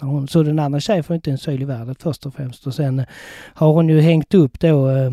När 0.02 0.08
hon, 0.08 0.28
så 0.28 0.44
den 0.44 0.60
andra 0.60 0.80
tjejen 0.80 1.04
får 1.04 1.16
inte 1.16 1.32
en 1.32 1.38
syl 1.38 1.62
i 1.62 1.66
världen 1.66 1.96
först 2.00 2.26
och 2.26 2.34
främst. 2.34 2.68
Och 2.68 2.74
sen 2.74 3.00
eh, 3.00 3.06
har 3.54 3.74
hon 3.74 3.90
ju 3.90 4.02
hängt 4.02 4.34
upp 4.34 4.60
då 4.60 4.90
eh, 4.90 5.12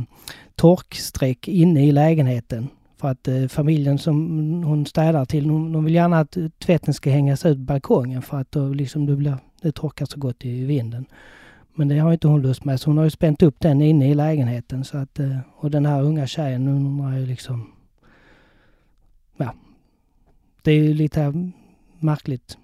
torksträck 0.55 1.49
inne 1.49 1.87
i 1.87 1.93
lägenheten. 1.93 2.69
För 2.97 3.09
att 3.09 3.29
eh, 3.29 3.47
familjen 3.49 3.99
som 3.99 4.63
hon 4.65 4.87
städar 4.87 5.25
till, 5.25 5.49
de, 5.49 5.73
de 5.73 5.85
vill 5.85 5.95
gärna 5.95 6.21
att 6.21 6.37
eh, 6.37 6.49
tvätten 6.49 6.95
ska 6.95 7.11
hängas 7.11 7.47
ut 7.47 7.57
på 7.57 7.63
balkongen 7.63 8.23
för 8.23 8.37
att 8.41 8.53
då 8.53 8.69
liksom 8.69 9.07
det, 9.07 9.17
blir, 9.17 9.37
det 9.63 9.73
torkar 9.73 10.07
så 10.07 10.21
gott 10.21 10.45
i 10.45 10.65
vinden. 10.65 11.07
Men 11.75 11.89
det 11.89 11.99
har 11.99 12.13
inte 12.13 12.29
hon 12.29 12.43
lust 12.43 12.65
med 12.65 12.81
så 12.81 12.91
hon 12.91 12.99
har 12.99 13.05
ju 13.05 13.11
spänt 13.11 13.43
upp 13.43 13.61
den 13.61 13.83
inne 13.83 14.11
i 14.11 14.15
lägenheten. 14.15 14.85
Så 14.85 14.99
att, 14.99 15.19
eh, 15.19 15.39
och 15.57 15.71
den 15.71 15.87
här 15.87 16.03
unga 16.03 16.27
tjejen 16.27 16.67
hon 16.67 17.01
har 17.01 17.19
ju 17.19 17.27
liksom... 17.27 17.73
Ja. 19.37 19.55
Det 20.63 20.73
är 20.73 20.77
ju 20.77 20.95
lite 20.95 21.53
märkligt. 21.99 22.59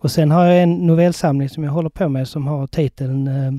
Och 0.00 0.10
sen 0.10 0.30
har 0.30 0.44
jag 0.44 0.62
en 0.62 0.86
novellsamling 0.86 1.48
som 1.48 1.64
jag 1.64 1.72
håller 1.72 1.88
på 1.88 2.08
med 2.08 2.28
som 2.28 2.46
har 2.46 2.66
titeln 2.66 3.28
eh, 3.28 3.52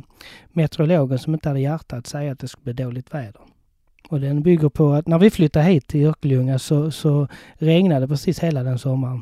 Meteorologen 0.52 1.20
som 1.20 1.34
inte 1.34 1.50
hade 1.50 1.60
hjärta 1.60 1.96
att 1.96 2.08
säga 2.08 2.32
att 2.32 2.40
det 2.40 2.48
skulle 2.48 2.74
bli 2.74 2.84
dåligt 2.84 3.14
väder. 3.14 3.42
Och 4.10 4.20
den 4.20 4.42
bygger 4.42 4.70
på 4.70 4.94
att 4.94 5.08
när 5.08 5.20
vi 5.20 5.30
flyttade 5.30 5.66
hit 5.66 5.88
till 5.88 6.06
Örkelljunga 6.06 6.60
så, 6.60 6.92
så 6.92 7.28
regnade 7.54 8.08
precis 8.08 8.40
hela 8.40 8.64
den 8.64 8.80
sommaren. 8.80 9.22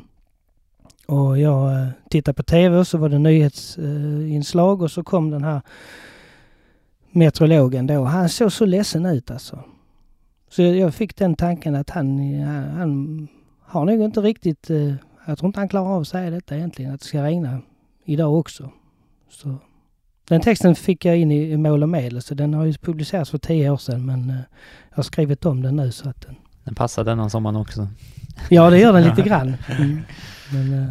Och 1.06 1.38
jag 1.38 1.72
eh, 1.72 1.88
tittade 2.10 2.34
på 2.34 2.42
tv 2.42 2.76
och 2.76 2.86
så 2.86 2.98
var 2.98 3.08
det 3.08 3.18
nyhetsinslag 3.18 4.78
eh, 4.78 4.84
och 4.84 4.90
så 4.90 5.04
kom 5.04 5.30
den 5.30 5.44
här 5.44 5.60
meteorologen 7.10 7.86
då. 7.86 8.04
Han 8.04 8.28
såg 8.28 8.52
så 8.52 8.66
ledsen 8.66 9.06
ut 9.06 9.30
alltså. 9.30 9.64
Så 10.50 10.62
jag, 10.62 10.76
jag 10.76 10.94
fick 10.94 11.16
den 11.16 11.34
tanken 11.34 11.74
att 11.74 11.90
han, 11.90 12.18
han, 12.42 12.78
han 12.78 13.28
har 13.60 13.84
nog 13.84 14.04
inte 14.04 14.20
riktigt... 14.20 14.70
Eh, 14.70 14.94
jag 15.28 15.38
tror 15.38 15.46
inte 15.46 15.60
han 15.60 15.68
klarar 15.68 15.94
av 15.94 16.00
att 16.00 16.08
säga 16.08 16.30
detta 16.30 16.56
egentligen, 16.56 16.94
att 16.94 17.00
det 17.00 17.06
ska 17.06 17.22
regna 17.22 17.60
idag 18.04 18.38
också. 18.38 18.70
Så 19.30 19.56
den 20.28 20.40
texten 20.40 20.74
fick 20.74 21.04
jag 21.04 21.16
in 21.16 21.32
i, 21.32 21.56
Mål 21.56 21.82
och 21.82 21.88
medel, 21.88 22.22
så 22.22 22.34
den 22.34 22.54
har 22.54 22.64
ju 22.64 22.72
publicerats 22.72 23.30
för 23.30 23.38
tio 23.38 23.70
år 23.70 23.76
sedan 23.76 24.06
men 24.06 24.30
eh, 24.30 24.36
jag 24.90 24.96
har 24.96 25.02
skrivit 25.02 25.46
om 25.46 25.62
den 25.62 25.76
nu 25.76 25.92
så 25.92 26.08
att 26.08 26.20
den... 26.20 26.36
Den 26.64 26.74
passar 26.74 27.04
denna 27.04 27.30
sommaren 27.30 27.56
också. 27.56 27.88
Ja, 28.50 28.70
det 28.70 28.78
gör 28.78 28.92
den 28.92 29.02
lite 29.02 29.22
grann. 29.28 29.56
Mm. 29.78 30.00
Men, 30.52 30.82
eh, 30.82 30.90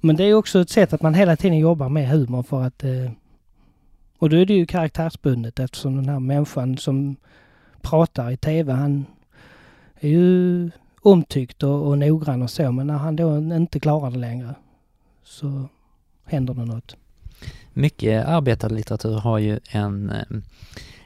men 0.00 0.16
det 0.16 0.24
är 0.24 0.34
också 0.34 0.60
ett 0.60 0.70
sätt 0.70 0.92
att 0.92 1.02
man 1.02 1.14
hela 1.14 1.36
tiden 1.36 1.58
jobbar 1.58 1.88
med 1.88 2.08
humor 2.08 2.42
för 2.42 2.62
att... 2.62 2.84
Eh, 2.84 3.10
och 4.18 4.30
då 4.30 4.36
är 4.36 4.46
det 4.46 4.54
ju 4.54 4.66
karaktärsbundet 4.66 5.58
eftersom 5.58 5.96
den 5.96 6.08
här 6.08 6.20
människan 6.20 6.78
som 6.78 7.16
pratar 7.82 8.30
i 8.30 8.36
tv, 8.36 8.72
han 8.72 9.06
är 10.00 10.08
ju 10.08 10.70
omtyckt 11.00 11.62
och, 11.62 11.86
och 11.86 11.98
noggrann 11.98 12.42
och 12.42 12.50
så, 12.50 12.72
men 12.72 12.86
när 12.86 12.98
han 12.98 13.16
då 13.16 13.36
inte 13.38 13.80
klarar 13.80 14.10
det 14.10 14.18
längre 14.18 14.54
så 15.24 15.68
händer 16.24 16.54
det 16.54 16.64
något. 16.64 16.96
Mycket 17.72 18.26
arbetarlitteratur 18.26 19.18
har 19.18 19.38
ju 19.38 19.60
en, 19.70 20.10
eh, 20.10 20.38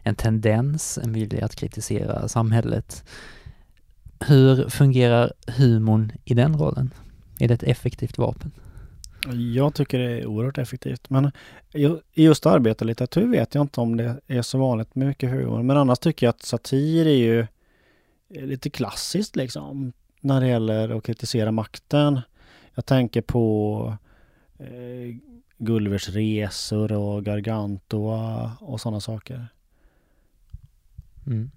en 0.02 0.14
tendens, 0.14 0.98
en 1.02 1.12
vilja 1.12 1.44
att 1.44 1.56
kritisera 1.56 2.28
samhället. 2.28 3.04
Hur 4.20 4.68
fungerar 4.68 5.32
humorn 5.46 6.12
i 6.24 6.34
den 6.34 6.58
rollen? 6.58 6.90
Är 7.38 7.48
det 7.48 7.54
ett 7.54 7.62
effektivt 7.62 8.18
vapen? 8.18 8.50
Jag 9.54 9.74
tycker 9.74 9.98
det 9.98 10.10
är 10.10 10.26
oerhört 10.26 10.58
effektivt. 10.58 11.10
Men 11.10 11.32
i 11.72 12.24
just 12.24 12.46
arbetarlitteratur 12.46 13.30
vet 13.30 13.54
jag 13.54 13.62
inte 13.62 13.80
om 13.80 13.96
det 13.96 14.20
är 14.26 14.42
så 14.42 14.58
vanligt 14.58 14.94
med 14.94 15.08
mycket 15.08 15.30
humor. 15.30 15.62
Men 15.62 15.76
annars 15.76 15.98
tycker 15.98 16.26
jag 16.26 16.30
att 16.30 16.42
satir 16.42 17.06
är 17.06 17.16
ju 17.16 17.46
lite 18.40 18.70
klassiskt 18.70 19.36
liksom. 19.36 19.92
När 20.20 20.40
det 20.40 20.48
gäller 20.48 20.96
att 20.96 21.04
kritisera 21.04 21.52
makten. 21.52 22.20
Jag 22.74 22.86
tänker 22.86 23.22
på 23.22 23.96
eh, 24.58 25.16
Gullivers 25.58 26.08
resor 26.08 26.92
och 26.92 27.24
Gargantua 27.24 28.52
och 28.60 28.80
sådana 28.80 29.00
saker. 29.00 29.46
Mm. 31.26 31.50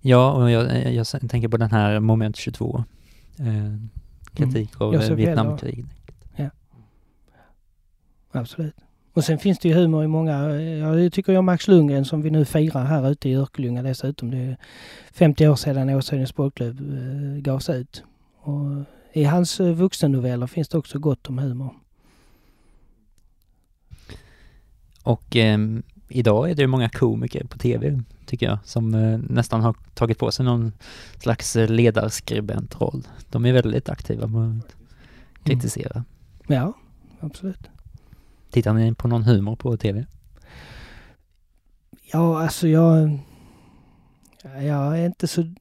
Ja, 0.00 0.32
och 0.32 0.50
jag, 0.50 0.94
jag 0.94 1.06
tänker 1.06 1.48
på 1.48 1.56
den 1.56 1.70
här 1.70 2.00
Moment 2.00 2.36
22. 2.36 2.84
Eh, 3.38 3.44
kritik 4.34 4.80
av 4.80 4.94
eh, 4.94 5.00
Heller. 5.00 5.16
Vietnamkriget. 5.16 5.86
Absolut. 8.32 8.74
Och 9.18 9.24
sen 9.24 9.38
finns 9.38 9.58
det 9.58 9.68
ju 9.68 9.74
humor 9.74 10.04
i 10.04 10.08
många, 10.08 10.60
jag 10.60 11.12
tycker 11.12 11.32
jag 11.32 11.44
Max 11.44 11.68
Lundgren 11.68 12.04
som 12.04 12.22
vi 12.22 12.30
nu 12.30 12.44
firar 12.44 12.84
här 12.84 13.10
ute 13.10 13.28
i 13.28 13.34
Örkelljunga 13.34 13.82
dessutom. 13.82 14.30
Det 14.30 14.38
är 14.38 14.56
50 15.12 15.48
år 15.48 15.56
sedan 15.56 15.90
Åsödens 15.90 16.30
sportklubb 16.30 16.80
eh, 16.80 17.40
gavs 17.40 17.70
ut. 17.70 18.04
Och 18.40 18.84
i 19.12 19.24
hans 19.24 19.60
eh, 19.60 19.72
vuxennoveller 19.72 20.46
finns 20.46 20.68
det 20.68 20.78
också 20.78 20.98
gott 20.98 21.26
om 21.26 21.38
humor. 21.38 21.74
Och 25.02 25.36
ehm, 25.36 25.82
idag 26.08 26.50
är 26.50 26.54
det 26.54 26.62
ju 26.62 26.68
många 26.68 26.88
komiker 26.88 27.44
på 27.44 27.58
tv, 27.58 28.02
tycker 28.26 28.46
jag, 28.46 28.58
som 28.64 28.94
eh, 28.94 29.18
nästan 29.18 29.60
har 29.60 29.74
tagit 29.94 30.18
på 30.18 30.30
sig 30.30 30.44
någon 30.44 30.72
slags 31.18 31.56
eh, 31.56 31.70
ledarskribent-roll. 31.70 33.08
De 33.30 33.46
är 33.46 33.52
väldigt 33.52 33.88
aktiva 33.88 34.28
på 34.28 34.38
att 34.40 34.76
kritisera. 35.44 36.04
Ja, 36.46 36.74
absolut. 37.20 37.70
Tittar 38.50 38.74
ni 38.74 38.94
på 38.94 39.08
någon 39.08 39.22
humor 39.22 39.56
på 39.56 39.76
tv? 39.76 40.06
Ja, 42.12 42.42
alltså 42.42 42.68
jag... 42.68 43.18
Jag 44.42 44.98
är 44.98 45.06
inte 45.06 45.26
så... 45.26 45.54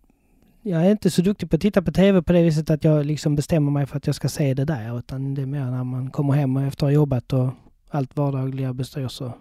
Jag 0.62 0.86
är 0.86 0.92
inte 0.92 1.12
så 1.12 1.22
duktig 1.22 1.50
på 1.50 1.56
att 1.56 1.62
titta 1.62 1.82
på 1.82 1.92
TV 1.92 2.22
på 2.22 2.34
det 2.34 2.44
viset 2.44 2.70
att 2.70 2.84
jag 2.84 3.06
liksom 3.06 3.36
bestämmer 3.36 3.72
mig 3.72 3.86
för 3.86 3.98
att 3.98 4.06
jag 4.08 4.16
ska 4.16 4.30
se 4.30 4.54
det 4.54 4.66
där. 4.66 5.00
Utan 5.00 5.34
det 5.34 5.42
är 5.42 5.46
mer 5.46 5.66
när 5.66 5.84
man 5.84 6.12
kommer 6.12 6.34
hem 6.34 6.58
och 6.58 6.64
efter 6.64 6.86
att 6.86 6.90
ha 6.90 6.92
jobbat 6.92 7.34
och 7.34 7.50
allt 7.90 8.18
vardagliga 8.18 8.74
bestyr 8.74 9.08
så 9.08 9.34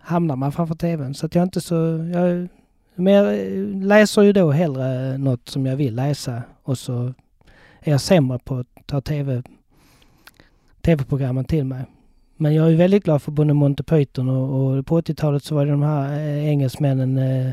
hamnar 0.00 0.36
man 0.36 0.52
framför 0.52 0.74
TVn. 0.74 1.14
Så 1.14 1.26
att 1.26 1.34
jag 1.34 1.42
är 1.42 1.46
inte 1.46 1.60
så... 1.60 1.74
Jag, 2.14 2.48
men 2.94 3.12
jag 3.12 3.36
läser 3.84 4.22
ju 4.22 4.32
då 4.32 4.50
hellre 4.50 5.18
något 5.18 5.48
som 5.48 5.66
jag 5.66 5.76
vill 5.76 5.94
läsa 5.94 6.42
och 6.62 6.78
så 6.78 7.14
är 7.80 7.90
jag 7.90 8.00
sämre 8.00 8.38
på 8.38 8.56
att 8.56 8.86
ta 8.86 9.00
TV, 9.00 9.42
TV-programmen 10.80 11.44
till 11.44 11.64
mig. 11.64 11.84
Men 12.40 12.54
jag 12.54 12.72
är 12.72 12.76
väldigt 12.76 13.04
glad 13.04 13.22
för 13.22 13.32
både 13.32 13.54
Monty 13.54 13.82
Python 13.82 14.28
och, 14.28 14.76
och 14.76 14.86
på 14.86 15.00
80-talet 15.00 15.44
så 15.44 15.54
var 15.54 15.64
det 15.64 15.70
de 15.70 15.82
här 15.82 16.12
eh, 16.12 16.48
engelsmännen 16.48 17.18
eh, 17.18 17.52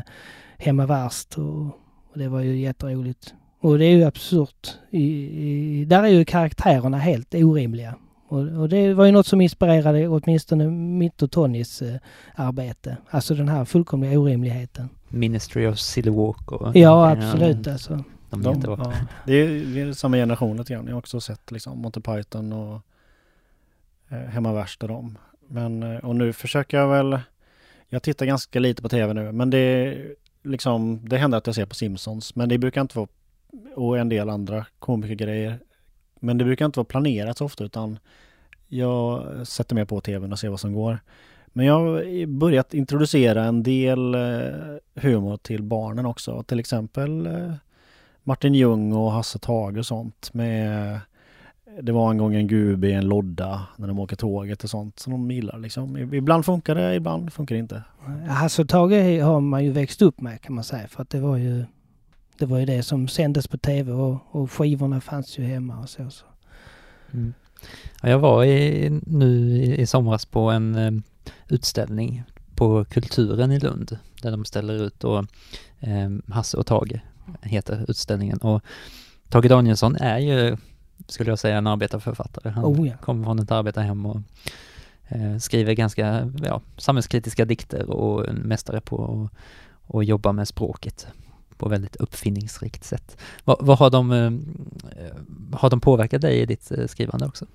Hemma 0.58 0.86
Värst 0.86 1.38
och, 1.38 1.66
och 2.12 2.18
det 2.18 2.28
var 2.28 2.40
ju 2.40 2.56
jätteroligt. 2.56 3.34
Och 3.60 3.78
det 3.78 3.84
är 3.84 3.96
ju 3.96 4.04
absurt. 4.04 4.74
I, 4.90 5.02
i, 5.02 5.84
där 5.84 6.02
är 6.02 6.08
ju 6.08 6.24
karaktärerna 6.24 6.98
helt 6.98 7.34
orimliga. 7.34 7.94
Och, 8.28 8.38
och 8.38 8.68
det 8.68 8.94
var 8.94 9.06
ju 9.06 9.12
något 9.12 9.26
som 9.26 9.40
inspirerade 9.40 10.08
åtminstone 10.08 10.70
mitt 10.70 11.22
och 11.22 11.30
Tonys 11.30 11.82
eh, 11.82 11.96
arbete. 12.34 12.96
Alltså 13.10 13.34
den 13.34 13.48
här 13.48 13.64
fullkomliga 13.64 14.18
orimligheten. 14.20 14.88
Ministry 15.08 15.66
of 15.66 15.78
Silly 15.78 16.10
Walk 16.10 16.52
och... 16.52 16.76
Ja, 16.76 17.10
absolut 17.10 17.68
alltså. 17.68 18.04
De 18.30 18.42
De, 18.42 18.60
ja, 18.62 18.92
det, 19.26 19.32
är, 19.32 19.74
det 19.74 19.80
är 19.80 19.92
samma 19.92 20.16
generation 20.16 20.56
lite 20.56 20.72
grann. 20.72 20.86
Jag 20.86 20.92
har 20.92 20.98
också 20.98 21.20
sett 21.20 21.52
liksom 21.52 21.78
Monty 21.78 22.00
Python 22.00 22.52
och 22.52 22.80
Eh, 24.08 24.18
hemma 24.18 24.52
Värst 24.52 24.82
av 24.82 24.88
dem. 24.88 25.18
Men, 25.48 25.82
eh, 25.82 26.04
och 26.04 26.16
nu 26.16 26.32
försöker 26.32 26.76
jag 26.76 26.88
väl, 26.88 27.18
jag 27.88 28.02
tittar 28.02 28.26
ganska 28.26 28.58
lite 28.60 28.82
på 28.82 28.88
tv 28.88 29.14
nu, 29.14 29.32
men 29.32 29.50
det 29.50 29.58
är 29.58 30.14
liksom, 30.42 31.00
det 31.08 31.16
händer 31.16 31.38
att 31.38 31.46
jag 31.46 31.54
ser 31.54 31.66
på 31.66 31.74
Simpsons, 31.74 32.34
men 32.34 32.48
det 32.48 32.58
brukar 32.58 32.80
inte 32.80 32.98
vara, 32.98 33.08
och 33.74 33.98
en 33.98 34.08
del 34.08 34.30
andra 34.30 34.66
komikergrejer. 34.78 35.58
Men 36.20 36.38
det 36.38 36.44
brukar 36.44 36.66
inte 36.66 36.78
vara 36.78 36.84
planerat 36.84 37.38
så 37.38 37.44
ofta, 37.44 37.64
utan 37.64 37.98
jag 38.68 39.26
sätter 39.46 39.74
mig 39.74 39.86
på 39.86 40.00
tvn 40.00 40.32
och 40.32 40.38
ser 40.38 40.48
vad 40.48 40.60
som 40.60 40.72
går. 40.72 40.98
Men 41.46 41.66
jag 41.66 41.74
har 41.74 42.26
börjat 42.26 42.74
introducera 42.74 43.44
en 43.44 43.62
del 43.62 44.14
eh, 44.14 44.50
humor 44.94 45.36
till 45.36 45.62
barnen 45.62 46.06
också. 46.06 46.42
Till 46.42 46.60
exempel 46.60 47.28
Martin 48.22 48.54
Ljung 48.54 48.92
och 48.92 49.12
Hasse 49.12 49.38
Tage 49.38 49.78
och 49.78 49.86
sånt 49.86 50.34
med 50.34 51.00
det 51.80 51.92
var 51.92 52.10
en 52.10 52.18
gång 52.18 52.34
en 52.34 52.46
gubbe 52.46 52.88
i 52.88 52.92
en 52.92 53.08
lodda 53.08 53.66
när 53.76 53.88
de 53.88 53.98
åker 53.98 54.16
tåget 54.16 54.64
och 54.64 54.70
sånt 54.70 54.98
som 54.98 55.12
de 55.12 55.30
gillar 55.30 55.58
liksom. 55.58 56.14
Ibland 56.14 56.44
funkar 56.44 56.74
det, 56.74 56.94
ibland 56.94 57.32
funkar 57.32 57.54
det 57.54 57.58
inte. 57.58 57.82
Hasse 58.28 58.62
och 58.62 58.68
Tage 58.68 59.22
har 59.22 59.40
man 59.40 59.64
ju 59.64 59.70
växt 59.70 60.02
upp 60.02 60.20
med 60.20 60.40
kan 60.40 60.54
man 60.54 60.64
säga. 60.64 60.88
För 60.88 61.02
att 61.02 61.10
det 61.10 61.20
var 61.20 61.36
ju 61.36 61.64
det, 62.38 62.46
var 62.46 62.58
ju 62.58 62.66
det 62.66 62.82
som 62.82 63.08
sändes 63.08 63.48
på 63.48 63.58
tv 63.58 63.92
och, 63.92 64.18
och 64.30 64.52
skivorna 64.52 65.00
fanns 65.00 65.38
ju 65.38 65.44
hemma 65.44 65.78
och 65.78 65.88
så. 65.88 66.10
så. 66.10 66.24
Mm. 67.12 67.34
Ja, 68.02 68.08
jag 68.08 68.18
var 68.18 68.44
i, 68.44 68.90
nu 69.06 69.62
i, 69.62 69.86
somras 69.86 70.24
på 70.24 70.50
en 70.50 70.74
eh, 70.74 70.92
utställning 71.48 72.22
på 72.54 72.84
Kulturen 72.84 73.52
i 73.52 73.60
Lund 73.60 73.98
där 74.22 74.30
de 74.30 74.44
ställer 74.44 74.74
ut 74.74 75.04
och 75.04 75.18
eh, 75.80 76.10
Hasse 76.28 76.56
och 76.56 76.66
Tage 76.66 77.00
heter 77.42 77.84
utställningen 77.88 78.38
och 78.38 78.62
Tage 79.28 79.48
Danielsson 79.48 79.96
är 79.96 80.18
ju, 80.18 80.56
skulle 81.08 81.30
jag 81.30 81.38
säga, 81.38 81.58
en 81.58 81.66
arbetarförfattare. 81.66 82.52
Han 82.52 82.64
Oh, 82.64 82.88
ja. 82.88 82.96
kommer 82.96 83.24
från 83.24 83.38
ett 83.38 83.50
arbetarhem 83.50 84.06
och 84.06 84.20
eh, 85.08 85.38
skriver 85.38 85.72
ganska 85.72 86.32
ja, 86.42 86.60
samhällskritiska 86.76 87.44
dikter 87.44 87.90
och 87.90 88.28
en 88.28 88.36
mästare 88.36 88.80
på 88.80 89.22
att 89.24 89.38
att 89.88 90.06
jobba 90.06 90.32
med 90.32 90.48
språket 90.48 91.06
på 91.56 91.68
väldigt 91.68 91.96
uppfinningsrikt 91.96 92.84
sätt. 92.84 93.16
Vad, 93.44 93.56
vad 93.60 93.78
har 93.78 93.90
de, 93.90 94.12
eh, 94.12 94.32
har 95.52 95.70
de 95.70 95.80
påverkat 95.80 96.20
dig 96.20 96.40
i 96.40 96.46
ditt 96.46 96.70
eh, 96.70 96.86
skrivande 96.86 97.26
också? 97.26 97.46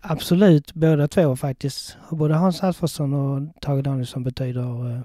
Absolut, 0.00 0.74
båda 0.74 1.08
två 1.08 1.36
faktiskt. 1.36 1.96
Både 2.10 2.34
Hans 2.34 2.62
Alfredsson 2.62 3.14
och 3.14 3.60
Tage 3.60 3.82
Danielsson 3.82 4.24
betyder, 4.24 4.90
eh, 4.90 5.00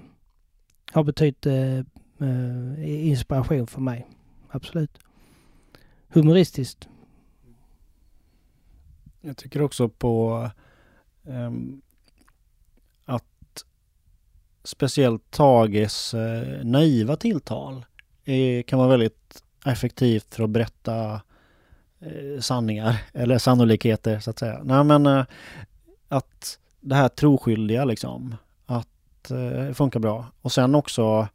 har 0.92 1.04
betytt 1.04 1.46
eh, 1.46 1.78
eh, 2.18 3.08
inspiration 3.08 3.66
för 3.66 3.80
mig. 3.80 4.06
Absolut. 4.50 4.98
Humoristiskt. 6.08 6.88
Jag 9.20 9.36
tycker 9.36 9.62
också 9.62 9.88
på 9.88 10.50
um, 11.22 11.82
att 13.04 13.64
speciellt 14.64 15.30
Tages 15.30 16.14
uh, 16.14 16.20
eh, 16.20 16.64
naiva 16.64 17.16
tilltal 17.16 17.84
är, 18.24 18.62
kan 18.62 18.78
vara 18.78 18.88
väldigt 18.88 19.42
effektivt 19.66 20.34
för 20.34 20.44
att 20.44 20.50
berätta 20.50 21.20
uh, 22.06 22.40
sanningar 22.40 23.02
eller 23.12 23.38
sannolikheter 23.38 24.20
så 24.20 24.30
att 24.30 24.38
säga. 24.38 24.60
Nej 24.64 24.84
men 24.84 25.06
uh, 25.06 25.24
att 26.08 26.58
det 26.80 26.94
här 26.94 27.08
troskyldiga 27.08 27.84
liksom, 27.84 28.36
att 28.66 29.30
eh, 29.30 29.72
funkar 29.72 30.00
bra. 30.00 30.26
Och 30.40 30.52
sen 30.52 30.74
också 30.74 31.28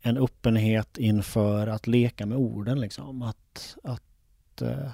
en 0.00 0.16
öppenhet 0.16 0.98
inför 0.98 1.66
att 1.66 1.86
leka 1.86 2.26
med 2.26 2.38
orden 2.38 2.80
liksom. 2.80 3.22
Att, 3.22 3.76
att 3.84 4.62
eh, 4.62 4.90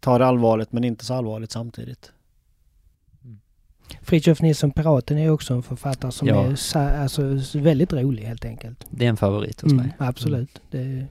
ta 0.00 0.18
det 0.18 0.26
allvarligt 0.26 0.72
men 0.72 0.84
inte 0.84 1.04
så 1.04 1.14
allvarligt 1.14 1.50
samtidigt. 1.50 2.12
Fritiof 4.02 4.42
Nilsson 4.42 4.70
Piraten 4.70 5.18
är 5.18 5.30
också 5.30 5.54
en 5.54 5.62
författare 5.62 6.12
som 6.12 6.28
Ja. 6.28 6.46
är 6.46 6.54
sa- 6.54 6.80
alltså, 6.90 7.22
väldigt 7.54 7.92
rolig 7.92 8.22
helt 8.22 8.44
enkelt. 8.44 8.86
Det 8.90 9.04
är 9.04 9.08
en 9.08 9.16
favorit 9.16 9.60
hos 9.60 9.72
Mm, 9.72 9.84
mig. 9.86 9.96
absolut. 9.98 10.60
Det, 10.70 11.06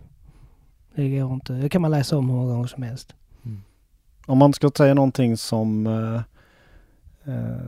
det 0.95 1.09
går 1.19 1.33
inte. 1.33 1.53
Det 1.53 1.69
kan 1.69 1.81
man 1.81 1.91
läsa 1.91 2.17
om 2.17 2.29
hur 2.29 2.35
många 2.35 2.51
gånger 2.53 2.67
som 2.67 2.83
helst. 2.83 3.13
Om 4.25 4.37
man 4.37 4.53
ska 4.53 4.71
säga 4.77 4.93
någonting 4.93 5.37
som 5.37 5.87
eh, 5.87 6.21
eh, 7.33 7.61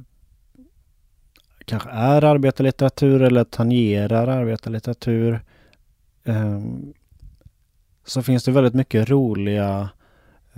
kanske 1.66 1.90
är 1.90 2.24
arbetarlitteratur 2.24 3.22
eller 3.22 3.44
tangerar 3.44 4.28
arbetarlitteratur 4.28 5.42
eh, 6.24 6.60
så 8.06 8.22
finns 8.24 8.44
det 8.44 8.52
väldigt 8.52 8.74
mycket 8.74 9.10
roliga 9.10 9.90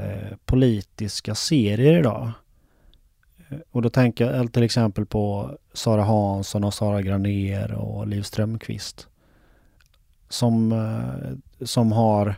eh, 0.02 0.38
politiska 0.46 1.36
serier 1.36 2.00
idag. 2.00 2.32
Eh, 3.50 3.58
och 3.72 3.82
då 3.82 3.90
tänker 3.90 4.32
jag 4.32 4.54
till 4.54 4.64
exempel 4.64 5.06
på 5.06 5.58
Sara 5.74 6.04
Hansson 6.04 6.64
och 6.64 6.74
Sara 6.74 7.02
Granér 7.02 7.72
och 7.74 8.08
Liv 8.08 8.22
Strömquist. 8.22 9.08
Som, 10.30 10.72
eh, 10.72 11.66
som 11.66 11.92
har 11.92 12.36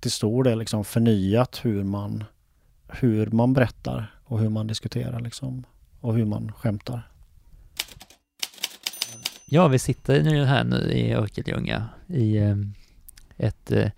till 0.00 0.12
stor 0.12 0.44
del 0.44 0.58
liksom 0.58 0.84
förnyat 0.84 1.60
hur 1.64 1.84
man, 1.84 2.24
hur 2.88 3.26
man 3.26 3.52
berättar 3.52 4.14
och 4.24 4.40
hur 4.40 4.48
man 4.48 4.66
diskuterar 4.66 5.20
liksom. 5.20 5.64
Och 6.00 6.14
hur 6.14 6.24
man 6.24 6.52
skämtar. 6.52 7.10
Ja, 9.48 9.68
vi 9.68 9.78
sitter 9.78 10.22
nu 10.22 10.44
här 10.44 10.64
nu 10.64 10.92
i 10.92 11.12
Örkelljunga 11.12 11.88
i 12.06 12.36
eh, 12.36 12.56
ett 13.36 13.72
eh, 13.72 13.90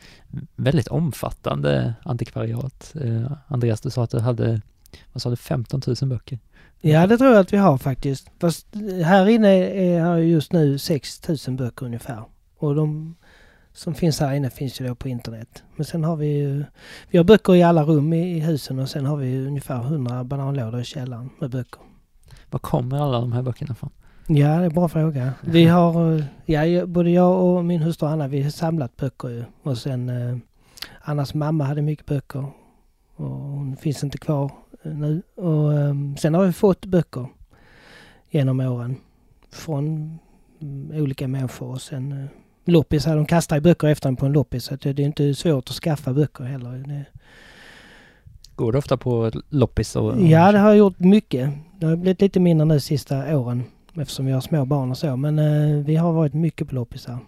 väldigt 0.56 0.88
omfattande 0.88 1.94
antikvariat. 2.02 2.94
Eh, 3.00 3.32
Andreas, 3.46 3.80
du 3.80 3.90
sa 3.90 4.04
att 4.04 4.10
du 4.10 4.18
hade, 4.18 4.60
vad 5.12 5.22
sa 5.22 5.30
du, 5.30 5.36
15 5.36 5.80
000 5.86 5.96
böcker? 6.10 6.38
Ja, 6.80 7.06
det 7.06 7.18
tror 7.18 7.30
jag 7.30 7.40
att 7.40 7.52
vi 7.52 7.56
har 7.56 7.78
faktiskt. 7.78 8.30
Fast 8.40 8.66
här 9.04 9.28
inne 9.28 9.48
är, 9.48 10.00
har 10.00 10.16
jag 10.16 10.26
just 10.26 10.52
nu 10.52 10.78
6 10.78 11.28
000 11.28 11.56
böcker 11.56 11.86
ungefär. 11.86 12.24
Och 12.58 12.74
de 12.74 13.16
som 13.72 13.94
finns 13.94 14.20
här 14.20 14.34
inne 14.34 14.50
finns 14.50 14.80
ju 14.80 14.86
då 14.86 14.94
på 14.94 15.08
internet. 15.08 15.62
Men 15.76 15.84
sen 15.84 16.04
har 16.04 16.16
vi 16.16 16.26
ju, 16.26 16.64
vi 17.10 17.18
har 17.18 17.24
böcker 17.24 17.54
i 17.54 17.62
alla 17.62 17.82
rum 17.82 18.12
i, 18.12 18.36
i 18.36 18.40
husen 18.40 18.78
och 18.78 18.88
sen 18.88 19.06
har 19.06 19.16
vi 19.16 19.46
ungefär 19.46 19.80
100 19.80 20.24
bananlådor 20.24 20.80
i 20.80 20.84
källaren 20.84 21.30
med 21.40 21.50
böcker. 21.50 21.80
Var 22.50 22.58
kommer 22.58 22.98
alla 22.98 23.20
de 23.20 23.32
här 23.32 23.42
böckerna 23.42 23.72
ifrån? 23.72 23.90
Ja, 24.30 24.46
det 24.46 24.52
är 24.52 24.62
en 24.62 24.74
bra 24.74 24.88
fråga. 24.88 25.34
Vi 25.40 25.64
har, 25.64 26.14
eh, 26.14 26.24
ja, 26.46 26.86
både 26.86 27.10
jag 27.10 27.44
och 27.44 27.64
min 27.64 27.82
hustru 27.82 28.06
Anna, 28.06 28.28
vi 28.28 28.42
har 28.42 28.50
samlat 28.50 28.96
böcker 28.96 29.28
ju. 29.28 29.44
Och 29.62 29.78
sen 29.78 30.08
eh, 30.08 30.36
Annas 31.00 31.34
mamma 31.34 31.64
hade 31.64 31.82
mycket 31.82 32.06
böcker. 32.06 32.44
Och 33.16 33.30
hon 33.30 33.76
finns 33.76 34.04
inte 34.04 34.18
kvar 34.18 34.50
eh, 34.82 34.92
nu. 34.92 35.22
Och 35.34 35.72
eh, 35.72 35.94
sen 36.18 36.34
har 36.34 36.46
vi 36.46 36.52
fått 36.52 36.86
böcker 36.86 37.26
genom 38.30 38.60
åren. 38.60 38.96
Från 39.50 40.18
mm, 40.60 41.02
olika 41.02 41.28
människor 41.28 41.70
och 41.70 41.80
sen 41.80 42.12
eh, 42.12 42.28
loppisar, 42.64 43.16
de 43.16 43.26
kastar 43.26 43.56
ju 43.56 43.62
böcker 43.62 43.88
efter 43.88 44.08
en 44.08 44.16
på 44.16 44.26
en 44.26 44.32
loppis. 44.32 44.64
Så 44.64 44.74
att 44.74 44.80
det 44.80 44.90
är 44.90 45.00
inte 45.00 45.34
svårt 45.34 45.70
att 45.70 45.76
skaffa 45.76 46.12
böcker 46.12 46.44
heller. 46.44 46.70
Det, 46.72 47.04
Går 48.54 48.72
du 48.72 48.78
ofta 48.78 48.96
på 48.96 49.30
loppis 49.48 49.96
och... 49.96 50.20
Ja, 50.20 50.52
det 50.52 50.58
har 50.58 50.68
jag 50.68 50.76
gjort 50.76 50.98
mycket. 50.98 51.50
Det 51.80 51.86
har 51.86 51.96
blivit 51.96 52.20
lite 52.20 52.40
mindre 52.40 52.64
nu 52.64 52.80
sista 52.80 53.38
åren 53.38 53.64
eftersom 54.00 54.26
vi 54.26 54.32
har 54.32 54.40
små 54.40 54.64
barn 54.64 54.90
och 54.90 54.98
så. 54.98 55.16
Men 55.16 55.38
eh, 55.38 55.84
vi 55.84 55.96
har 55.96 56.12
varit 56.12 56.34
mycket 56.34 56.68
på 56.68 56.74
loppisar. 56.74 57.18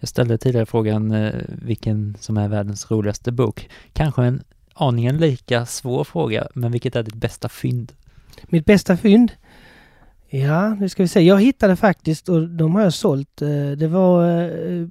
Jag 0.00 0.08
ställde 0.08 0.38
tidigare 0.38 0.66
frågan 0.66 1.10
eh, 1.12 1.34
vilken 1.48 2.16
som 2.20 2.36
är 2.36 2.48
världens 2.48 2.90
roligaste 2.90 3.32
bok. 3.32 3.68
Kanske 3.92 4.22
en 4.24 4.42
aningen 4.74 5.16
lika 5.18 5.66
svår 5.66 6.04
fråga, 6.04 6.48
men 6.54 6.72
vilket 6.72 6.96
är 6.96 7.02
ditt 7.02 7.14
bästa 7.14 7.48
fynd? 7.48 7.92
Mitt 8.48 8.64
bästa 8.64 8.96
fynd? 8.96 9.32
Ja, 10.30 10.74
nu 10.74 10.88
ska 10.88 11.02
vi 11.02 11.08
se. 11.08 11.20
Jag 11.20 11.40
hittade 11.42 11.76
faktiskt, 11.76 12.28
och 12.28 12.48
de 12.48 12.74
har 12.74 12.82
jag 12.82 12.94
sålt. 12.94 13.42
eh, 13.42 13.70
Det 13.78 13.88
var 13.88 14.40
eh, 14.40 14.86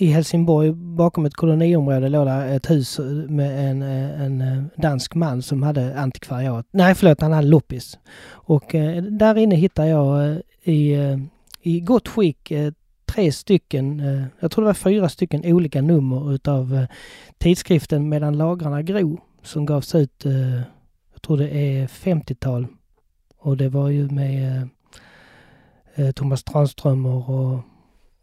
i 0.00 0.06
Helsingborg, 0.06 0.72
bakom 0.72 1.26
ett 1.26 1.34
koloniområde, 1.34 2.08
låg 2.08 2.26
där 2.26 2.56
ett 2.56 2.70
hus 2.70 3.00
med 3.28 3.70
en, 3.70 3.82
eh, 3.82 4.22
en 4.22 4.40
eh, 4.40 4.64
dansk 4.76 5.14
man 5.14 5.42
som 5.42 5.62
hade 5.62 6.00
antikvariat. 6.00 6.66
Nej, 6.70 6.94
förlåt, 6.94 7.20
han 7.20 7.32
hade 7.32 7.48
loppis. 7.48 7.98
Och 8.30 8.74
eh, 8.74 9.02
där 9.02 9.38
inne 9.38 9.56
hittade 9.56 9.88
jag 9.88 10.30
eh, 10.30 10.38
i, 10.62 10.92
eh, 10.92 11.18
i 11.62 11.80
gott 11.80 12.08
skick 12.08 12.50
eh, 12.50 12.72
tre 13.06 13.32
stycken, 13.32 14.00
eh, 14.00 14.24
jag 14.40 14.50
tror 14.50 14.64
det 14.64 14.66
var 14.66 14.74
fyra 14.74 15.08
stycken 15.08 15.42
olika 15.44 15.82
nummer 15.82 16.34
utav 16.34 16.74
eh, 16.74 16.84
tidskriften 17.38 18.08
Medan 18.08 18.38
lagrarna 18.38 18.82
gro 18.82 19.20
som 19.42 19.66
gavs 19.66 19.94
ut, 19.94 20.26
eh, 20.26 20.60
jag 21.12 21.22
tror 21.22 21.36
det 21.36 21.50
är 21.50 21.86
50-tal. 21.86 22.66
Och 23.38 23.56
det 23.56 23.68
var 23.68 23.88
ju 23.88 24.10
med 24.10 24.62
eh, 25.94 26.06
eh 26.06 26.12
Thomas 26.12 26.44
Tranströmer 26.44 27.30
och, 27.30 27.60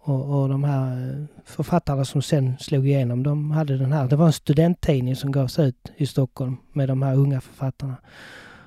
och, 0.06 0.41
och 0.41 0.49
de 0.49 0.64
här 0.64 1.10
eh, 1.10 1.26
författarna 1.45 2.06
som 2.06 2.22
sen 2.22 2.58
slog 2.60 2.88
igenom. 2.88 3.24
De 3.24 3.51
hade 3.51 3.78
den 3.78 3.91
här, 3.91 4.08
det 4.08 4.16
var 4.16 4.26
en 4.26 4.34
studenttidning 4.34 5.16
som 5.16 5.32
gavs 5.32 5.60
ut 5.60 5.91
i 5.97 6.06
Stockholm 6.06 6.58
med 6.74 6.88
de 6.88 7.01
här 7.01 7.16
unga 7.16 7.41
författarna. 7.41 7.95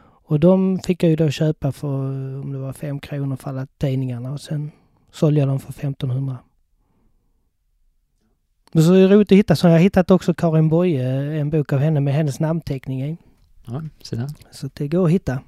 Och 0.00 0.40
de 0.40 0.78
fick 0.78 1.02
jag 1.02 1.10
ju 1.10 1.16
då 1.16 1.30
köpa 1.30 1.72
för, 1.72 2.04
eh, 2.04 2.40
om 2.40 2.52
det 2.52 2.58
var 2.58 2.72
fem 2.72 3.00
kronor 3.00 3.36
för 3.36 3.50
alla 3.50 3.66
tidningarna 3.66 4.32
och 4.32 4.40
sen 4.40 4.70
sålde 5.12 5.40
jag 5.40 5.48
dem 5.48 5.60
för 5.60 5.72
1500. 5.72 6.38
Men 8.72 8.84
så 8.84 8.92
är 8.92 9.08
det 9.08 9.14
roligt 9.14 9.32
att 9.32 9.38
hitta, 9.38 9.56
så 9.56 9.66
jag 9.66 9.72
har 9.72 9.78
hittat 9.78 10.10
också 10.10 10.34
Karin 10.34 10.68
Boye, 10.68 11.40
en 11.40 11.50
bok 11.50 11.72
av 11.72 11.78
henne 11.78 12.00
med 12.00 12.14
hennes 12.14 12.40
namnteckning 12.40 13.02
i. 13.04 13.16
Ja, 13.66 13.82
så 14.50 14.70
det 14.74 14.88
går 14.88 15.04
att 15.04 15.10
hitta. 15.10 15.40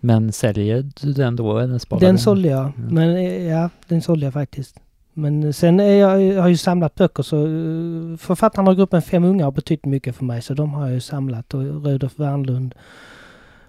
Men 0.00 0.32
säljer 0.32 0.90
du 1.00 1.12
den 1.12 1.36
då 1.36 1.58
eller 1.58 1.78
sparar 1.78 2.00
Den 2.00 2.18
sålde 2.18 2.48
jag. 2.48 2.72
Mm. 2.76 2.94
Men 2.94 3.16
eh, 3.16 3.42
ja, 3.42 3.70
den 3.88 4.02
sålde 4.02 4.26
jag 4.26 4.32
faktiskt. 4.32 4.80
Men 5.12 5.52
sen 5.52 5.80
är 5.80 5.94
jag, 5.94 6.22
jag 6.22 6.42
har 6.42 6.48
ju 6.48 6.56
samlat 6.56 6.94
böcker 6.94 7.22
så 7.22 7.36
eh, 7.36 8.16
författarna 8.16 8.70
av 8.70 8.76
gruppen 8.76 9.02
Fem 9.02 9.24
Unga 9.24 9.44
har 9.44 9.52
betytt 9.52 9.84
mycket 9.84 10.16
för 10.16 10.24
mig 10.24 10.42
så 10.42 10.54
de 10.54 10.74
har 10.74 10.84
jag 10.86 10.94
ju 10.94 11.00
samlat 11.00 11.54
och 11.54 11.62
Rudolf 11.62 12.18
Wernlund 12.18 12.74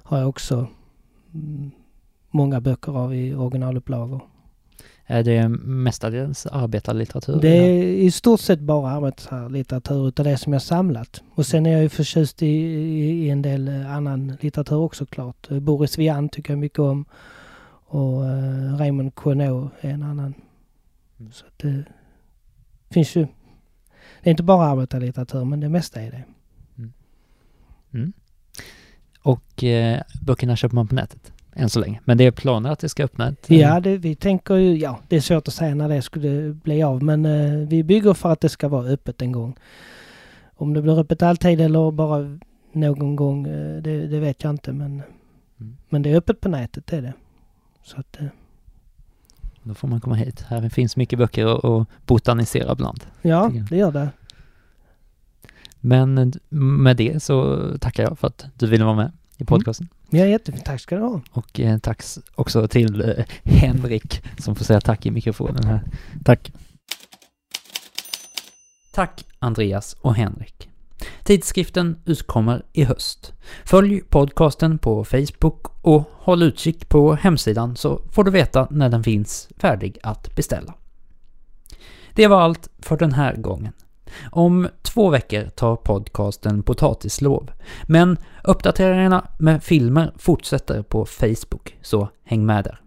har 0.03 0.17
jag 0.17 0.29
också 0.29 0.67
mm, 1.33 1.71
många 2.31 2.61
böcker 2.61 2.97
av 2.97 3.15
i 3.15 3.35
originalupplagor. 3.35 4.21
Är 5.11 5.23
det 5.23 5.49
mestadels 5.49 6.45
arbetarlitteratur? 6.45 7.39
Det 7.41 7.49
är 7.49 7.83
i 7.83 8.11
stort 8.11 8.39
sett 8.39 8.59
bara 8.59 8.91
arbetslitteratur 8.91 10.07
utav 10.07 10.25
det 10.25 10.37
som 10.37 10.53
jag 10.53 10.61
samlat. 10.61 11.21
Och 11.35 11.45
sen 11.45 11.65
är 11.65 11.71
jag 11.71 11.81
ju 11.81 11.89
förtjust 11.89 12.41
i, 12.41 12.47
i, 12.47 13.29
en 13.29 13.41
del 13.41 13.67
eh, 13.67 13.95
annan 13.95 14.37
litteratur 14.41 14.75
också 14.75 15.05
klart. 15.05 15.51
Eh, 15.51 15.59
Boris 15.59 15.97
Vian 15.97 16.29
tycker 16.29 16.53
jag 16.53 16.59
mycket 16.59 16.79
om. 16.79 17.05
Och 17.85 18.21
Raymond 18.79 19.15
Queneau 19.15 19.69
är 19.81 19.89
en 19.89 20.03
annan. 20.03 20.33
Mm. 21.19 21.31
Så 21.31 21.45
att 21.45 21.59
det 21.59 21.83
finns 22.89 23.15
ju... 23.15 23.27
Det 24.23 24.29
är 24.29 24.31
inte 24.31 24.43
bara 24.43 24.65
arbetarlitteratur 24.65 25.45
men 25.45 25.59
det 25.59 25.69
mesta 25.69 26.01
är 26.01 26.11
det. 26.11 26.23
Mm. 27.93 28.13
Och 29.21 29.63
eh, 29.63 30.01
böckerna 30.21 30.55
köper 30.55 30.75
man 30.75 30.87
på 30.87 30.95
nätet? 30.95 31.33
Än 31.59 31.69
så 31.69 31.79
länge. 31.79 31.99
Men 32.05 32.17
det 32.17 32.23
är 32.25 32.31
planer 32.31 32.69
att 32.71 32.79
det 32.79 32.89
ska 32.89 33.03
öppna 33.03 33.27
ett... 33.29 33.45
Ja, 33.49 33.79
det, 33.79 33.97
vi 33.97 34.15
tänker 34.15 34.55
ju... 34.55 34.77
Ja, 34.77 34.99
det 35.07 35.15
är 35.15 35.21
svårt 35.21 35.47
att 35.47 35.53
säga 35.53 35.75
när 35.75 35.89
det 35.89 36.01
skulle 36.01 36.53
bli 36.53 36.83
av 36.83 37.03
men 37.03 37.25
eh, 37.25 37.67
vi 37.67 37.83
bygger 37.83 38.13
för 38.13 38.31
att 38.31 38.41
det 38.41 38.49
ska 38.49 38.67
vara 38.67 38.85
öppet 38.87 39.21
en 39.21 39.31
gång. 39.31 39.55
Om 40.55 40.73
det 40.73 40.81
blir 40.81 40.99
öppet 40.99 41.21
alltid 41.23 41.61
eller 41.61 41.91
bara 41.91 42.37
någon 42.71 43.15
gång, 43.15 43.47
eh, 43.47 43.81
det, 43.81 44.07
det 44.07 44.19
vet 44.19 44.43
jag 44.43 44.49
inte 44.49 44.71
men... 44.73 45.01
Mm. 45.59 45.77
Men 45.89 46.01
det 46.01 46.11
är 46.11 46.15
öppet 46.17 46.41
på 46.41 46.49
nätet, 46.49 46.87
det 46.87 46.97
är 46.97 47.01
det. 47.01 47.13
Så 47.83 47.99
att... 47.99 48.19
eh, 48.19 48.25
Då 49.63 49.73
får 49.73 49.87
man 49.87 50.01
komma 50.01 50.15
hit. 50.15 50.41
Här 50.41 50.69
finns 50.69 50.95
mycket 50.97 51.19
böcker 51.19 51.81
att- 51.81 51.87
botanisera 52.05 52.75
bland. 52.75 53.03
Ja, 53.21 53.51
det 53.69 53.77
gör 53.77 53.91
det. 53.91 54.09
Men 55.79 56.17
eh, 56.17 56.27
med 56.59 56.97
det 56.97 57.23
så 57.23 57.59
tackar 57.79 58.03
jag 58.03 58.19
för 58.19 58.27
att 58.27 58.45
du 58.55 58.67
ville 58.67 58.83
vara 58.85 58.95
med 58.95 59.11
i 59.37 59.45
podcasten. 59.45 59.87
Ja, 60.09 60.25
jättefint. 60.25 60.65
Tack 60.65 60.81
ska 60.81 60.95
du 60.95 61.01
ha. 61.01 61.21
Och 61.31 61.59
eh, 61.59 61.77
tack 61.77 62.03
också 62.35 62.67
till 62.67 63.01
eh, 63.01 63.25
Henrik 63.43 64.23
som 64.37 64.55
får 64.55 64.65
säga 64.65 64.81
tack 64.81 65.05
i 65.05 65.11
mikrofonen 65.11 65.63
här. 65.63 65.83
Tack. 66.25 66.51
Tack 68.91 69.25
Andreas 69.39 69.95
och 70.01 70.15
Henrik. 70.15 70.69
Tidskriften 71.23 71.97
utkommer 72.05 72.65
i 72.73 72.83
höst. 72.83 73.33
Följ 73.65 74.01
podcasten 74.01 74.77
på 74.77 75.05
Facebook 75.05 75.67
och 75.81 76.03
håll 76.11 76.43
utkik 76.43 76.89
på 76.89 77.13
hemsidan 77.13 77.75
så 77.75 78.01
får 78.11 78.23
du 78.23 78.31
veta 78.31 78.67
när 78.71 78.89
den 78.89 79.03
finns 79.03 79.49
färdig 79.57 79.97
att 80.03 80.35
beställa. 80.35 80.73
Det 82.13 82.27
var 82.27 82.41
allt 82.41 82.69
för 82.79 82.97
den 82.97 83.13
här 83.13 83.35
gången. 83.35 83.73
Om 84.31 84.67
två 84.81 85.09
veckor 85.09 85.49
tar 85.49 85.75
podcasten 85.75 86.63
potatislov. 86.63 87.51
Men 87.83 88.17
uppdateringarna 88.43 89.27
med 89.39 89.63
filmer 89.63 90.13
fortsätter 90.17 90.81
på 90.83 91.05
Facebook, 91.05 91.77
så 91.81 92.09
häng 92.23 92.45
med 92.45 92.63
där. 92.63 92.81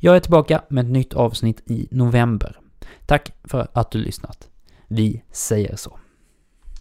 Jag 0.00 0.16
är 0.16 0.20
tillbaka 0.20 0.62
med 0.68 0.84
ett 0.84 0.90
nytt 0.90 1.14
avsnitt 1.14 1.62
i 1.70 1.88
november. 1.90 2.60
Tack 3.06 3.32
för 3.44 3.68
att 3.72 3.90
du 3.90 3.98
lyssnat. 3.98 4.48
Vi 4.88 5.22
säger 5.32 5.76
så. 5.76 5.98